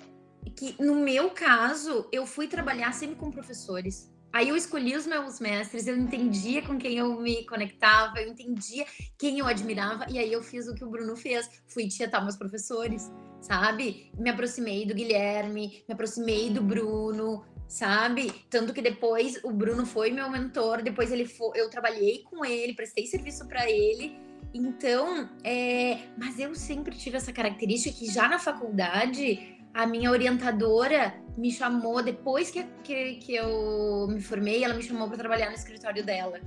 que 0.55 0.75
no 0.79 0.95
meu 0.95 1.29
caso, 1.31 2.07
eu 2.11 2.25
fui 2.25 2.47
trabalhar 2.47 2.93
sempre 2.93 3.15
com 3.15 3.31
professores. 3.31 4.11
Aí 4.33 4.47
eu 4.47 4.55
escolhi 4.55 4.95
os 4.95 5.05
meus 5.05 5.41
mestres, 5.41 5.87
eu 5.87 5.97
entendia 5.97 6.61
com 6.61 6.77
quem 6.77 6.97
eu 6.97 7.19
me 7.19 7.45
conectava, 7.45 8.21
eu 8.21 8.29
entendia 8.29 8.85
quem 9.17 9.39
eu 9.39 9.45
admirava, 9.45 10.05
e 10.09 10.17
aí 10.17 10.31
eu 10.31 10.41
fiz 10.41 10.67
o 10.67 10.73
que 10.73 10.85
o 10.85 10.89
Bruno 10.89 11.17
fez, 11.17 11.49
fui 11.67 11.89
tietar 11.89 12.23
meus 12.23 12.37
professores, 12.37 13.11
sabe? 13.41 14.09
Me 14.17 14.29
aproximei 14.29 14.85
do 14.85 14.93
Guilherme, 14.93 15.83
me 15.85 15.93
aproximei 15.93 16.49
do 16.49 16.61
Bruno, 16.61 17.43
sabe? 17.67 18.31
Tanto 18.49 18.73
que 18.73 18.81
depois 18.81 19.37
o 19.43 19.51
Bruno 19.51 19.85
foi 19.85 20.11
meu 20.11 20.29
mentor, 20.29 20.81
depois 20.81 21.11
ele 21.11 21.25
foi, 21.25 21.59
eu 21.59 21.69
trabalhei 21.69 22.23
com 22.23 22.45
ele, 22.45 22.73
prestei 22.73 23.05
serviço 23.07 23.45
para 23.49 23.69
ele. 23.69 24.17
Então, 24.53 25.29
é, 25.43 25.99
mas 26.17 26.37
eu 26.39 26.53
sempre 26.55 26.95
tive 26.95 27.17
essa 27.17 27.31
característica 27.31 27.97
que 27.97 28.11
já 28.11 28.27
na 28.27 28.37
faculdade 28.37 29.57
a 29.73 29.85
minha 29.85 30.11
orientadora 30.11 31.13
me 31.37 31.51
chamou 31.51 32.03
depois 32.03 32.51
que, 32.51 32.63
que, 32.83 33.15
que 33.15 33.35
eu 33.35 34.07
me 34.09 34.21
formei, 34.21 34.63
ela 34.63 34.73
me 34.73 34.83
chamou 34.83 35.07
para 35.07 35.17
trabalhar 35.17 35.49
no 35.49 35.55
escritório 35.55 36.03
dela. 36.03 36.41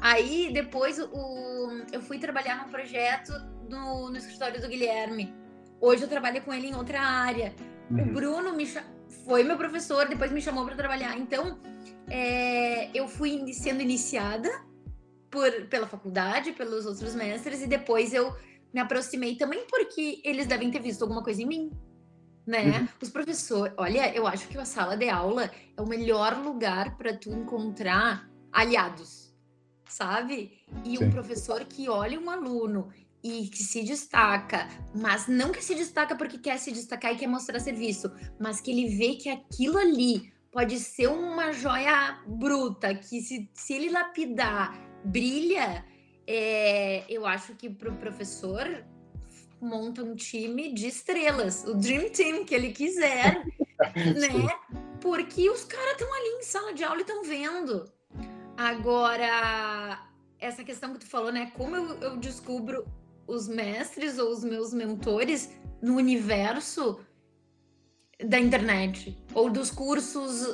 Aí 0.00 0.50
depois 0.52 0.98
o, 0.98 1.84
eu 1.92 2.00
fui 2.00 2.18
trabalhar 2.18 2.56
num 2.56 2.70
projeto 2.70 3.32
no, 3.68 4.10
no 4.10 4.16
escritório 4.16 4.60
do 4.60 4.68
Guilherme. 4.68 5.32
Hoje 5.80 6.02
eu 6.02 6.08
trabalho 6.08 6.42
com 6.42 6.52
ele 6.52 6.68
em 6.68 6.74
outra 6.74 7.00
área. 7.00 7.54
Uhum. 7.90 8.02
O 8.02 8.04
Bruno 8.06 8.56
me 8.56 8.66
foi 9.26 9.44
meu 9.44 9.56
professor, 9.56 10.08
depois 10.08 10.32
me 10.32 10.40
chamou 10.40 10.64
para 10.64 10.74
trabalhar. 10.74 11.16
Então, 11.18 11.58
é, 12.08 12.90
eu 12.96 13.06
fui 13.06 13.52
sendo 13.52 13.82
iniciada 13.82 14.48
por, 15.32 15.50
pela 15.68 15.88
faculdade, 15.88 16.52
pelos 16.52 16.84
outros 16.84 17.14
mestres, 17.14 17.62
e 17.62 17.66
depois 17.66 18.12
eu 18.12 18.36
me 18.72 18.78
aproximei 18.78 19.34
também 19.34 19.64
porque 19.66 20.20
eles 20.22 20.46
devem 20.46 20.70
ter 20.70 20.80
visto 20.80 21.02
alguma 21.02 21.24
coisa 21.24 21.42
em 21.42 21.46
mim. 21.46 21.72
Né? 22.46 22.80
Uhum. 22.80 22.88
Os 23.00 23.08
professores, 23.08 23.72
olha, 23.78 24.14
eu 24.14 24.26
acho 24.26 24.46
que 24.48 24.58
a 24.58 24.64
sala 24.64 24.96
de 24.96 25.08
aula 25.08 25.50
é 25.76 25.80
o 25.80 25.86
melhor 25.86 26.36
lugar 26.36 26.96
para 26.98 27.16
tu 27.16 27.30
encontrar 27.30 28.28
aliados, 28.52 29.34
sabe? 29.88 30.60
E 30.84 30.98
Sim. 30.98 31.04
um 31.04 31.10
professor 31.10 31.64
que 31.64 31.88
olha 31.88 32.20
um 32.20 32.28
aluno 32.28 32.92
e 33.22 33.46
que 33.48 33.62
se 33.62 33.82
destaca, 33.84 34.68
mas 34.94 35.28
não 35.28 35.52
que 35.52 35.62
se 35.62 35.74
destaca 35.74 36.16
porque 36.16 36.36
quer 36.36 36.58
se 36.58 36.72
destacar 36.72 37.12
e 37.12 37.16
quer 37.16 37.28
mostrar 37.28 37.60
serviço, 37.60 38.10
mas 38.38 38.60
que 38.60 38.70
ele 38.70 38.96
vê 38.96 39.14
que 39.14 39.28
aquilo 39.28 39.78
ali 39.78 40.32
pode 40.50 40.78
ser 40.80 41.06
uma 41.06 41.52
joia 41.52 42.20
bruta, 42.26 42.92
que 42.94 43.22
se, 43.22 43.48
se 43.54 43.72
ele 43.72 43.90
lapidar, 43.90 44.91
brilha, 45.04 45.84
é, 46.26 47.04
eu 47.08 47.26
acho 47.26 47.54
que 47.54 47.68
para 47.68 47.90
o 47.90 47.96
professor 47.96 48.84
monta 49.60 50.02
um 50.02 50.14
time 50.14 50.72
de 50.72 50.88
estrelas, 50.88 51.64
o 51.64 51.74
Dream 51.74 52.10
Team 52.10 52.44
que 52.44 52.54
ele 52.54 52.72
quiser, 52.72 53.44
né? 53.94 54.48
Porque 55.00 55.48
os 55.48 55.64
caras 55.64 55.92
estão 55.92 56.12
ali 56.12 56.28
em 56.38 56.42
sala 56.42 56.72
de 56.72 56.84
aula 56.84 56.98
e 56.98 57.00
estão 57.02 57.22
vendo. 57.22 57.84
Agora, 58.56 60.06
essa 60.38 60.64
questão 60.64 60.92
que 60.92 61.00
tu 61.00 61.06
falou, 61.06 61.32
né? 61.32 61.52
Como 61.56 61.76
eu, 61.76 61.98
eu 62.00 62.16
descubro 62.16 62.84
os 63.26 63.48
mestres 63.48 64.18
ou 64.18 64.30
os 64.30 64.44
meus 64.44 64.74
mentores 64.74 65.50
no 65.80 65.96
universo 65.96 67.00
da 68.24 68.38
internet 68.38 69.18
ou 69.34 69.50
dos 69.50 69.70
cursos 69.70 70.46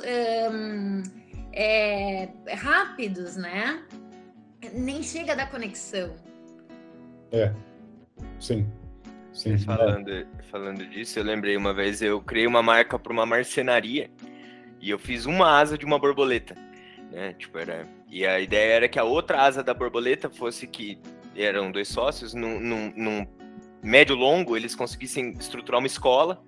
um, 0.51 1.03
é, 1.51 2.29
rápidos, 2.55 3.35
né? 3.35 3.85
Nem 4.73 5.01
chega 5.01 5.35
da 5.35 5.45
conexão. 5.45 6.15
É, 7.31 7.53
sim. 8.39 8.67
Sim, 9.31 9.57
falando, 9.57 10.11
é. 10.11 10.25
falando 10.51 10.85
disso, 10.85 11.19
eu 11.19 11.23
lembrei 11.23 11.55
uma 11.55 11.73
vez, 11.73 12.01
eu 12.01 12.19
criei 12.21 12.47
uma 12.47 12.61
marca 12.61 12.97
para 12.97 13.13
uma 13.13 13.25
marcenaria 13.25 14.09
e 14.81 14.89
eu 14.89 14.99
fiz 14.99 15.25
uma 15.25 15.59
asa 15.59 15.77
de 15.77 15.85
uma 15.85 15.99
borboleta, 15.99 16.55
né? 17.11 17.33
Tipo, 17.33 17.57
era... 17.59 17.87
E 18.09 18.25
a 18.25 18.39
ideia 18.39 18.73
era 18.73 18.89
que 18.89 18.97
a 18.97 19.03
outra 19.03 19.43
asa 19.43 19.63
da 19.63 19.73
borboleta 19.73 20.29
fosse 20.29 20.67
que 20.67 20.99
eram 21.35 21.71
dois 21.71 21.87
sócios, 21.87 22.33
num, 22.33 22.59
num, 22.59 22.91
num 22.95 23.27
médio 23.83 24.15
longo 24.15 24.57
eles 24.57 24.75
conseguissem 24.75 25.31
estruturar 25.39 25.79
uma 25.79 25.87
escola 25.87 26.43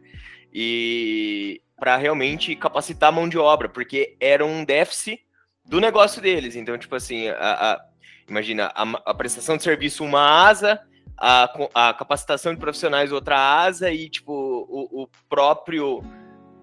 e 0.54 1.62
para 1.80 1.96
realmente 1.98 2.56
capacitar 2.56 3.10
a 3.10 3.12
mão 3.12 3.30
de 3.30 3.38
obra, 3.38 3.70
porque 3.70 4.16
era 4.20 4.46
um 4.46 4.64
déficit 4.66 5.24
do 5.66 5.80
negócio 5.80 6.22
deles. 6.22 6.56
Então, 6.56 6.78
tipo 6.78 6.96
assim, 6.96 7.28
a, 7.30 7.74
a 7.74 7.86
imagina 8.32 8.72
a, 8.74 8.84
a, 9.12 9.14
prestação 9.14 9.58
de 9.58 9.64
serviço 9.64 10.06
uma 10.06 10.48
asa, 10.48 10.80
a, 11.18 11.90
a 11.90 11.94
capacitação 11.94 12.54
de 12.54 12.60
profissionais 12.60 13.12
outra 13.12 13.38
asa 13.38 13.92
e 13.92 14.10
tipo 14.10 14.32
o, 14.34 15.04
o 15.04 15.10
próprio 15.30 16.02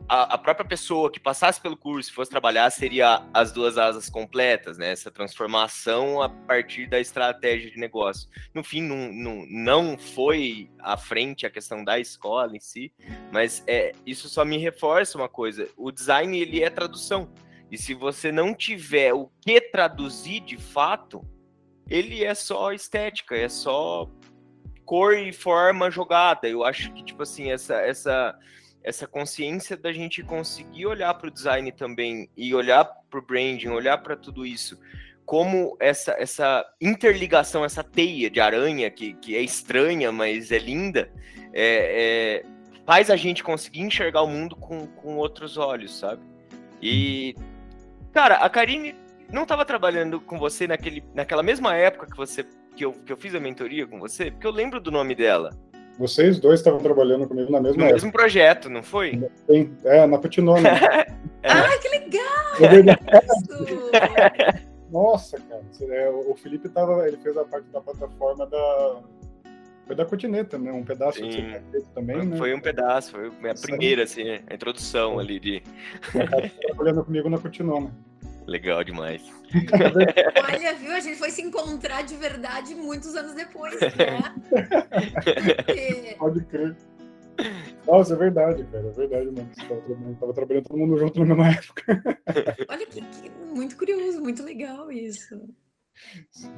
a, 0.08 0.34
a, 0.34 0.38
própria 0.38 0.66
pessoa 0.66 1.12
que 1.12 1.20
passasse 1.20 1.60
pelo 1.60 1.76
curso 1.76 2.10
e 2.10 2.14
fosse 2.14 2.30
trabalhar 2.30 2.70
seria 2.70 3.22
as 3.34 3.52
duas 3.52 3.76
asas 3.76 4.08
completas, 4.08 4.78
né? 4.78 4.90
Essa 4.92 5.10
transformação 5.10 6.22
a 6.22 6.30
partir 6.30 6.88
da 6.88 6.98
estratégia 6.98 7.70
de 7.70 7.76
negócio. 7.76 8.26
No 8.54 8.64
fim, 8.64 8.80
não, 8.80 9.12
não, 9.12 9.46
não 9.46 9.98
foi 9.98 10.70
à 10.78 10.96
frente 10.96 11.44
a 11.44 11.50
questão 11.50 11.84
da 11.84 12.00
escola 12.00 12.56
em 12.56 12.60
si, 12.60 12.90
mas 13.30 13.62
é, 13.66 13.92
isso 14.06 14.30
só 14.30 14.46
me 14.46 14.56
reforça 14.56 15.18
uma 15.18 15.28
coisa: 15.28 15.68
o 15.76 15.92
design 15.92 16.40
ele 16.40 16.62
é 16.62 16.70
tradução. 16.70 17.30
E 17.70 17.76
se 17.76 17.92
você 17.92 18.32
não 18.32 18.54
tiver 18.54 19.12
o 19.12 19.30
que 19.42 19.60
traduzir 19.60 20.40
de 20.40 20.56
fato, 20.56 21.22
ele 21.88 22.24
é 22.24 22.34
só 22.34 22.72
estética, 22.72 23.36
é 23.36 23.48
só 23.48 24.08
cor 24.84 25.16
e 25.16 25.32
forma 25.32 25.90
jogada. 25.90 26.48
Eu 26.48 26.64
acho 26.64 26.92
que, 26.92 27.04
tipo 27.04 27.22
assim, 27.22 27.50
essa, 27.50 27.74
essa 27.76 28.38
essa 28.82 29.06
consciência 29.06 29.76
da 29.76 29.92
gente 29.92 30.22
conseguir 30.22 30.86
olhar 30.86 31.12
para 31.14 31.28
o 31.28 31.30
design 31.30 31.70
também 31.72 32.28
e 32.36 32.54
olhar 32.54 32.84
para 32.84 33.18
o 33.18 33.22
branding, 33.22 33.68
olhar 33.68 33.98
para 33.98 34.16
tudo 34.16 34.46
isso, 34.46 34.78
como 35.26 35.76
essa, 35.78 36.12
essa 36.12 36.64
interligação, 36.80 37.64
essa 37.64 37.84
teia 37.84 38.30
de 38.30 38.40
aranha 38.40 38.90
que, 38.90 39.12
que 39.14 39.36
é 39.36 39.42
estranha, 39.42 40.10
mas 40.10 40.50
é 40.50 40.58
linda, 40.58 41.12
é, 41.52 42.42
é, 42.42 42.46
faz 42.86 43.10
a 43.10 43.16
gente 43.16 43.44
conseguir 43.44 43.80
enxergar 43.80 44.22
o 44.22 44.26
mundo 44.26 44.56
com, 44.56 44.86
com 44.86 45.16
outros 45.16 45.58
olhos, 45.58 45.98
sabe? 45.98 46.22
E, 46.80 47.34
cara, 48.12 48.36
a 48.36 48.48
Karine 48.48 48.94
não 49.32 49.42
estava 49.42 49.64
trabalhando 49.64 50.20
com 50.20 50.38
você 50.38 50.66
naquele, 50.66 51.04
naquela 51.14 51.42
mesma 51.42 51.76
época 51.76 52.06
que 52.06 52.16
você 52.16 52.44
que 52.74 52.84
eu, 52.84 52.92
que 52.92 53.12
eu 53.12 53.16
fiz 53.16 53.34
a 53.34 53.40
mentoria 53.40 53.86
com 53.86 53.98
você, 53.98 54.30
porque 54.30 54.46
eu 54.46 54.52
lembro 54.52 54.80
do 54.80 54.90
nome 54.90 55.14
dela. 55.14 55.50
Vocês 55.98 56.38
dois 56.38 56.60
estavam 56.60 56.78
trabalhando 56.78 57.26
comigo 57.26 57.50
na 57.50 57.60
mesma 57.60 57.76
no 57.76 57.82
época. 57.82 57.94
mesmo 57.94 58.12
projeto, 58.12 58.70
não 58.70 58.84
foi? 58.84 59.20
Sim, 59.50 59.76
é, 59.84 60.06
na 60.06 60.16
Putinona. 60.16 60.68
é. 61.42 61.50
Ai, 61.50 61.78
que 61.80 61.88
legal! 61.88 62.22
É 62.62 64.68
Nossa, 64.92 65.40
cara. 65.40 65.62
É, 65.92 66.08
o 66.08 66.36
Felipe 66.36 66.68
tava, 66.68 67.06
ele 67.06 67.16
fez 67.16 67.36
a 67.36 67.44
parte 67.44 67.68
da 67.70 67.80
plataforma 67.80 68.46
da. 68.46 69.00
Foi 69.86 69.96
da 69.96 70.04
Cotineta, 70.04 70.56
né? 70.56 70.70
Um 70.70 70.84
pedaço 70.84 71.18
Sim. 71.18 71.30
que 71.30 71.60
você 71.72 71.84
também, 71.94 72.16
foi, 72.16 72.26
né? 72.26 72.36
Foi 72.36 72.54
um 72.54 72.60
pedaço, 72.60 73.10
foi 73.10 73.50
a 73.50 73.54
primeira, 73.54 74.04
assim, 74.04 74.22
a 74.46 74.54
introdução 74.54 75.18
ali 75.18 75.40
de. 75.40 75.62
Trabalhando 76.62 77.04
comigo 77.04 77.28
na 77.28 77.38
Cotinona. 77.38 77.90
Legal 78.48 78.82
demais. 78.82 79.22
Olha, 80.42 80.74
viu? 80.74 80.92
A 80.92 81.00
gente 81.00 81.18
foi 81.18 81.30
se 81.30 81.42
encontrar 81.42 82.00
de 82.02 82.16
verdade 82.16 82.74
muitos 82.74 83.14
anos 83.14 83.34
depois, 83.34 83.78
né? 83.78 84.34
Pode 86.18 86.44
crer. 86.46 86.74
Nossa, 87.86 88.14
é 88.14 88.16
verdade, 88.16 88.64
cara, 88.64 88.86
é 88.86 88.90
verdade, 88.90 89.26
mano. 89.26 89.50
Tava 89.54 89.80
trabalhando, 89.82 90.18
tava 90.18 90.32
trabalhando 90.32 90.64
todo 90.64 90.78
mundo 90.78 90.96
junto 90.96 91.20
na 91.20 91.26
mesma 91.26 91.50
época. 91.50 92.02
Olha 92.70 92.86
que, 92.86 93.02
que 93.02 93.30
muito 93.54 93.76
curioso, 93.76 94.22
muito 94.22 94.42
legal 94.42 94.90
isso. 94.90 95.46
Sim. 96.30 96.50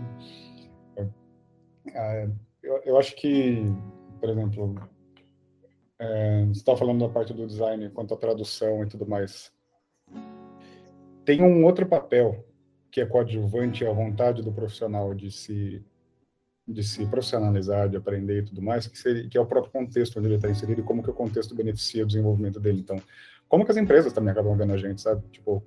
Ah, 1.97 2.29
eu, 2.63 2.81
eu 2.85 2.99
acho 2.99 3.17
que, 3.17 3.65
por 4.21 4.31
exemplo, 4.31 4.77
é, 5.99 6.45
você 6.47 6.61
estava 6.61 6.79
falando 6.79 7.01
da 7.01 7.13
parte 7.13 7.35
do 7.35 7.49
design 7.49 7.91
quanto 7.91 8.15
à 8.15 8.17
tradução 8.17 8.85
e 8.85 8.89
tudo 8.89 9.09
mais. 9.09 9.53
Tem 11.25 11.43
um 11.43 11.65
outro 11.65 11.87
papel 11.87 12.45
que 12.91 13.01
é 13.01 13.07
coadjuvante 13.07 13.87
à 13.87 13.93
vontade 13.93 14.43
do 14.43 14.53
profissional 14.53 15.15
de 15.15 15.31
se 15.31 15.85
de 16.67 16.85
se 16.85 17.05
profissionalizar, 17.07 17.89
de 17.89 17.97
aprender 17.97 18.43
e 18.43 18.45
tudo 18.45 18.63
mais, 18.63 18.87
que, 18.87 18.97
seria, 18.97 19.29
que 19.29 19.37
é 19.37 19.41
o 19.41 19.47
próprio 19.47 19.73
contexto 19.73 20.19
onde 20.19 20.29
ele 20.29 20.37
está 20.37 20.49
inserido 20.49 20.81
e 20.81 20.85
como 20.85 21.03
que 21.03 21.11
o 21.11 21.15
contexto 21.15 21.53
beneficia 21.53 22.05
o 22.05 22.07
desenvolvimento 22.07 22.61
dele. 22.61 22.79
Então, 22.79 23.03
como 23.49 23.65
que 23.65 23.73
as 23.73 23.77
empresas 23.77 24.13
também 24.13 24.31
acabam 24.31 24.57
vendo 24.57 24.73
a 24.73 24.77
gente, 24.77 25.01
sabe? 25.01 25.21
Tipo, 25.33 25.65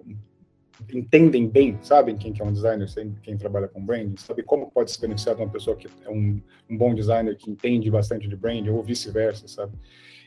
entendem 0.94 1.48
bem, 1.48 1.78
sabem 1.82 2.16
quem 2.16 2.32
que 2.32 2.42
é 2.42 2.46
um 2.46 2.54
designer, 2.54 2.88
quem 3.22 3.38
trabalha 3.38 3.68
com 3.68 3.86
branding, 3.86 4.16
sabe 4.18 4.44
como 4.44 4.72
pode 4.72 4.92
se 4.92 5.02
beneficiar 5.02 5.36
de 5.36 5.42
uma 5.42 5.50
pessoa 5.50 5.76
que 5.76 5.88
é 6.06 6.10
um, 6.10 6.42
um 6.70 6.78
bom 6.78 6.96
designer 6.96 7.36
que 7.36 7.52
entende 7.52 7.92
bastante 7.92 8.28
de 8.28 8.36
branding 8.36 8.70
ou 8.70 8.82
vice-versa, 8.82 9.48
sabe? 9.48 9.74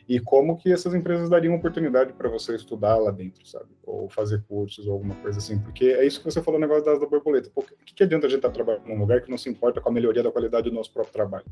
E 0.08 0.20
como 0.20 0.56
que 0.56 0.72
essas 0.72 0.94
empresas 0.94 1.28
dariam 1.28 1.54
oportunidade 1.54 2.12
para 2.12 2.28
você 2.28 2.54
estudar 2.54 2.96
lá 2.96 3.10
dentro, 3.10 3.46
sabe? 3.46 3.70
Ou 3.84 4.08
fazer 4.08 4.42
cursos 4.44 4.86
ou 4.86 4.94
alguma 4.94 5.16
coisa 5.16 5.38
assim, 5.38 5.58
porque 5.58 5.86
é 5.86 6.06
isso 6.06 6.20
que 6.20 6.24
você 6.24 6.40
falou 6.40 6.60
no 6.60 6.66
negócio 6.66 6.84
da, 6.84 6.98
da 6.98 7.06
borboleta. 7.06 7.50
o 7.54 7.62
que, 7.62 7.94
que 7.94 8.02
adianta 8.04 8.26
a 8.26 8.30
gente 8.30 8.38
estar 8.38 8.48
tá 8.48 8.54
trabalhando 8.54 8.86
num 8.86 8.98
lugar 8.98 9.20
que 9.20 9.30
não 9.30 9.38
se 9.38 9.48
importa 9.48 9.80
com 9.80 9.88
a 9.88 9.92
melhoria 9.92 10.22
da 10.22 10.30
qualidade 10.30 10.70
do 10.70 10.76
nosso 10.76 10.92
próprio 10.92 11.12
trabalho? 11.12 11.46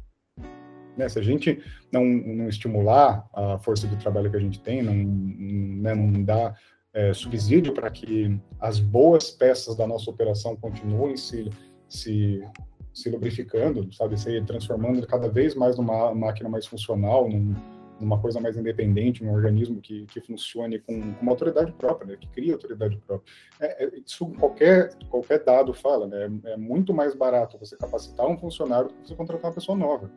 Né? 0.96 1.08
Se 1.08 1.18
a 1.18 1.22
gente 1.22 1.60
não, 1.92 2.04
não 2.04 2.48
estimular 2.48 3.28
a 3.34 3.58
força 3.58 3.88
de 3.88 3.96
trabalho 3.96 4.30
que 4.30 4.36
a 4.36 4.40
gente 4.40 4.60
tem, 4.60 4.82
não, 4.82 4.94
né, 4.94 5.92
não 5.92 6.22
dá 6.22 6.54
é, 6.92 7.12
subsídio 7.12 7.74
para 7.74 7.90
que 7.90 8.38
as 8.60 8.78
boas 8.78 9.32
peças 9.32 9.74
da 9.74 9.84
nossa 9.84 10.08
operação 10.08 10.54
continuem 10.54 11.16
se, 11.16 11.50
se, 11.88 12.40
se 12.92 13.10
lubrificando, 13.10 13.92
sabe, 13.92 14.16
se 14.16 14.40
transformando 14.42 15.04
cada 15.08 15.28
vez 15.28 15.56
mais 15.56 15.76
numa 15.76 16.14
máquina 16.14 16.48
mais 16.48 16.66
funcional, 16.66 17.28
num, 17.28 17.52
uma 18.04 18.20
coisa 18.20 18.40
mais 18.40 18.56
independente, 18.56 19.24
um 19.24 19.32
organismo 19.32 19.80
que, 19.80 20.06
que 20.06 20.20
funcione 20.20 20.78
com, 20.78 21.00
com 21.14 21.22
uma 21.22 21.32
autoridade 21.32 21.72
própria, 21.72 22.12
né, 22.12 22.16
que 22.20 22.28
cria 22.28 22.52
autoridade 22.52 22.96
própria. 23.06 23.32
É, 23.60 23.84
é, 23.84 23.90
isso 24.04 24.26
qualquer, 24.38 24.94
qualquer 25.08 25.42
dado 25.42 25.72
fala, 25.72 26.06
né, 26.06 26.30
é 26.44 26.56
muito 26.56 26.92
mais 26.92 27.14
barato 27.14 27.58
você 27.58 27.76
capacitar 27.76 28.26
um 28.26 28.36
funcionário 28.36 28.88
do 28.88 28.94
que 28.94 29.08
você 29.08 29.14
contratar 29.14 29.50
uma 29.50 29.54
pessoa 29.54 29.76
nova. 29.76 30.10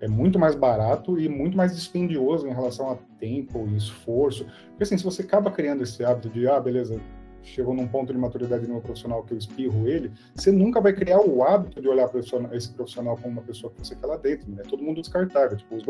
É 0.00 0.06
muito 0.06 0.38
mais 0.38 0.54
barato 0.54 1.18
e 1.18 1.28
muito 1.28 1.56
mais 1.56 1.74
dispendioso 1.74 2.46
em 2.46 2.52
relação 2.52 2.90
a 2.90 2.96
tempo 3.18 3.66
e 3.66 3.76
esforço. 3.76 4.46
Porque 4.68 4.84
assim, 4.84 4.96
se 4.96 5.02
você 5.02 5.22
acaba 5.22 5.50
criando 5.50 5.82
esse 5.82 6.04
hábito 6.04 6.28
de, 6.28 6.46
ah, 6.46 6.60
beleza, 6.60 7.00
chegou 7.42 7.74
num 7.74 7.86
ponto 7.86 8.12
de 8.12 8.18
maturidade 8.18 8.66
no 8.66 8.74
meu 8.74 8.82
profissional 8.82 9.22
que 9.22 9.32
eu 9.32 9.38
espirro 9.38 9.88
ele, 9.88 10.12
você 10.34 10.52
nunca 10.52 10.80
vai 10.80 10.92
criar 10.92 11.20
o 11.20 11.42
hábito 11.42 11.80
de 11.80 11.88
olhar 11.88 12.08
esse 12.52 12.72
profissional 12.72 13.16
como 13.16 13.32
uma 13.34 13.42
pessoa 13.42 13.72
que 13.72 13.78
você 13.78 13.94
quer 13.96 14.06
lá 14.06 14.16
dentro, 14.16 14.50
né? 14.50 14.62
Todo 14.68 14.82
mundo 14.82 15.00
descartável, 15.00 15.56
tipo, 15.56 15.74
os 15.74 15.84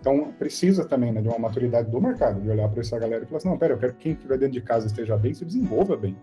então, 0.00 0.32
precisa 0.38 0.86
também 0.86 1.12
né, 1.12 1.20
de 1.20 1.28
uma 1.28 1.38
maturidade 1.38 1.90
do 1.90 2.00
mercado, 2.00 2.40
de 2.40 2.48
olhar 2.48 2.68
para 2.70 2.80
essa 2.80 2.98
galera 2.98 3.22
e 3.22 3.26
falar 3.26 3.36
assim, 3.36 3.48
não, 3.48 3.58
pera, 3.58 3.74
eu 3.74 3.78
quero 3.78 3.92
que 3.92 4.00
quem 4.00 4.12
estiver 4.12 4.38
dentro 4.38 4.54
de 4.54 4.62
casa 4.62 4.86
esteja 4.86 5.16
bem, 5.16 5.34
se 5.34 5.44
desenvolva 5.44 5.94
bem. 5.94 6.16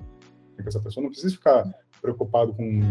Porque 0.55 0.67
essa 0.67 0.79
pessoa 0.79 1.03
não 1.03 1.11
precisa 1.11 1.35
ficar 1.35 1.63
preocupado 2.01 2.53
com, 2.53 2.81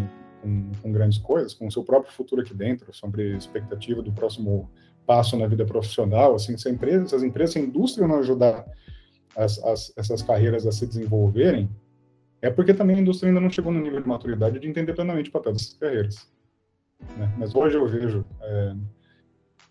com, 0.40 0.70
com 0.80 0.92
grandes 0.92 1.18
coisas, 1.18 1.54
com 1.54 1.66
o 1.66 1.72
seu 1.72 1.82
próprio 1.82 2.12
futuro 2.12 2.40
aqui 2.40 2.54
dentro, 2.54 2.94
sobre 2.94 3.36
expectativa 3.36 4.00
do 4.00 4.12
próximo 4.12 4.70
passo 5.04 5.36
na 5.36 5.48
vida 5.48 5.64
profissional. 5.64 6.36
Assim, 6.36 6.56
se, 6.56 6.70
empresa, 6.70 7.08
se 7.08 7.14
as 7.16 7.22
empresas, 7.24 7.54
se 7.54 7.58
a 7.58 7.62
indústria 7.62 8.06
não 8.06 8.20
ajudar 8.20 8.64
as, 9.36 9.58
as, 9.64 9.92
essas 9.96 10.22
carreiras 10.22 10.68
a 10.68 10.72
se 10.72 10.86
desenvolverem, 10.86 11.68
é 12.40 12.48
porque 12.48 12.72
também 12.72 12.96
a 12.96 13.00
indústria 13.00 13.28
ainda 13.28 13.40
não 13.40 13.50
chegou 13.50 13.72
no 13.72 13.80
nível 13.80 14.00
de 14.00 14.08
maturidade 14.08 14.60
de 14.60 14.68
entender 14.68 14.92
plenamente 14.92 15.30
o 15.30 15.32
papel 15.32 15.52
dessas 15.52 15.74
carreiras. 15.74 16.28
Né? 17.16 17.34
Mas 17.36 17.56
hoje 17.56 17.76
eu 17.76 17.88
vejo... 17.88 18.24
É, 18.40 18.76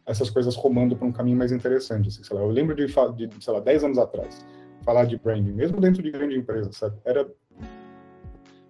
essas 0.05 0.29
coisas 0.29 0.55
romando 0.55 0.95
para 0.95 1.07
um 1.07 1.11
caminho 1.11 1.37
mais 1.37 1.51
interessante. 1.51 2.09
Assim, 2.09 2.33
lá, 2.33 2.41
eu 2.41 2.49
lembro 2.49 2.75
de, 2.75 2.85
de, 2.85 3.43
sei 3.43 3.53
lá, 3.53 3.59
10 3.59 3.83
anos 3.83 3.97
atrás, 3.97 4.45
falar 4.83 5.05
de 5.05 5.17
branding, 5.17 5.51
mesmo 5.51 5.81
dentro 5.81 6.03
de 6.03 6.11
grande 6.11 6.37
empresa, 6.37 6.71
sabe? 6.71 6.97
Era. 7.03 7.27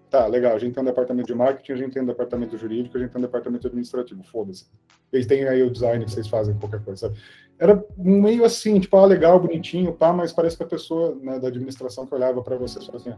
Tá, 0.09 0.27
legal, 0.27 0.55
a 0.55 0.59
gente 0.59 0.73
tem 0.73 0.81
um 0.81 0.85
departamento 0.85 1.27
de 1.27 1.35
marketing, 1.35 1.71
a 1.73 1.75
gente 1.75 1.93
tem 1.93 2.01
um 2.01 2.05
departamento 2.05 2.57
jurídico, 2.57 2.95
a 2.95 3.01
gente 3.01 3.11
tem 3.11 3.19
um 3.19 3.25
departamento 3.25 3.67
administrativo, 3.67 4.23
foda-se. 4.23 4.65
Eles 5.11 5.25
têm 5.25 5.45
aí 5.45 5.61
o 5.61 5.69
design 5.69 6.05
que 6.05 6.11
vocês 6.11 6.27
fazem, 6.27 6.57
qualquer 6.57 6.81
coisa, 6.83 7.07
sabe? 7.07 7.19
Era 7.59 7.83
meio 7.97 8.45
assim, 8.45 8.79
tipo, 8.79 8.95
ah, 8.95 9.05
legal, 9.05 9.39
bonitinho, 9.39 9.93
pá, 9.93 10.13
mas 10.13 10.31
parece 10.31 10.55
que 10.55 10.63
a 10.63 10.67
pessoa 10.67 11.15
né, 11.21 11.39
da 11.39 11.47
administração 11.47 12.05
que 12.05 12.13
olhava 12.13 12.41
para 12.41 12.55
você 12.55 12.79
só 12.79 12.95
assim, 12.95 13.13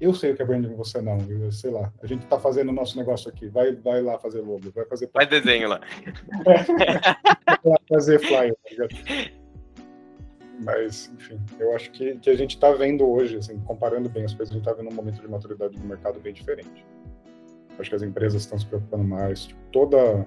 eu 0.00 0.12
sei 0.12 0.32
o 0.32 0.36
que 0.36 0.42
é 0.42 0.44
branding, 0.44 0.74
você 0.74 1.00
não, 1.00 1.18
eu 1.28 1.50
sei 1.50 1.70
lá. 1.70 1.92
A 2.02 2.06
gente 2.06 2.24
está 2.24 2.38
fazendo 2.38 2.68
o 2.68 2.72
nosso 2.72 2.98
negócio 2.98 3.30
aqui. 3.30 3.48
Vai, 3.48 3.74
vai 3.74 4.02
lá 4.02 4.18
fazer 4.18 4.40
logo, 4.40 4.70
vai 4.74 4.84
fazer. 4.84 5.10
Vai 5.12 5.26
desenho 5.26 5.68
lá. 5.68 5.80
vai 7.64 7.78
fazer 7.88 8.18
flyer, 8.18 8.54
tá 8.76 8.88
Mas, 10.60 11.10
enfim, 11.14 11.40
eu 11.58 11.74
acho 11.74 11.90
que, 11.92 12.16
que 12.18 12.28
a 12.28 12.36
gente 12.36 12.56
está 12.56 12.72
vendo 12.72 13.08
hoje, 13.08 13.38
assim, 13.38 13.58
comparando 13.60 14.08
bem 14.08 14.24
as 14.24 14.34
coisas, 14.34 14.52
a 14.52 14.58
gente 14.58 14.68
está 14.68 14.74
vendo 14.74 14.92
um 14.92 14.94
momento 14.94 15.20
de 15.20 15.28
maturidade 15.28 15.78
do 15.78 15.86
mercado 15.86 16.20
bem 16.20 16.34
diferente. 16.34 16.84
Acho 17.78 17.90
que 17.90 17.96
as 17.96 18.02
empresas 18.02 18.42
estão 18.42 18.58
se 18.58 18.66
preocupando 18.66 19.04
mais. 19.04 19.46
Tipo, 19.46 19.60
toda 19.72 20.26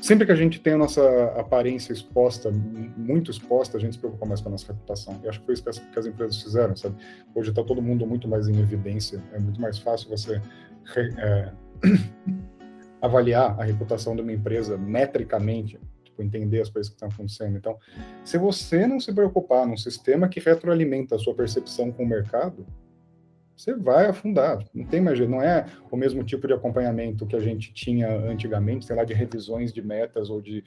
sempre 0.00 0.26
que 0.26 0.32
a 0.32 0.36
gente 0.36 0.60
tem 0.60 0.74
a 0.74 0.78
nossa 0.78 1.02
aparência 1.38 1.92
exposta, 1.92 2.50
muito 2.96 3.30
exposta, 3.30 3.76
a 3.76 3.80
gente 3.80 3.94
se 3.94 3.98
preocupa 3.98 4.26
mais 4.26 4.40
com 4.40 4.48
a 4.48 4.52
nossa 4.52 4.66
reputação. 4.72 5.20
E 5.22 5.28
acho 5.28 5.40
que 5.40 5.46
foi 5.46 5.54
isso 5.54 5.62
que 5.62 5.98
as 5.98 6.06
empresas 6.06 6.42
fizeram, 6.42 6.76
sabe? 6.76 6.96
Hoje 7.34 7.50
está 7.50 7.62
todo 7.62 7.82
mundo 7.82 8.06
muito 8.06 8.28
mais 8.28 8.48
em 8.48 8.58
evidência, 8.58 9.22
é 9.32 9.38
muito 9.38 9.60
mais 9.60 9.78
fácil 9.78 10.08
você 10.08 10.40
é, 10.96 11.52
avaliar 13.00 13.58
a 13.58 13.64
reputação 13.64 14.14
de 14.14 14.22
uma 14.22 14.32
empresa 14.32 14.76
metricamente, 14.76 15.78
tipo, 16.04 16.22
entender 16.22 16.60
as 16.60 16.68
coisas 16.68 16.88
que 16.90 16.96
estão 16.96 17.08
acontecendo. 17.08 17.56
Então, 17.56 17.76
se 18.24 18.38
você 18.38 18.86
não 18.86 19.00
se 19.00 19.12
preocupar 19.12 19.66
num 19.66 19.76
sistema 19.76 20.28
que 20.28 20.40
retroalimenta 20.40 21.16
a 21.16 21.18
sua 21.18 21.34
percepção 21.34 21.90
com 21.90 22.04
o 22.04 22.08
mercado, 22.08 22.66
você 23.56 23.74
vai 23.74 24.06
afundar. 24.06 24.62
Não 24.74 24.84
tem 24.84 25.00
mais 25.00 25.16
jeito, 25.16 25.30
não 25.30 25.42
é 25.42 25.66
o 25.90 25.96
mesmo 25.96 26.22
tipo 26.22 26.46
de 26.46 26.52
acompanhamento 26.52 27.26
que 27.26 27.34
a 27.34 27.40
gente 27.40 27.72
tinha 27.72 28.08
antigamente, 28.08 28.84
sei 28.84 28.94
lá, 28.94 29.04
de 29.04 29.14
revisões 29.14 29.72
de 29.72 29.80
metas 29.80 30.28
ou 30.28 30.40
de 30.40 30.62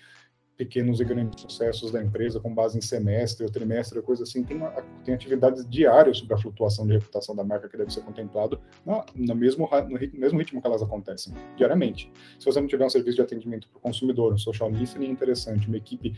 pequenos 0.59 0.99
e 0.99 1.05
grandes 1.05 1.39
sucessos 1.39 1.89
da 1.89 2.03
empresa 2.03 2.37
com 2.37 2.53
base 2.53 2.77
em 2.77 2.81
semestre 2.81 3.45
ou 3.45 3.51
trimestre, 3.51 4.01
coisa 4.01 4.23
assim. 4.23 4.43
Tem, 4.43 4.57
uma, 4.57 4.69
tem 5.05 5.13
atividades 5.13 5.65
diárias 5.69 6.17
sobre 6.17 6.33
a 6.33 6.37
flutuação 6.37 6.85
de 6.85 6.91
reputação 6.91 7.33
da 7.33 7.45
marca 7.45 7.69
que 7.69 7.77
deve 7.77 7.93
ser 7.93 8.01
contemplado 8.01 8.59
no, 8.85 9.05
no, 9.15 9.35
mesmo, 9.35 9.69
no 9.87 10.19
mesmo 10.19 10.37
ritmo 10.37 10.59
que 10.59 10.67
elas 10.67 10.83
acontecem, 10.83 11.33
diariamente. 11.55 12.11
Se 12.37 12.45
você 12.45 12.59
não 12.59 12.67
tiver 12.67 12.85
um 12.85 12.89
serviço 12.89 13.15
de 13.15 13.21
atendimento 13.21 13.69
para 13.69 13.77
o 13.77 13.81
consumidor, 13.81 14.33
um 14.33 14.37
social 14.37 14.69
listening 14.69 15.09
interessante, 15.09 15.65
uma 15.65 15.77
equipe 15.77 16.13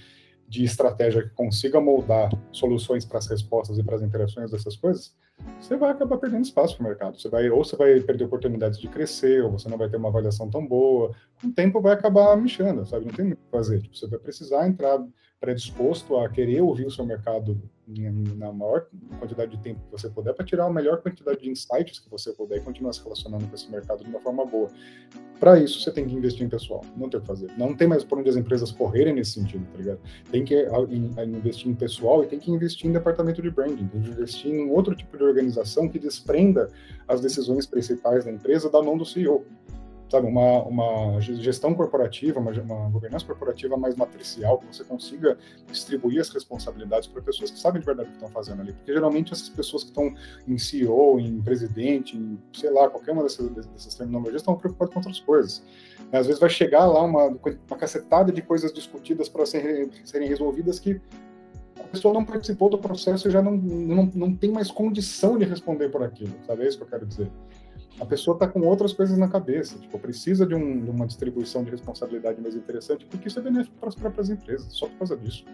de 0.48 0.64
estratégia 0.64 1.22
que 1.22 1.30
consiga 1.36 1.80
moldar 1.80 2.32
soluções 2.52 3.06
para 3.06 3.20
as 3.20 3.28
respostas 3.28 3.78
e 3.78 3.84
para 3.84 3.96
as 3.96 4.02
interações 4.02 4.50
dessas 4.50 4.76
coisas, 4.76 5.16
você 5.60 5.76
vai 5.76 5.92
acabar 5.92 6.18
perdendo 6.18 6.44
espaço 6.44 6.76
para 6.76 6.86
o 6.86 6.88
mercado. 6.88 7.20
Você 7.20 7.30
vai, 7.30 7.50
ou 7.50 7.64
você 7.64 7.76
vai 7.76 8.00
perder 8.00 8.26
oportunidades 8.26 8.80
de 8.80 8.88
crescer, 8.88 9.44
ou 9.44 9.52
você 9.52 9.70
não 9.70 9.78
vai 9.78 9.90
ter 9.90 9.98
uma 9.98 10.10
avaliação 10.10 10.50
tão 10.50 10.66
boa. 10.66 11.16
Com 11.42 11.48
o 11.48 11.54
tempo 11.54 11.82
vai 11.82 11.94
acabar 11.94 12.36
mexendo, 12.36 12.86
sabe? 12.86 13.06
Não 13.06 13.14
tem 13.14 13.26
muito 13.26 13.40
o 13.40 13.44
que 13.44 13.52
fazer. 13.52 13.82
Tipo, 13.82 13.96
você 13.96 14.08
vai 14.08 14.20
precisar 14.20 14.68
entrar 14.68 15.00
predisposto 15.42 16.18
a 16.18 16.30
querer 16.30 16.62
ouvir 16.62 16.86
o 16.86 16.92
seu 16.92 17.04
mercado 17.04 17.60
na 18.38 18.54
maior 18.54 18.86
quantidade 19.20 19.58
de 19.58 19.62
tempo 19.62 19.82
que 19.82 19.92
você 19.92 20.08
puder 20.08 20.34
para 20.34 20.46
tirar 20.46 20.68
a 20.68 20.70
melhor 20.70 21.02
quantidade 21.02 21.42
de 21.42 21.50
insights 21.50 22.00
que 22.00 22.10
você 22.10 22.32
puder 22.32 22.60
e 22.60 22.62
continuar 22.62 22.94
se 22.94 23.04
relacionando 23.04 23.46
com 23.48 23.56
esse 23.56 23.70
mercado 23.70 24.04
de 24.04 24.10
uma 24.10 24.20
forma 24.22 24.46
boa. 24.46 24.70
Para 25.40 25.60
isso, 25.60 25.82
você 25.82 25.92
tem 25.92 26.08
que 26.08 26.16
investir 26.16 26.46
em 26.46 26.50
pessoal. 26.50 26.86
Não 26.96 27.10
tem 27.10 27.18
o 27.18 27.22
que 27.22 27.28
fazer. 27.28 27.52
Não 27.58 27.76
tem 27.76 27.88
mais 27.88 28.04
por 28.04 28.20
onde 28.20 28.30
as 28.30 28.38
empresas 28.38 28.72
correrem 28.72 29.16
nesse 29.16 29.32
sentido, 29.32 29.66
tá 29.72 29.78
ligado? 29.80 30.00
Tem 30.32 30.46
que 30.46 30.56
investir 31.26 31.70
em 31.70 31.76
pessoal 31.76 32.24
e 32.24 32.28
tem 32.28 32.40
que 32.40 32.52
investir 32.52 32.88
em 32.88 32.94
departamento 32.94 33.42
de 33.42 33.50
branding. 33.50 33.88
Tem 33.88 34.02
que 34.02 34.10
investir 34.10 34.54
em 34.54 34.70
outro 34.70 34.96
tipo 34.96 35.18
de 35.18 35.24
organização 35.24 35.90
que 35.90 35.98
desprenda 35.98 36.70
as 37.08 37.20
decisões 37.20 37.66
principais 37.66 38.24
da 38.26 38.32
empresa 38.32 38.70
da 38.70 38.82
mão 38.82 38.96
do 38.96 39.04
CEO 39.04 39.44
sabe, 40.12 40.28
uma, 40.28 40.64
uma 40.64 41.22
gestão 41.22 41.74
corporativa, 41.74 42.38
uma, 42.38 42.52
uma 42.52 42.90
governança 42.90 43.26
corporativa 43.26 43.78
mais 43.78 43.96
matricial, 43.96 44.60
que 44.60 44.66
você 44.68 44.84
consiga 44.84 45.38
distribuir 45.68 46.20
as 46.20 46.30
responsabilidades 46.30 47.08
para 47.08 47.22
pessoas 47.22 47.50
que 47.50 47.58
sabem 47.58 47.80
de 47.80 47.86
verdade 47.86 48.10
o 48.10 48.12
que 48.12 48.18
estão 48.18 48.30
fazendo 48.30 48.62
ali. 48.62 48.74
Porque 48.74 48.92
geralmente 48.94 49.32
essas 49.32 49.48
pessoas 49.48 49.84
que 49.84 49.90
estão 49.90 50.14
em 50.46 50.58
CEO, 50.58 51.18
em 51.18 51.42
presidente, 51.42 52.18
em, 52.18 52.38
sei 52.52 52.70
lá, 52.70 52.90
qualquer 52.90 53.14
uma 53.14 53.24
dessas, 53.24 53.50
dessas 53.50 53.96
terminologias, 53.96 54.42
estão 54.42 54.56
preocupadas 54.58 54.94
com 54.94 55.00
outras 55.00 55.20
coisas. 55.22 55.64
Às 56.12 56.28
vezes 56.28 56.42
vai 56.42 56.50
chegar 56.50 56.86
lá 56.86 57.02
uma, 57.04 57.28
uma 57.28 57.78
cacetada 57.78 58.34
de 58.34 58.42
coisas 58.42 58.74
discutidas 58.74 59.30
para 59.30 59.46
serem, 59.46 59.90
serem 60.04 60.28
resolvidas 60.28 60.78
que 60.78 61.00
a 61.80 61.88
pessoa 61.88 62.14
não 62.14 62.26
participou 62.26 62.70
do 62.70 62.78
processo 62.78 63.30
e 63.30 63.32
já 63.32 63.42
não, 63.42 63.54
não, 63.54 64.12
não 64.14 64.36
tem 64.36 64.52
mais 64.52 64.70
condição 64.70 65.38
de 65.38 65.46
responder 65.46 65.90
por 65.90 66.04
aquilo, 66.04 66.34
sabe? 66.46 66.64
É 66.64 66.68
isso 66.68 66.78
que 66.78 66.84
eu 66.84 66.88
quero 66.88 67.06
dizer. 67.06 67.32
A 68.00 68.06
pessoa 68.06 68.36
está 68.36 68.48
com 68.48 68.62
outras 68.62 68.94
coisas 68.94 69.18
na 69.18 69.28
cabeça, 69.28 69.78
tipo, 69.78 70.00
precisa 70.00 70.46
de, 70.46 70.56
um, 70.56 70.84
de, 70.84 70.90
uma 70.90 71.06
distribuição 71.06 71.64
de 71.64 71.72
responsabilidade 71.72 72.42
mais 72.42 72.56
interessante, 72.56 73.06
porque 73.06 73.28
isso 73.28 73.40
é 73.40 73.42
benéfico 73.42 73.76
para 73.78 73.90
as 73.90 73.96
próprias 73.96 74.30
empresas, 74.30 74.74
só 74.74 74.88
por 74.88 74.98
causa 74.98 75.18
disso. 75.18 75.46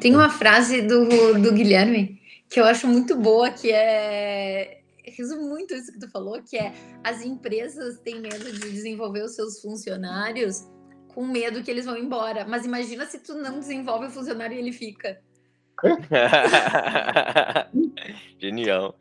Tem 0.00 0.14
uma 0.14 0.30
frase 0.30 0.82
do, 0.82 1.06
do 1.40 1.52
Guilherme 1.52 2.20
que 2.48 2.58
eu 2.58 2.64
acho 2.64 2.86
muito 2.86 3.16
boa, 3.16 3.50
que 3.50 3.70
é. 3.70 4.76
Resumo 5.04 5.48
muito 5.48 5.74
isso 5.74 5.90
que 5.90 5.98
tu 5.98 6.10
falou, 6.10 6.42
que 6.42 6.56
é 6.56 6.72
as 7.02 7.24
empresas 7.24 7.98
têm 8.00 8.20
medo 8.20 8.52
de 8.52 8.70
desenvolver 8.70 9.22
os 9.22 9.34
seus 9.34 9.58
funcionários 9.58 10.68
com 11.08 11.26
medo 11.26 11.62
que 11.62 11.70
eles 11.70 11.86
vão 11.86 11.96
embora. 11.96 12.44
Mas 12.46 12.66
imagina 12.66 13.06
se 13.06 13.18
tu 13.18 13.34
não 13.34 13.58
desenvolve 13.58 14.06
o 14.06 14.10
funcionário 14.10 14.54
e 14.54 14.60
ele 14.60 14.72
fica. 14.72 15.18
Genial. 18.38 18.98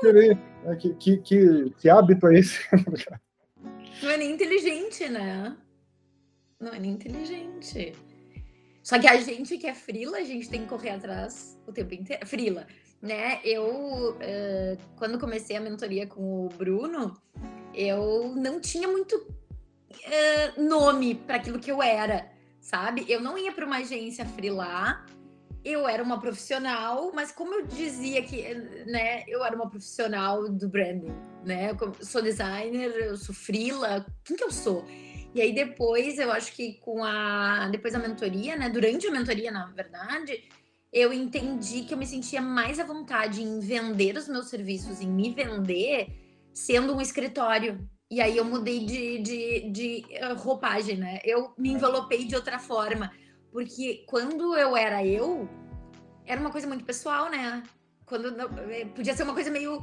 querer. 0.00 0.36
Né? 0.68 0.76
Que, 0.76 0.94
que, 0.94 1.16
que, 1.18 1.70
que 1.78 1.88
hábito 1.88 2.28
é 2.28 2.38
esse? 2.38 2.60
Não 4.02 4.10
é 4.10 4.16
nem 4.16 4.32
inteligente, 4.32 5.08
né? 5.08 5.56
Não 6.60 6.72
é 6.72 6.78
nem 6.78 6.92
inteligente. 6.92 7.94
Só 8.82 8.98
que 8.98 9.08
a 9.08 9.16
gente 9.16 9.58
que 9.58 9.66
é 9.66 9.74
frila, 9.74 10.18
a 10.18 10.24
gente 10.24 10.48
tem 10.48 10.62
que 10.62 10.68
correr 10.68 10.90
atrás 10.90 11.58
o 11.66 11.72
tempo 11.72 11.94
inteiro. 11.94 12.24
Frila, 12.26 12.66
né? 13.02 13.40
Eu, 13.42 14.12
uh, 14.12 14.78
quando 14.96 15.18
comecei 15.18 15.56
a 15.56 15.60
mentoria 15.60 16.06
com 16.06 16.46
o 16.46 16.48
Bruno, 16.48 17.20
eu 17.74 18.34
não 18.36 18.60
tinha 18.60 18.86
muito 18.88 19.14
uh, 19.16 20.62
nome 20.62 21.16
para 21.16 21.36
aquilo 21.36 21.58
que 21.58 21.70
eu 21.70 21.82
era, 21.82 22.30
sabe? 22.60 23.04
Eu 23.08 23.20
não 23.20 23.36
ia 23.36 23.52
para 23.52 23.66
uma 23.66 23.78
agência 23.78 24.24
frila 24.24 25.04
eu 25.64 25.86
era 25.88 26.02
uma 26.02 26.20
profissional, 26.20 27.12
mas 27.14 27.32
como 27.32 27.54
eu 27.54 27.66
dizia 27.66 28.22
que, 28.22 28.42
né, 28.86 29.24
eu 29.26 29.44
era 29.44 29.54
uma 29.54 29.68
profissional 29.68 30.48
do 30.48 30.68
branding, 30.68 31.14
né? 31.44 31.70
Eu 31.70 31.94
sou 32.04 32.22
designer, 32.22 32.90
eu 32.90 33.16
sou 33.16 33.34
frila, 33.34 34.06
quem 34.24 34.36
que 34.36 34.44
eu 34.44 34.50
sou? 34.50 34.84
E 35.34 35.40
aí 35.40 35.52
depois, 35.52 36.18
eu 36.18 36.32
acho 36.32 36.52
que 36.52 36.74
com 36.80 37.04
a 37.04 37.68
depois 37.70 37.92
da 37.92 37.98
mentoria, 37.98 38.56
né, 38.56 38.68
durante 38.68 39.06
a 39.06 39.10
mentoria, 39.10 39.50
na 39.50 39.66
verdade, 39.66 40.44
eu 40.92 41.12
entendi 41.12 41.82
que 41.82 41.92
eu 41.92 41.98
me 41.98 42.06
sentia 42.06 42.40
mais 42.40 42.78
à 42.78 42.84
vontade 42.84 43.42
em 43.42 43.60
vender 43.60 44.16
os 44.16 44.28
meus 44.28 44.46
serviços, 44.46 45.00
em 45.00 45.08
me 45.08 45.32
vender, 45.34 46.08
sendo 46.52 46.94
um 46.94 47.00
escritório. 47.00 47.86
E 48.10 48.22
aí 48.22 48.38
eu 48.38 48.44
mudei 48.44 48.86
de, 48.86 49.18
de, 49.18 49.70
de 49.70 50.04
eh, 50.10 50.32
roupagem, 50.32 50.96
né? 50.96 51.18
Eu 51.22 51.52
me 51.58 51.70
envelopei 51.70 52.24
de 52.24 52.34
outra 52.34 52.58
forma 52.58 53.12
porque 53.58 54.04
quando 54.06 54.56
eu 54.56 54.76
era 54.76 55.04
eu, 55.04 55.48
era 56.24 56.40
uma 56.40 56.48
coisa 56.48 56.68
muito 56.68 56.84
pessoal, 56.84 57.28
né? 57.28 57.64
Quando 58.06 58.28
eh, 58.70 58.84
podia 58.94 59.16
ser 59.16 59.24
uma 59.24 59.34
coisa 59.34 59.50
meio. 59.50 59.82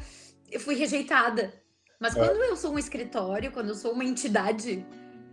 Eu 0.49 0.61
fui 0.61 0.75
rejeitada. 0.75 1.53
Mas 1.99 2.15
é. 2.15 2.19
quando 2.19 2.41
eu 2.41 2.55
sou 2.55 2.73
um 2.73 2.79
escritório, 2.79 3.51
quando 3.51 3.69
eu 3.69 3.75
sou 3.75 3.91
uma 3.91 4.05
entidade, 4.05 4.85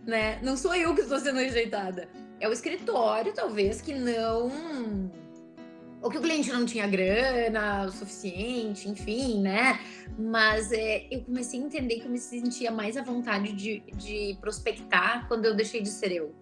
né? 0.05 0.41
Não 0.43 0.57
sou 0.57 0.75
eu 0.75 0.93
que 0.93 0.99
estou 0.99 1.17
sendo 1.21 1.37
rejeitada. 1.37 2.09
É 2.37 2.49
o 2.49 2.51
escritório, 2.51 3.33
talvez, 3.33 3.79
que 3.79 3.93
não. 3.93 4.51
Ou 6.01 6.09
que 6.09 6.17
o 6.17 6.21
cliente 6.21 6.51
não 6.51 6.65
tinha 6.65 6.85
grana 6.85 7.85
o 7.85 7.91
suficiente, 7.93 8.89
enfim, 8.89 9.41
né? 9.41 9.79
Mas 10.19 10.69
é, 10.73 11.07
eu 11.09 11.21
comecei 11.21 11.61
a 11.61 11.63
entender 11.63 12.01
que 12.01 12.07
eu 12.07 12.11
me 12.11 12.19
sentia 12.19 12.71
mais 12.71 12.97
à 12.97 13.03
vontade 13.03 13.53
de, 13.53 13.79
de 13.95 14.37
prospectar 14.41 15.29
quando 15.29 15.45
eu 15.45 15.55
deixei 15.55 15.81
de 15.81 15.87
ser 15.87 16.11
eu 16.11 16.35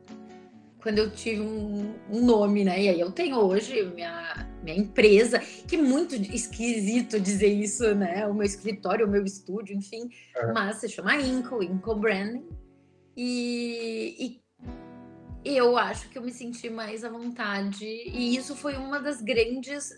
quando 0.81 0.97
eu 0.97 1.11
tive 1.11 1.41
um, 1.41 1.93
um, 2.09 2.25
nome, 2.25 2.65
né? 2.65 2.81
E 2.81 2.89
aí 2.89 2.99
eu 2.99 3.11
tenho 3.11 3.37
hoje 3.37 3.83
minha, 3.93 4.47
minha 4.63 4.77
empresa, 4.77 5.39
que 5.39 5.75
é 5.75 5.81
muito 5.81 6.15
esquisito 6.15 7.19
dizer 7.19 7.47
isso, 7.47 7.93
né? 7.93 8.25
O 8.27 8.33
meu 8.33 8.45
escritório, 8.45 9.05
o 9.05 9.09
meu 9.09 9.23
estúdio, 9.23 9.75
enfim. 9.75 10.09
É. 10.35 10.51
Mas 10.51 10.77
se 10.77 10.89
chama 10.89 11.15
Inco, 11.17 11.61
Inco 11.61 11.95
Branding. 11.95 12.47
E, 13.15 14.39
e 15.45 15.57
eu 15.57 15.77
acho 15.77 16.09
que 16.09 16.17
eu 16.17 16.23
me 16.23 16.31
senti 16.31 16.69
mais 16.69 17.03
à 17.03 17.09
vontade. 17.09 17.85
E 17.85 18.35
isso 18.35 18.55
foi 18.55 18.75
uma 18.75 18.99
das 18.99 19.21
grandes 19.21 19.97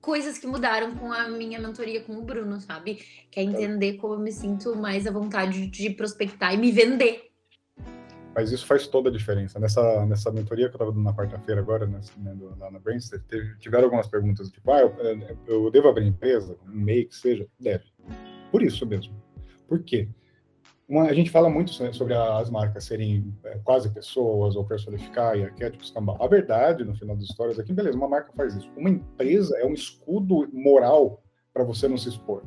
coisas 0.00 0.38
que 0.38 0.46
mudaram 0.46 0.94
com 0.96 1.12
a 1.12 1.28
minha 1.28 1.58
mentoria 1.58 2.02
com 2.02 2.14
o 2.16 2.22
Bruno, 2.22 2.60
sabe? 2.60 3.02
Que 3.30 3.40
é 3.40 3.42
entender 3.42 3.94
como 3.94 4.14
eu 4.14 4.20
me 4.20 4.32
sinto 4.32 4.74
mais 4.76 5.06
à 5.06 5.10
vontade 5.10 5.66
de 5.66 5.90
prospectar 5.90 6.54
e 6.54 6.56
me 6.56 6.70
vender 6.70 7.33
mas 8.34 8.50
isso 8.50 8.66
faz 8.66 8.86
toda 8.86 9.08
a 9.08 9.12
diferença. 9.12 9.58
Nessa, 9.58 10.04
nessa 10.06 10.30
mentoria 10.30 10.68
que 10.68 10.74
eu 10.74 10.76
estava 10.76 10.92
dando 10.92 11.04
na 11.04 11.14
quarta-feira 11.14 11.60
agora, 11.60 11.86
né, 11.86 12.00
lá 12.58 12.70
na 12.70 12.78
Brainster, 12.78 13.22
tiveram 13.60 13.84
algumas 13.84 14.08
perguntas, 14.08 14.50
tipo, 14.50 14.70
ah, 14.72 14.80
eu, 14.80 14.94
eu, 15.46 15.70
devo 15.70 15.88
abrir 15.88 16.06
empresa? 16.06 16.56
Um 16.66 16.72
MEI 16.72 17.04
que 17.04 17.14
seja? 17.14 17.46
Deve. 17.60 17.84
Por 18.50 18.62
isso 18.62 18.84
mesmo. 18.84 19.14
Por 19.68 19.82
quê? 19.82 20.08
Uma, 20.88 21.04
a 21.04 21.14
gente 21.14 21.30
fala 21.30 21.48
muito 21.48 21.72
sobre 21.72 22.12
as 22.12 22.50
marcas 22.50 22.84
serem 22.84 23.32
é, 23.44 23.58
quase 23.64 23.88
pessoas 23.88 24.56
ou 24.56 24.64
personificar 24.64 25.36
e 25.38 25.44
arquétipos 25.44 25.90
também. 25.90 26.16
A 26.20 26.26
verdade, 26.26 26.84
no 26.84 26.94
final 26.94 27.16
das 27.16 27.24
histórias, 27.24 27.58
é 27.58 27.62
que, 27.62 27.72
beleza, 27.72 27.96
uma 27.96 28.08
marca 28.08 28.32
faz 28.36 28.54
isso. 28.54 28.70
Uma 28.76 28.90
empresa 28.90 29.56
é 29.58 29.64
um 29.64 29.72
escudo 29.72 30.48
moral 30.52 31.22
para 31.52 31.64
você 31.64 31.88
não 31.88 31.96
se 31.96 32.08
expor 32.08 32.42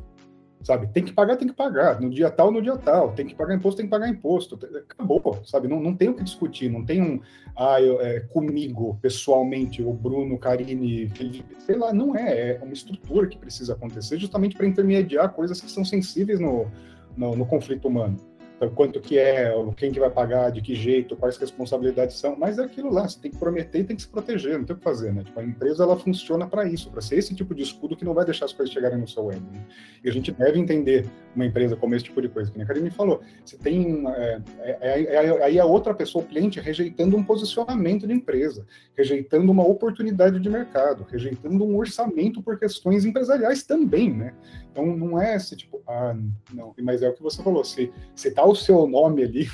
sabe? 0.64 0.88
Tem 0.88 1.04
que 1.04 1.14
pagar, 1.14 1.38
tem 1.38 1.48
que 1.48 1.54
pagar. 1.54 2.02
No 2.02 2.10
dia 2.10 2.30
tal, 2.30 2.52
no 2.52 2.62
dia 2.62 2.78
tal. 2.78 3.14
Tem 3.14 3.26
que 3.26 3.36
pagar 3.36 3.56
imposto, 3.56 3.78
tem 3.78 3.86
que 3.86 3.90
pagar 3.90 4.10
imposto. 4.10 4.60
Acabou, 4.90 5.42
sabe? 5.44 5.68
Não, 5.68 5.80
não 5.80 5.96
tem 5.96 6.10
o 6.10 6.14
que 6.14 6.24
discutir. 6.24 6.70
Não 6.70 6.84
tem 6.84 7.02
um, 7.02 7.22
ah, 7.56 7.82
eu, 7.82 8.02
é, 8.02 8.20
comigo, 8.20 8.98
pessoalmente, 9.02 9.82
o 9.82 9.94
Bruno, 9.94 10.38
Karine, 10.38 11.10
Felipe, 11.10 11.56
sei 11.60 11.76
lá, 11.76 11.94
não 11.94 12.16
é. 12.16 12.52
É 12.56 12.60
uma 12.62 12.74
estrutura 12.74 13.28
que 13.28 13.38
precisa 13.38 13.74
acontecer 13.74 14.18
justamente 14.18 14.56
para 14.56 14.68
intermediar 14.68 15.34
coisas 15.34 15.60
que 15.62 15.70
são 15.70 15.86
sensíveis 15.86 16.40
no, 16.40 16.68
no, 17.16 17.36
no 17.36 17.46
conflito 17.46 17.88
humano. 17.88 18.18
Então, 18.58 18.70
quanto 18.72 19.00
que 19.00 19.20
é, 19.20 19.54
quem 19.78 19.92
que 19.92 20.00
vai 20.00 20.10
pagar, 20.10 20.52
de 20.52 20.62
que 20.62 20.74
jeito, 20.74 21.16
quais 21.16 21.38
responsabilidades 21.38 22.18
são, 22.18 22.36
mas 22.36 22.58
é 22.58 22.64
aquilo 22.64 22.92
lá, 22.92 23.08
você 23.08 23.20
tem 23.20 23.30
que 23.30 23.38
prometer 23.38 23.80
e 23.80 23.84
tem 23.84 23.96
que 23.96 24.02
se 24.02 24.08
proteger, 24.08 24.58
não 24.58 24.66
tem 24.66 24.76
o 24.76 24.80
que 24.80 24.84
fazer, 24.84 25.14
né? 25.14 25.24
Tipo, 25.24 25.40
a 25.40 25.44
empresa, 25.44 25.84
ela 25.84 25.96
funciona 25.96 26.48
para 26.48 26.66
isso, 26.66 26.90
para 26.90 27.00
ser 27.00 27.18
esse 27.18 27.36
tipo 27.36 27.54
de 27.54 27.62
escudo 27.62 27.96
que 27.96 28.04
não 28.04 28.16
vai 28.16 28.26
deixar 28.26 28.46
as 28.46 28.54
coisas 28.54 28.74
chegarem 28.74 28.98
no 28.98 29.08
seu 29.08 29.32
ego. 29.32 29.46
Né? 29.54 29.64
E 30.04 30.10
a 30.10 30.12
gente 30.12 30.32
deve 30.32 30.60
entender 30.60 31.06
uma 31.36 31.46
empresa 31.46 31.76
como 31.76 31.94
esse 31.94 32.06
tipo 32.06 32.20
de 32.20 32.30
coisa, 32.30 32.50
que 32.50 32.60
a 32.60 32.66
Karine 32.66 32.90
falou, 32.90 33.22
você 33.46 33.58
tem, 33.58 34.04
é, 34.08 34.42
é, 34.60 35.04
é, 35.04 35.44
aí 35.44 35.60
a 35.60 35.66
outra 35.66 35.94
pessoa, 35.94 36.26
o 36.26 36.28
cliente, 36.28 36.60
rejeitando 36.60 37.16
um 37.16 37.24
posicionamento 37.24 38.08
de 38.08 38.14
empresa, 38.14 38.66
rejeitando 38.96 39.52
uma 39.52 39.68
oportunidade 39.68 40.40
de 40.40 40.50
mercado, 40.50 41.06
rejeitando 41.12 41.64
um 41.64 41.78
orçamento 41.78 42.42
por 42.42 42.58
questões 42.58 43.06
empresariais 43.06 43.62
também, 43.62 44.12
né? 44.12 44.34
Então, 44.72 44.86
não 44.96 45.22
é 45.22 45.36
esse 45.36 45.56
tipo, 45.56 45.82
ah, 45.88 46.16
não, 46.54 46.74
mas 46.82 47.02
é 47.02 47.10
o 47.10 47.14
que 47.14 47.22
você 47.22 47.42
falou, 47.42 47.64
se, 47.64 47.92
se 48.16 48.32
tá 48.32 48.47
o 48.52 48.56
seu 48.56 48.88
nome 48.88 49.24
ali, 49.24 49.50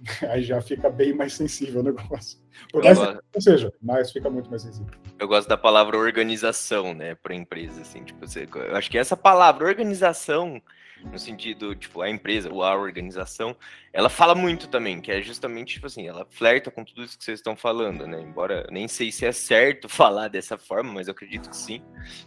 aí 0.30 0.42
já 0.42 0.60
fica 0.60 0.88
bem 0.90 1.12
mais 1.12 1.34
sensível 1.34 1.80
o 1.80 1.84
negócio. 1.84 2.38
Por 2.70 2.82
mais 2.82 2.98
que 3.32 3.40
seja, 3.40 3.72
mas 3.80 4.10
fica 4.10 4.28
muito 4.28 4.50
mais 4.50 4.62
sensível. 4.62 4.92
Eu 5.18 5.28
gosto 5.28 5.48
da 5.48 5.56
palavra 5.56 5.96
organização, 5.96 6.94
né, 6.94 7.14
para 7.14 7.34
empresa, 7.34 7.80
assim, 7.80 8.02
tipo, 8.02 8.26
você, 8.26 8.48
eu 8.52 8.76
acho 8.76 8.90
que 8.90 8.98
essa 8.98 9.16
palavra 9.16 9.66
organização 9.66 10.60
no 11.04 11.18
sentido, 11.18 11.74
tipo, 11.74 12.00
a 12.00 12.10
empresa 12.10 12.52
ou 12.52 12.62
a 12.62 12.76
organização, 12.76 13.56
ela 13.92 14.08
fala 14.08 14.34
muito 14.34 14.68
também, 14.68 15.00
que 15.00 15.10
é 15.10 15.20
justamente, 15.22 15.74
tipo 15.74 15.86
assim, 15.86 16.06
ela 16.06 16.26
flerta 16.30 16.70
com 16.70 16.84
tudo 16.84 17.02
isso 17.02 17.18
que 17.18 17.24
vocês 17.24 17.38
estão 17.38 17.56
falando, 17.56 18.06
né? 18.06 18.20
Embora 18.20 18.66
nem 18.70 18.86
sei 18.86 19.10
se 19.10 19.24
é 19.24 19.32
certo 19.32 19.88
falar 19.90 20.28
dessa 20.28 20.58
forma, 20.58 20.92
mas 20.92 21.08
eu 21.08 21.12
acredito 21.12 21.48
que 21.48 21.56
sim. 21.56 21.82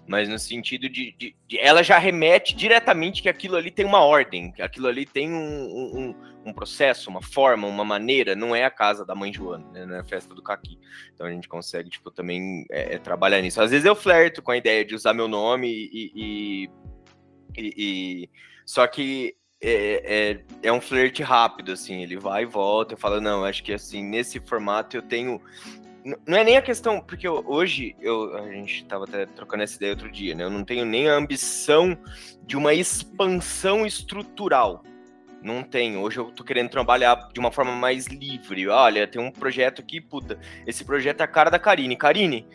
Mas 0.07 0.27
no 0.27 0.39
sentido 0.39 0.89
de, 0.89 1.11
de, 1.17 1.35
de 1.47 1.59
ela 1.59 1.83
já 1.83 1.97
remete 1.97 2.55
diretamente 2.55 3.21
que 3.21 3.29
aquilo 3.29 3.55
ali 3.55 3.69
tem 3.69 3.85
uma 3.85 3.99
ordem, 3.99 4.51
que 4.51 4.61
aquilo 4.61 4.87
ali 4.87 5.05
tem 5.05 5.31
um, 5.31 5.35
um, 5.35 6.15
um, 6.45 6.53
processo, 6.53 7.09
uma 7.09 7.21
forma, 7.21 7.67
uma 7.67 7.85
maneira, 7.85 8.35
não 8.35 8.55
é 8.55 8.65
a 8.65 8.71
casa 8.71 9.05
da 9.05 9.13
mãe 9.13 9.31
Joana, 9.31 9.65
né? 9.71 9.85
Não 9.85 9.95
é 9.95 9.99
a 9.99 10.05
festa 10.05 10.33
do 10.33 10.41
Caqui. 10.41 10.79
Então 11.13 11.27
a 11.27 11.31
gente 11.31 11.47
consegue, 11.47 11.89
tipo, 11.89 12.09
também 12.09 12.65
é, 12.71 12.95
é, 12.95 12.97
trabalhar 12.97 13.41
nisso. 13.41 13.61
Às 13.61 13.71
vezes 13.71 13.85
eu 13.85 13.95
flerto 13.95 14.41
com 14.41 14.51
a 14.51 14.57
ideia 14.57 14.83
de 14.83 14.95
usar 14.95 15.13
meu 15.13 15.27
nome 15.27 15.67
e, 15.69 16.11
e, 16.15 16.69
e, 17.57 17.73
e 17.77 18.29
só 18.65 18.85
que 18.87 19.35
é, 19.61 20.31
é, 20.31 20.43
é, 20.63 20.73
um 20.73 20.81
flerte 20.81 21.21
rápido, 21.21 21.71
assim, 21.71 22.01
ele 22.01 22.17
vai 22.17 22.43
e 22.43 22.47
volta, 22.47 22.95
eu 22.95 22.97
falo, 22.97 23.21
não, 23.21 23.45
acho 23.45 23.63
que 23.63 23.71
assim, 23.71 24.03
nesse 24.03 24.39
formato 24.39 24.97
eu 24.97 25.03
tenho. 25.03 25.39
Não 26.25 26.35
é 26.35 26.43
nem 26.43 26.57
a 26.57 26.63
questão, 26.63 26.99
porque 26.99 27.27
eu, 27.27 27.43
hoje 27.45 27.95
eu, 28.01 28.35
a 28.35 28.51
gente 28.51 28.77
estava 28.77 29.03
até 29.03 29.27
trocando 29.27 29.61
essa 29.61 29.75
ideia 29.75 29.93
outro 29.93 30.11
dia, 30.11 30.33
né? 30.33 30.43
Eu 30.43 30.49
não 30.49 30.63
tenho 30.63 30.83
nem 30.83 31.07
a 31.07 31.13
ambição 31.13 31.95
de 32.43 32.57
uma 32.57 32.73
expansão 32.73 33.85
estrutural. 33.85 34.83
Não 35.43 35.61
tenho. 35.61 35.99
Hoje 35.99 36.17
eu 36.17 36.31
tô 36.31 36.43
querendo 36.43 36.69
trabalhar 36.69 37.29
de 37.31 37.39
uma 37.39 37.51
forma 37.51 37.71
mais 37.71 38.07
livre. 38.07 38.67
Olha, 38.67 39.07
tem 39.07 39.21
um 39.21 39.31
projeto 39.31 39.79
aqui, 39.79 40.01
puta. 40.01 40.39
Esse 40.65 40.83
projeto 40.83 41.21
é 41.21 41.23
a 41.23 41.27
cara 41.27 41.51
da 41.51 41.59
Karine. 41.59 41.95
Karine, 41.95 42.47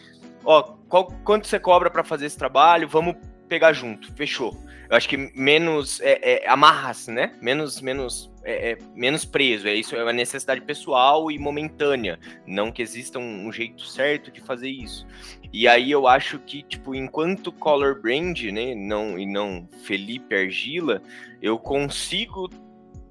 ó, 0.44 0.62
qual, 0.88 1.07
quanto 1.24 1.47
você 1.47 1.61
cobra 1.61 1.88
para 1.88 2.03
fazer 2.03 2.26
esse 2.26 2.38
trabalho? 2.38 2.88
Vamos 2.88 3.14
pegar 3.47 3.72
junto. 3.72 4.12
Fechou 4.14 4.57
eu 4.88 4.97
acho 4.97 5.09
que 5.09 5.16
menos 5.34 6.01
é, 6.01 6.44
é, 6.44 6.49
amarras, 6.49 7.09
né? 7.09 7.32
Menos, 7.40 7.80
menos 7.80 8.30
é, 8.44 8.72
é, 8.72 8.78
menos 8.94 9.24
preso. 9.24 9.66
É 9.66 9.74
isso, 9.74 9.97
é 9.97 10.03
uma 10.03 10.12
necessidade 10.12 10.61
pessoal 10.61 11.30
e 11.30 11.38
momentânea. 11.38 12.18
Não 12.47 12.70
que 12.70 12.82
exista 12.82 13.18
um, 13.18 13.47
um, 13.47 13.53
jeito 13.53 13.84
certo 13.84 14.30
de 14.30 14.40
fazer 14.40 14.70
isso. 14.70 15.07
E 15.53 15.66
aí 15.66 15.90
eu 15.90 16.07
acho 16.07 16.38
que, 16.38 16.62
tipo, 16.62 16.94
enquanto 16.94 17.51
color 17.51 18.01
brand, 18.01 18.40
né, 18.44 18.74
não, 18.74 19.18
e 19.18 19.26
não 19.26 19.68
Felipe 19.82 20.34
Argila, 20.34 21.03
eu 21.42 21.59
consigo 21.59 22.49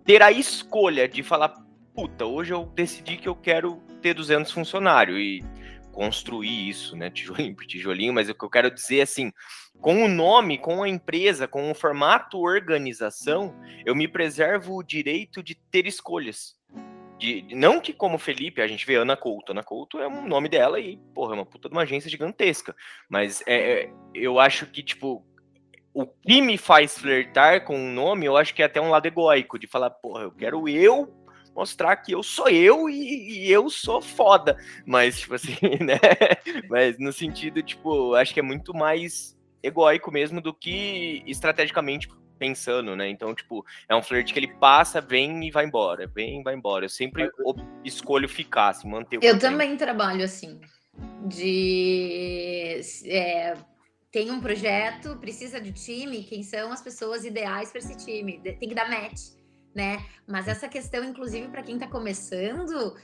ter 0.05 0.21
a 0.21 0.31
escolha 0.31 1.07
de 1.07 1.23
falar, 1.23 1.55
puta, 1.93 2.25
hoje 2.25 2.53
eu 2.53 2.65
decidi 2.73 3.17
que 3.17 3.27
eu 3.27 3.35
quero 3.35 3.81
ter 4.01 4.13
200 4.13 4.51
funcionários 4.51 5.17
e 5.17 5.43
construir 5.95 6.69
isso, 6.69 6.95
né, 6.95 7.09
tijolinho 7.09 7.55
por 7.55 7.65
tijolinho, 7.65 8.13
mas 8.13 8.29
o 8.29 8.35
que 8.35 8.43
eu 8.43 8.49
quero 8.49 8.69
dizer 8.69 9.01
assim, 9.01 9.31
com 9.79 10.03
o 10.03 10.07
nome, 10.07 10.57
com 10.57 10.83
a 10.83 10.89
empresa, 10.89 11.47
com 11.47 11.71
o 11.71 11.75
formato 11.75 12.37
organização, 12.37 13.55
eu 13.85 13.95
me 13.95 14.07
preservo 14.07 14.75
o 14.75 14.83
direito 14.83 15.41
de 15.41 15.55
ter 15.55 15.87
escolhas. 15.87 16.55
De, 17.17 17.45
não 17.55 17.79
que 17.79 17.93
como 17.93 18.17
Felipe, 18.17 18.61
a 18.61 18.67
gente 18.67 18.85
vê 18.85 18.95
Ana 18.95 19.15
Couto. 19.15 19.53
Ana 19.53 19.63
Couto 19.63 19.99
é 19.99 20.07
um 20.07 20.27
nome 20.27 20.49
dela 20.49 20.81
e, 20.81 20.97
porra, 21.13 21.33
é 21.33 21.35
uma 21.35 21.45
puta 21.45 21.69
de 21.69 21.75
uma 21.75 21.83
agência 21.83 22.09
gigantesca. 22.09 22.75
Mas 23.07 23.41
é, 23.47 23.83
é 23.83 23.89
eu 24.13 24.37
acho 24.37 24.65
que, 24.65 24.83
tipo, 24.83 25.25
o 25.93 26.05
que 26.05 26.41
me 26.41 26.57
faz 26.57 26.97
flertar 26.97 27.63
com 27.63 27.75
o 27.75 27.91
nome, 27.91 28.25
eu 28.25 28.35
acho 28.35 28.53
que 28.53 28.61
é 28.61 28.65
até 28.65 28.81
um 28.81 28.89
lado 28.89 29.05
egóico, 29.05 29.57
de 29.57 29.65
falar, 29.65 29.91
porra, 29.91 30.23
eu 30.23 30.31
quero 30.31 30.67
eu 30.67 31.24
mostrar 31.55 31.95
que 31.95 32.11
eu 32.11 32.21
sou 32.21 32.49
eu 32.49 32.89
e, 32.89 33.45
e, 33.45 33.51
eu 33.51 33.69
sou 33.69 34.01
foda. 34.01 34.57
Mas, 34.85 35.19
tipo 35.19 35.35
assim, 35.35 35.55
né? 35.81 35.99
Mas 36.69 36.99
no 36.99 37.13
sentido, 37.13 37.63
tipo, 37.63 38.13
acho 38.15 38.33
que 38.33 38.39
é 38.39 38.43
muito 38.43 38.73
mais 38.73 39.35
egóico 39.63 40.11
mesmo 40.11 40.41
do 40.41 40.53
que 40.53 41.23
estrategicamente 41.25 42.09
pensando, 42.37 42.95
né? 42.95 43.09
Então, 43.09 43.33
tipo, 43.33 43.65
é 43.87 43.95
um 43.95 44.03
flerte 44.03 44.33
que 44.33 44.39
ele 44.39 44.53
passa, 44.55 44.99
vem 44.99 45.47
e 45.47 45.51
vai 45.51 45.65
embora, 45.65 46.05
vem 46.05 46.41
e 46.41 46.43
vai 46.43 46.53
embora. 46.53 46.85
Eu 46.85 46.89
sempre 46.89 47.29
escolho 47.83 48.27
ficar, 48.27 48.69
assim, 48.69 48.89
manter 48.89 49.17
o 49.17 49.23
Eu 49.23 49.39
também 49.39 49.69
tenho. 49.69 49.79
trabalho 49.79 50.23
assim, 50.23 50.59
de 51.25 52.81
é, 53.05 53.55
tem 54.11 54.29
um 54.29 54.41
projeto, 54.41 55.15
precisa 55.17 55.61
de 55.61 55.71
time, 55.71 56.23
quem 56.23 56.43
são 56.43 56.73
as 56.73 56.81
pessoas 56.81 57.23
ideais 57.23 57.71
para 57.71 57.79
esse 57.79 57.95
time? 57.95 58.39
Tem 58.39 58.67
que 58.67 58.75
dar 58.75 58.89
match 58.89 59.35
né? 59.75 60.03
Mas 60.25 60.47
essa 60.47 60.69
questão, 60.69 61.03
inclusive, 61.03 61.49
para 61.49 61.61
quem 61.61 61.75
está 61.75 61.85
começando, 61.85 62.95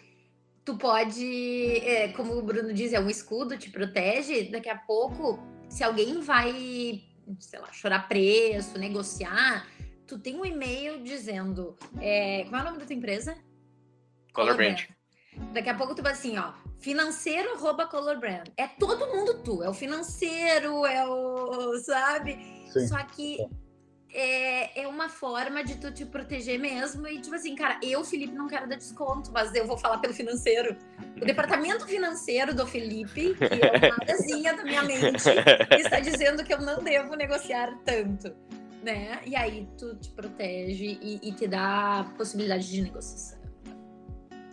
tu 0.63 0.77
pode, 0.77 1.77
é, 1.85 2.07
como 2.13 2.33
o 2.37 2.41
Bruno 2.41 2.73
diz, 2.73 2.93
é 2.93 2.99
um 2.99 3.09
escudo, 3.09 3.57
te 3.57 3.69
protege. 3.69 4.45
Daqui 4.45 4.69
a 4.69 4.77
pouco, 4.77 5.37
se 5.67 5.83
alguém 5.83 6.21
vai, 6.21 7.03
sei 7.39 7.59
lá, 7.59 7.71
chorar 7.73 8.07
preço, 8.07 8.79
negociar, 8.79 9.67
tu 10.07 10.17
tem 10.17 10.37
um 10.37 10.45
e-mail 10.45 11.03
dizendo. 11.03 11.77
É, 11.99 12.45
como 12.45 12.55
é 12.55 12.61
o 12.61 12.63
nome 12.63 12.79
da 12.79 12.85
tua 12.85 12.95
empresa? 12.95 13.37
Color 14.33 14.55
Brand. 14.55 14.81
Daqui 15.53 15.69
a 15.69 15.75
pouco 15.75 15.95
tu 15.95 16.03
vai 16.03 16.11
assim, 16.11 16.37
ó, 16.37 16.53
financeiro 16.79 17.53
arroba 17.55 17.87
color 17.87 18.19
brand. 18.19 18.49
É 18.57 18.67
todo 18.67 19.07
mundo 19.07 19.41
tu, 19.43 19.63
é 19.63 19.69
o 19.69 19.73
financeiro, 19.73 20.85
é 20.85 21.05
o, 21.07 21.77
sabe? 21.79 22.37
Sim. 22.71 22.87
Só 22.87 22.97
que 23.03 23.37
é, 24.13 24.81
é 24.81 24.87
uma 24.87 25.09
forma 25.09 25.63
de 25.63 25.77
tu 25.77 25.91
te 25.91 26.05
proteger 26.05 26.59
mesmo. 26.59 27.07
E, 27.07 27.19
tipo 27.19 27.35
assim, 27.35 27.55
cara, 27.55 27.79
eu, 27.81 28.03
Felipe, 28.03 28.33
não 28.33 28.47
quero 28.47 28.67
dar 28.67 28.75
desconto, 28.75 29.31
mas 29.31 29.53
eu 29.55 29.65
vou 29.65 29.77
falar 29.77 29.99
pelo 29.99 30.13
financeiro. 30.13 30.75
O 31.21 31.25
departamento 31.25 31.85
financeiro 31.85 32.53
do 32.53 32.65
Felipe, 32.67 33.35
que 33.35 33.43
é 33.43 33.87
uma 33.87 33.95
áreazinha 34.01 34.55
da 34.55 34.63
minha 34.63 34.83
mente, 34.83 35.23
está 35.79 35.99
dizendo 35.99 36.43
que 36.43 36.53
eu 36.53 36.61
não 36.61 36.83
devo 36.83 37.15
negociar 37.15 37.77
tanto. 37.85 38.33
Né? 38.83 39.19
E 39.25 39.35
aí 39.35 39.67
tu 39.77 39.95
te 39.95 40.09
protege 40.09 40.97
e, 41.01 41.19
e 41.21 41.31
te 41.33 41.47
dá 41.47 42.05
possibilidade 42.17 42.67
de 42.69 42.81
negociação. 42.81 43.39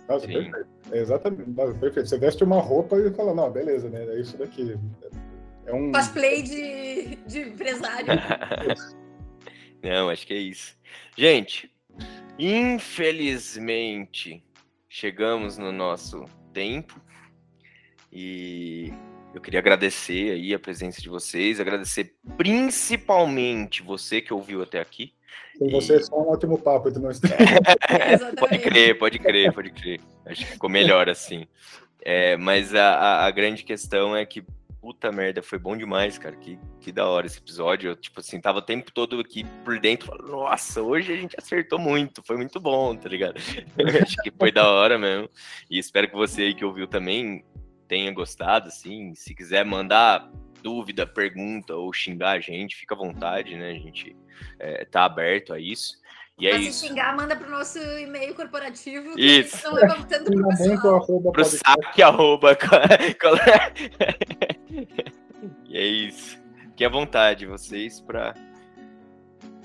Nossa, 0.06 0.26
Sim. 0.26 0.32
perfeito. 0.32 0.68
exatamente. 0.92 1.50
Nossa, 1.50 1.74
perfeito. 1.74 2.08
Você 2.08 2.18
veste 2.18 2.44
uma 2.44 2.60
roupa 2.60 2.98
e 2.98 3.10
fala, 3.12 3.34
não, 3.34 3.50
beleza, 3.50 3.88
né? 3.88 4.04
É 4.04 4.20
isso 4.20 4.36
daqui. 4.36 4.78
É 5.66 5.72
um. 5.72 5.92
Cosplay 5.92 6.42
de, 6.42 7.16
de 7.26 7.40
empresário. 7.40 8.06
Não, 9.82 10.10
acho 10.10 10.26
que 10.26 10.34
é 10.34 10.38
isso. 10.38 10.76
Gente, 11.16 11.70
infelizmente 12.38 14.44
chegamos 14.88 15.58
no 15.58 15.70
nosso 15.70 16.24
tempo 16.52 17.00
e 18.12 18.92
eu 19.34 19.40
queria 19.40 19.60
agradecer 19.60 20.32
aí 20.32 20.54
a 20.54 20.58
presença 20.58 21.00
de 21.00 21.08
vocês, 21.08 21.60
agradecer 21.60 22.14
principalmente 22.36 23.82
você 23.82 24.20
que 24.20 24.32
ouviu 24.32 24.62
até 24.62 24.80
aqui. 24.80 25.12
E 25.60 25.70
você 25.70 25.96
é 25.96 26.00
só 26.00 26.20
um 26.20 26.30
ótimo 26.30 26.58
papo 26.58 26.88
entre 26.88 27.02
nós. 27.02 27.20
pode 28.38 28.58
crer, 28.58 28.98
pode 28.98 29.18
crer, 29.18 29.52
pode 29.52 29.70
crer. 29.70 30.00
Acho 30.24 30.46
que 30.46 30.52
ficou 30.52 30.70
melhor 30.70 31.08
assim. 31.08 31.46
É, 32.00 32.36
mas 32.36 32.74
a, 32.74 33.26
a 33.26 33.30
grande 33.30 33.64
questão 33.64 34.16
é 34.16 34.24
que 34.24 34.44
puta 34.88 35.12
merda, 35.12 35.42
foi 35.42 35.58
bom 35.58 35.76
demais, 35.76 36.16
cara. 36.16 36.34
Que, 36.34 36.58
que 36.80 36.90
da 36.90 37.06
hora 37.06 37.26
esse 37.26 37.38
episódio. 37.38 37.90
Eu, 37.90 37.96
tipo 37.96 38.20
assim, 38.20 38.40
tava 38.40 38.60
o 38.60 38.62
tempo 38.62 38.90
todo 38.90 39.20
aqui 39.20 39.44
por 39.62 39.78
dentro, 39.78 40.06
falando, 40.06 40.28
nossa, 40.28 40.80
hoje 40.80 41.12
a 41.12 41.16
gente 41.16 41.36
acertou 41.36 41.78
muito, 41.78 42.22
foi 42.24 42.38
muito 42.38 42.58
bom, 42.58 42.96
tá 42.96 43.06
ligado? 43.06 43.34
Acho 44.02 44.16
que 44.22 44.30
foi 44.30 44.50
da 44.50 44.66
hora 44.66 44.98
mesmo. 44.98 45.28
E 45.70 45.78
espero 45.78 46.08
que 46.08 46.16
você 46.16 46.44
aí 46.44 46.54
que 46.54 46.64
ouviu 46.64 46.88
também 46.88 47.44
tenha 47.86 48.10
gostado, 48.14 48.68
assim. 48.68 49.14
Se 49.14 49.34
quiser 49.34 49.62
mandar 49.62 50.30
dúvida, 50.62 51.06
pergunta 51.06 51.74
ou 51.74 51.92
xingar 51.92 52.38
a 52.38 52.40
gente, 52.40 52.74
fica 52.74 52.94
à 52.94 52.98
vontade, 52.98 53.56
né? 53.56 53.72
A 53.72 53.78
gente 53.78 54.16
é, 54.58 54.86
tá 54.86 55.04
aberto 55.04 55.52
a 55.52 55.60
isso. 55.60 55.98
E 56.38 56.46
é 56.46 56.56
se 56.56 56.68
isso. 56.68 56.86
xingar, 56.86 57.16
manda 57.16 57.34
pro 57.34 57.50
nosso 57.50 57.78
e-mail 57.78 58.32
corporativo. 58.32 59.18
isso. 59.18 59.64
Não 59.64 59.74
leva 59.74 60.04
tanto 60.04 60.30
pro 60.30 60.48
pessoal. 60.48 61.32
Pro 61.32 61.44
saque, 61.44 62.00
arroba. 62.00 62.56
e 65.78 66.08
é. 66.08 66.10
Fiquem 66.10 66.86
à 66.86 66.90
vontade, 66.90 67.46
vocês, 67.46 68.00
para 68.00 68.34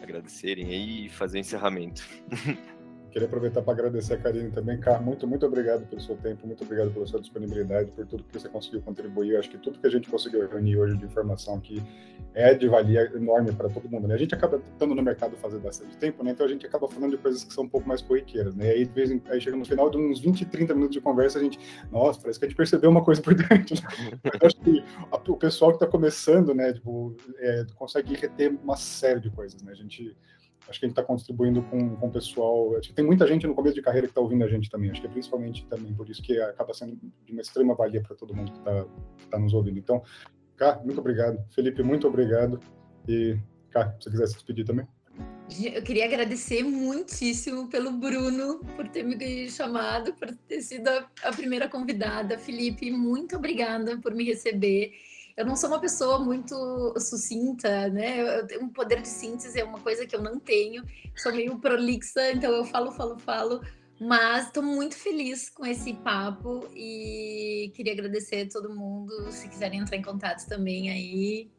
agradecerem 0.02 0.66
aí 0.66 1.06
e 1.06 1.10
fazer 1.10 1.38
o 1.38 1.42
encerramento. 1.42 2.04
Queria 3.14 3.28
aproveitar 3.28 3.62
para 3.62 3.74
agradecer 3.74 4.16
a 4.16 4.18
Karine 4.18 4.50
também. 4.50 4.80
Cara, 4.80 5.00
muito, 5.00 5.28
muito 5.28 5.46
obrigado 5.46 5.86
pelo 5.86 6.02
seu 6.02 6.18
tempo, 6.18 6.48
muito 6.48 6.64
obrigado 6.64 6.92
pela 6.92 7.06
sua 7.06 7.22
disponibilidade, 7.22 7.92
por 7.92 8.08
tudo 8.08 8.24
que 8.24 8.40
você 8.40 8.50
conseguiu 8.50 8.82
contribuir. 8.82 9.38
Acho 9.38 9.52
que 9.52 9.58
tudo 9.60 9.78
que 9.78 9.86
a 9.86 9.90
gente 9.92 10.10
conseguiu 10.10 10.50
reunir 10.50 10.78
hoje 10.78 10.98
de 10.98 11.06
informação 11.06 11.58
aqui 11.58 11.80
é 12.34 12.56
de 12.56 12.68
valia 12.68 13.04
enorme 13.16 13.52
para 13.52 13.70
todo 13.70 13.88
mundo. 13.88 14.08
Né? 14.08 14.16
A 14.16 14.18
gente 14.18 14.34
acaba 14.34 14.58
estando 14.58 14.96
no 14.96 15.04
mercado 15.04 15.38
fazendo 15.38 15.62
bastante 15.62 15.96
tempo, 15.98 16.24
né? 16.24 16.32
então 16.32 16.44
a 16.44 16.50
gente 16.50 16.66
acaba 16.66 16.88
falando 16.88 17.12
de 17.12 17.18
coisas 17.18 17.44
que 17.44 17.54
são 17.54 17.66
um 17.66 17.70
pouco 17.70 17.88
mais 17.88 18.02
corriqueiras. 18.02 18.56
Né? 18.56 18.66
E 18.66 18.72
aí, 18.72 18.86
de 18.86 18.92
vez 18.92 19.12
em, 19.12 19.22
aí 19.28 19.40
chega 19.40 19.56
no 19.56 19.64
final 19.64 19.92
de 19.92 19.98
uns 20.00 20.20
20, 20.20 20.46
30 20.46 20.74
minutos 20.74 20.96
de 20.96 21.02
conversa, 21.02 21.38
a 21.38 21.44
gente, 21.44 21.60
nossa, 21.92 22.20
parece 22.20 22.40
que 22.40 22.46
a 22.46 22.48
gente 22.48 22.58
percebeu 22.58 22.90
uma 22.90 23.04
coisa 23.04 23.22
importante. 23.22 23.76
Né? 24.24 24.32
Eu 24.42 24.48
acho 24.48 24.58
que 24.58 24.84
a, 25.12 25.32
o 25.32 25.38
pessoal 25.38 25.70
que 25.72 25.76
está 25.76 25.86
começando, 25.86 26.54
né, 26.56 26.74
tipo, 26.74 27.16
é, 27.38 27.66
consegue 27.76 28.16
reter 28.16 28.58
uma 28.64 28.76
série 28.76 29.20
de 29.20 29.30
coisas. 29.30 29.62
Né? 29.62 29.72
A 29.72 29.76
gente 29.76 30.16
acho 30.68 30.80
que 30.80 30.86
gente 30.86 30.92
está 30.92 31.04
contribuindo 31.04 31.62
com, 31.64 31.96
com 31.96 32.08
o 32.08 32.12
pessoal. 32.12 32.76
Acho 32.78 32.90
que 32.90 32.96
tem 32.96 33.06
muita 33.06 33.28
gente 33.28 33.46
no 33.46 33.54
começo 33.54 33.76
de 33.76 33.82
carreira 33.82 34.08
que 34.08 34.12
está 34.12 34.22
ouvindo 34.22 34.44
a 34.44 34.48
gente 34.48 34.70
também. 34.70 34.90
Acho 34.90 35.02
que 35.02 35.08
é 35.08 35.10
principalmente 35.10 35.66
também 35.68 35.94
por 35.94 36.10
isso 36.10 36.22
que 36.22 36.40
acaba 36.40 36.74
sendo 36.74 36.98
de 37.26 37.32
uma 37.32 37.42
extrema 37.42 37.76
valia 37.76 38.02
para 38.02 38.16
todo 38.16 38.34
mundo 38.34 38.52
que 38.52 38.58
está 38.60 38.86
tá 39.32 39.40
nos 39.40 39.54
ouvindo. 39.54 39.78
Então, 39.80 40.02
Cá, 40.56 40.80
muito 40.84 41.00
obrigado. 41.00 41.44
Felipe, 41.50 41.82
muito 41.82 42.08
obrigado. 42.08 42.60
E, 43.08 43.38
Cá, 43.72 43.92
se 44.00 44.04
você 44.04 44.10
quiser 44.12 44.28
se 44.28 44.34
despedir 44.36 44.66
também. 44.66 44.88
Eu 45.74 45.84
queria 45.84 46.06
agradecer 46.06 46.64
muitíssimo 46.64 47.70
pelo 47.70 47.92
Bruno 47.92 48.60
por 48.76 48.88
ter 48.88 49.04
me 49.04 49.50
chamado, 49.50 50.14
por 50.14 50.34
ter 50.48 50.62
sido 50.62 50.88
a 50.88 51.32
primeira 51.36 51.68
convidada. 51.68 52.38
Felipe, 52.38 52.90
muito 52.92 53.36
obrigada 53.36 53.98
por 53.98 54.16
me 54.16 54.24
receber 54.24 54.94
eu 55.36 55.46
não 55.46 55.56
sou 55.56 55.70
uma 55.70 55.80
pessoa 55.80 56.20
muito 56.20 56.94
sucinta, 57.00 57.90
né? 57.90 58.40
Eu, 58.40 58.48
tenho 58.48 58.64
um 58.64 58.70
poder 58.70 59.02
de 59.02 59.08
síntese 59.08 59.60
é 59.60 59.64
uma 59.64 59.80
coisa 59.80 60.06
que 60.06 60.16
eu 60.16 60.22
não 60.22 60.40
tenho. 60.40 60.84
Sou 61.16 61.34
meio 61.34 61.58
prolixa, 61.58 62.32
então 62.32 62.52
eu 62.52 62.66
falo, 62.66 62.92
falo, 62.92 63.18
falo. 63.18 63.62
Mas 64.00 64.48
estou 64.48 64.62
muito 64.62 64.96
feliz 64.96 65.50
com 65.50 65.66
esse 65.66 65.94
papo 65.94 66.68
e 66.76 67.72
queria 67.76 67.94
agradecer 67.94 68.48
a 68.48 68.50
todo 68.50 68.76
mundo. 68.76 69.32
Se 69.32 69.48
quiserem 69.48 69.80
entrar 69.80 69.98
em 69.98 70.04
contato 70.04 70.48
também 70.48 70.92
aí. 70.92 71.52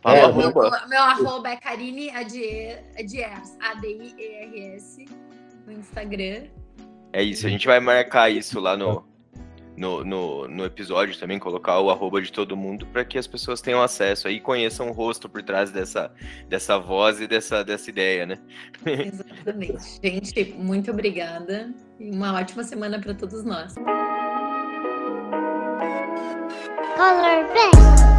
Fala, 0.00 0.18
é, 0.18 0.32
meu, 0.32 0.52
meu 0.88 1.02
arroba 1.02 1.50
é 1.50 1.56
Karine 1.56 2.10
Adiers, 2.10 3.56
A-D-I-E-R-S, 3.60 5.04
no 5.66 5.72
Instagram. 5.72 6.48
É 7.12 7.22
isso, 7.22 7.46
a 7.46 7.50
gente 7.50 7.66
vai 7.66 7.80
marcar 7.80 8.30
isso 8.30 8.60
lá 8.60 8.76
no, 8.76 9.07
no, 9.78 10.04
no, 10.04 10.48
no 10.48 10.64
episódio 10.64 11.18
também, 11.18 11.38
colocar 11.38 11.78
o 11.80 11.90
arroba 11.90 12.20
de 12.20 12.32
todo 12.32 12.56
mundo 12.56 12.86
para 12.86 13.04
que 13.04 13.16
as 13.16 13.26
pessoas 13.26 13.60
tenham 13.60 13.82
acesso 13.82 14.28
aí 14.28 14.36
e 14.36 14.40
conheçam 14.40 14.88
o 14.88 14.92
rosto 14.92 15.28
por 15.28 15.42
trás 15.42 15.70
dessa, 15.70 16.12
dessa 16.48 16.78
voz 16.78 17.20
e 17.20 17.26
dessa, 17.26 17.62
dessa 17.64 17.88
ideia, 17.88 18.26
né? 18.26 18.38
Exatamente. 18.84 20.00
Gente, 20.02 20.54
muito 20.58 20.90
obrigada 20.90 21.72
e 21.98 22.10
uma 22.10 22.34
ótima 22.34 22.64
semana 22.64 23.00
para 23.00 23.14
todos 23.14 23.44
nós. 23.44 23.74
Color 26.96 27.46
Bank. 27.54 28.17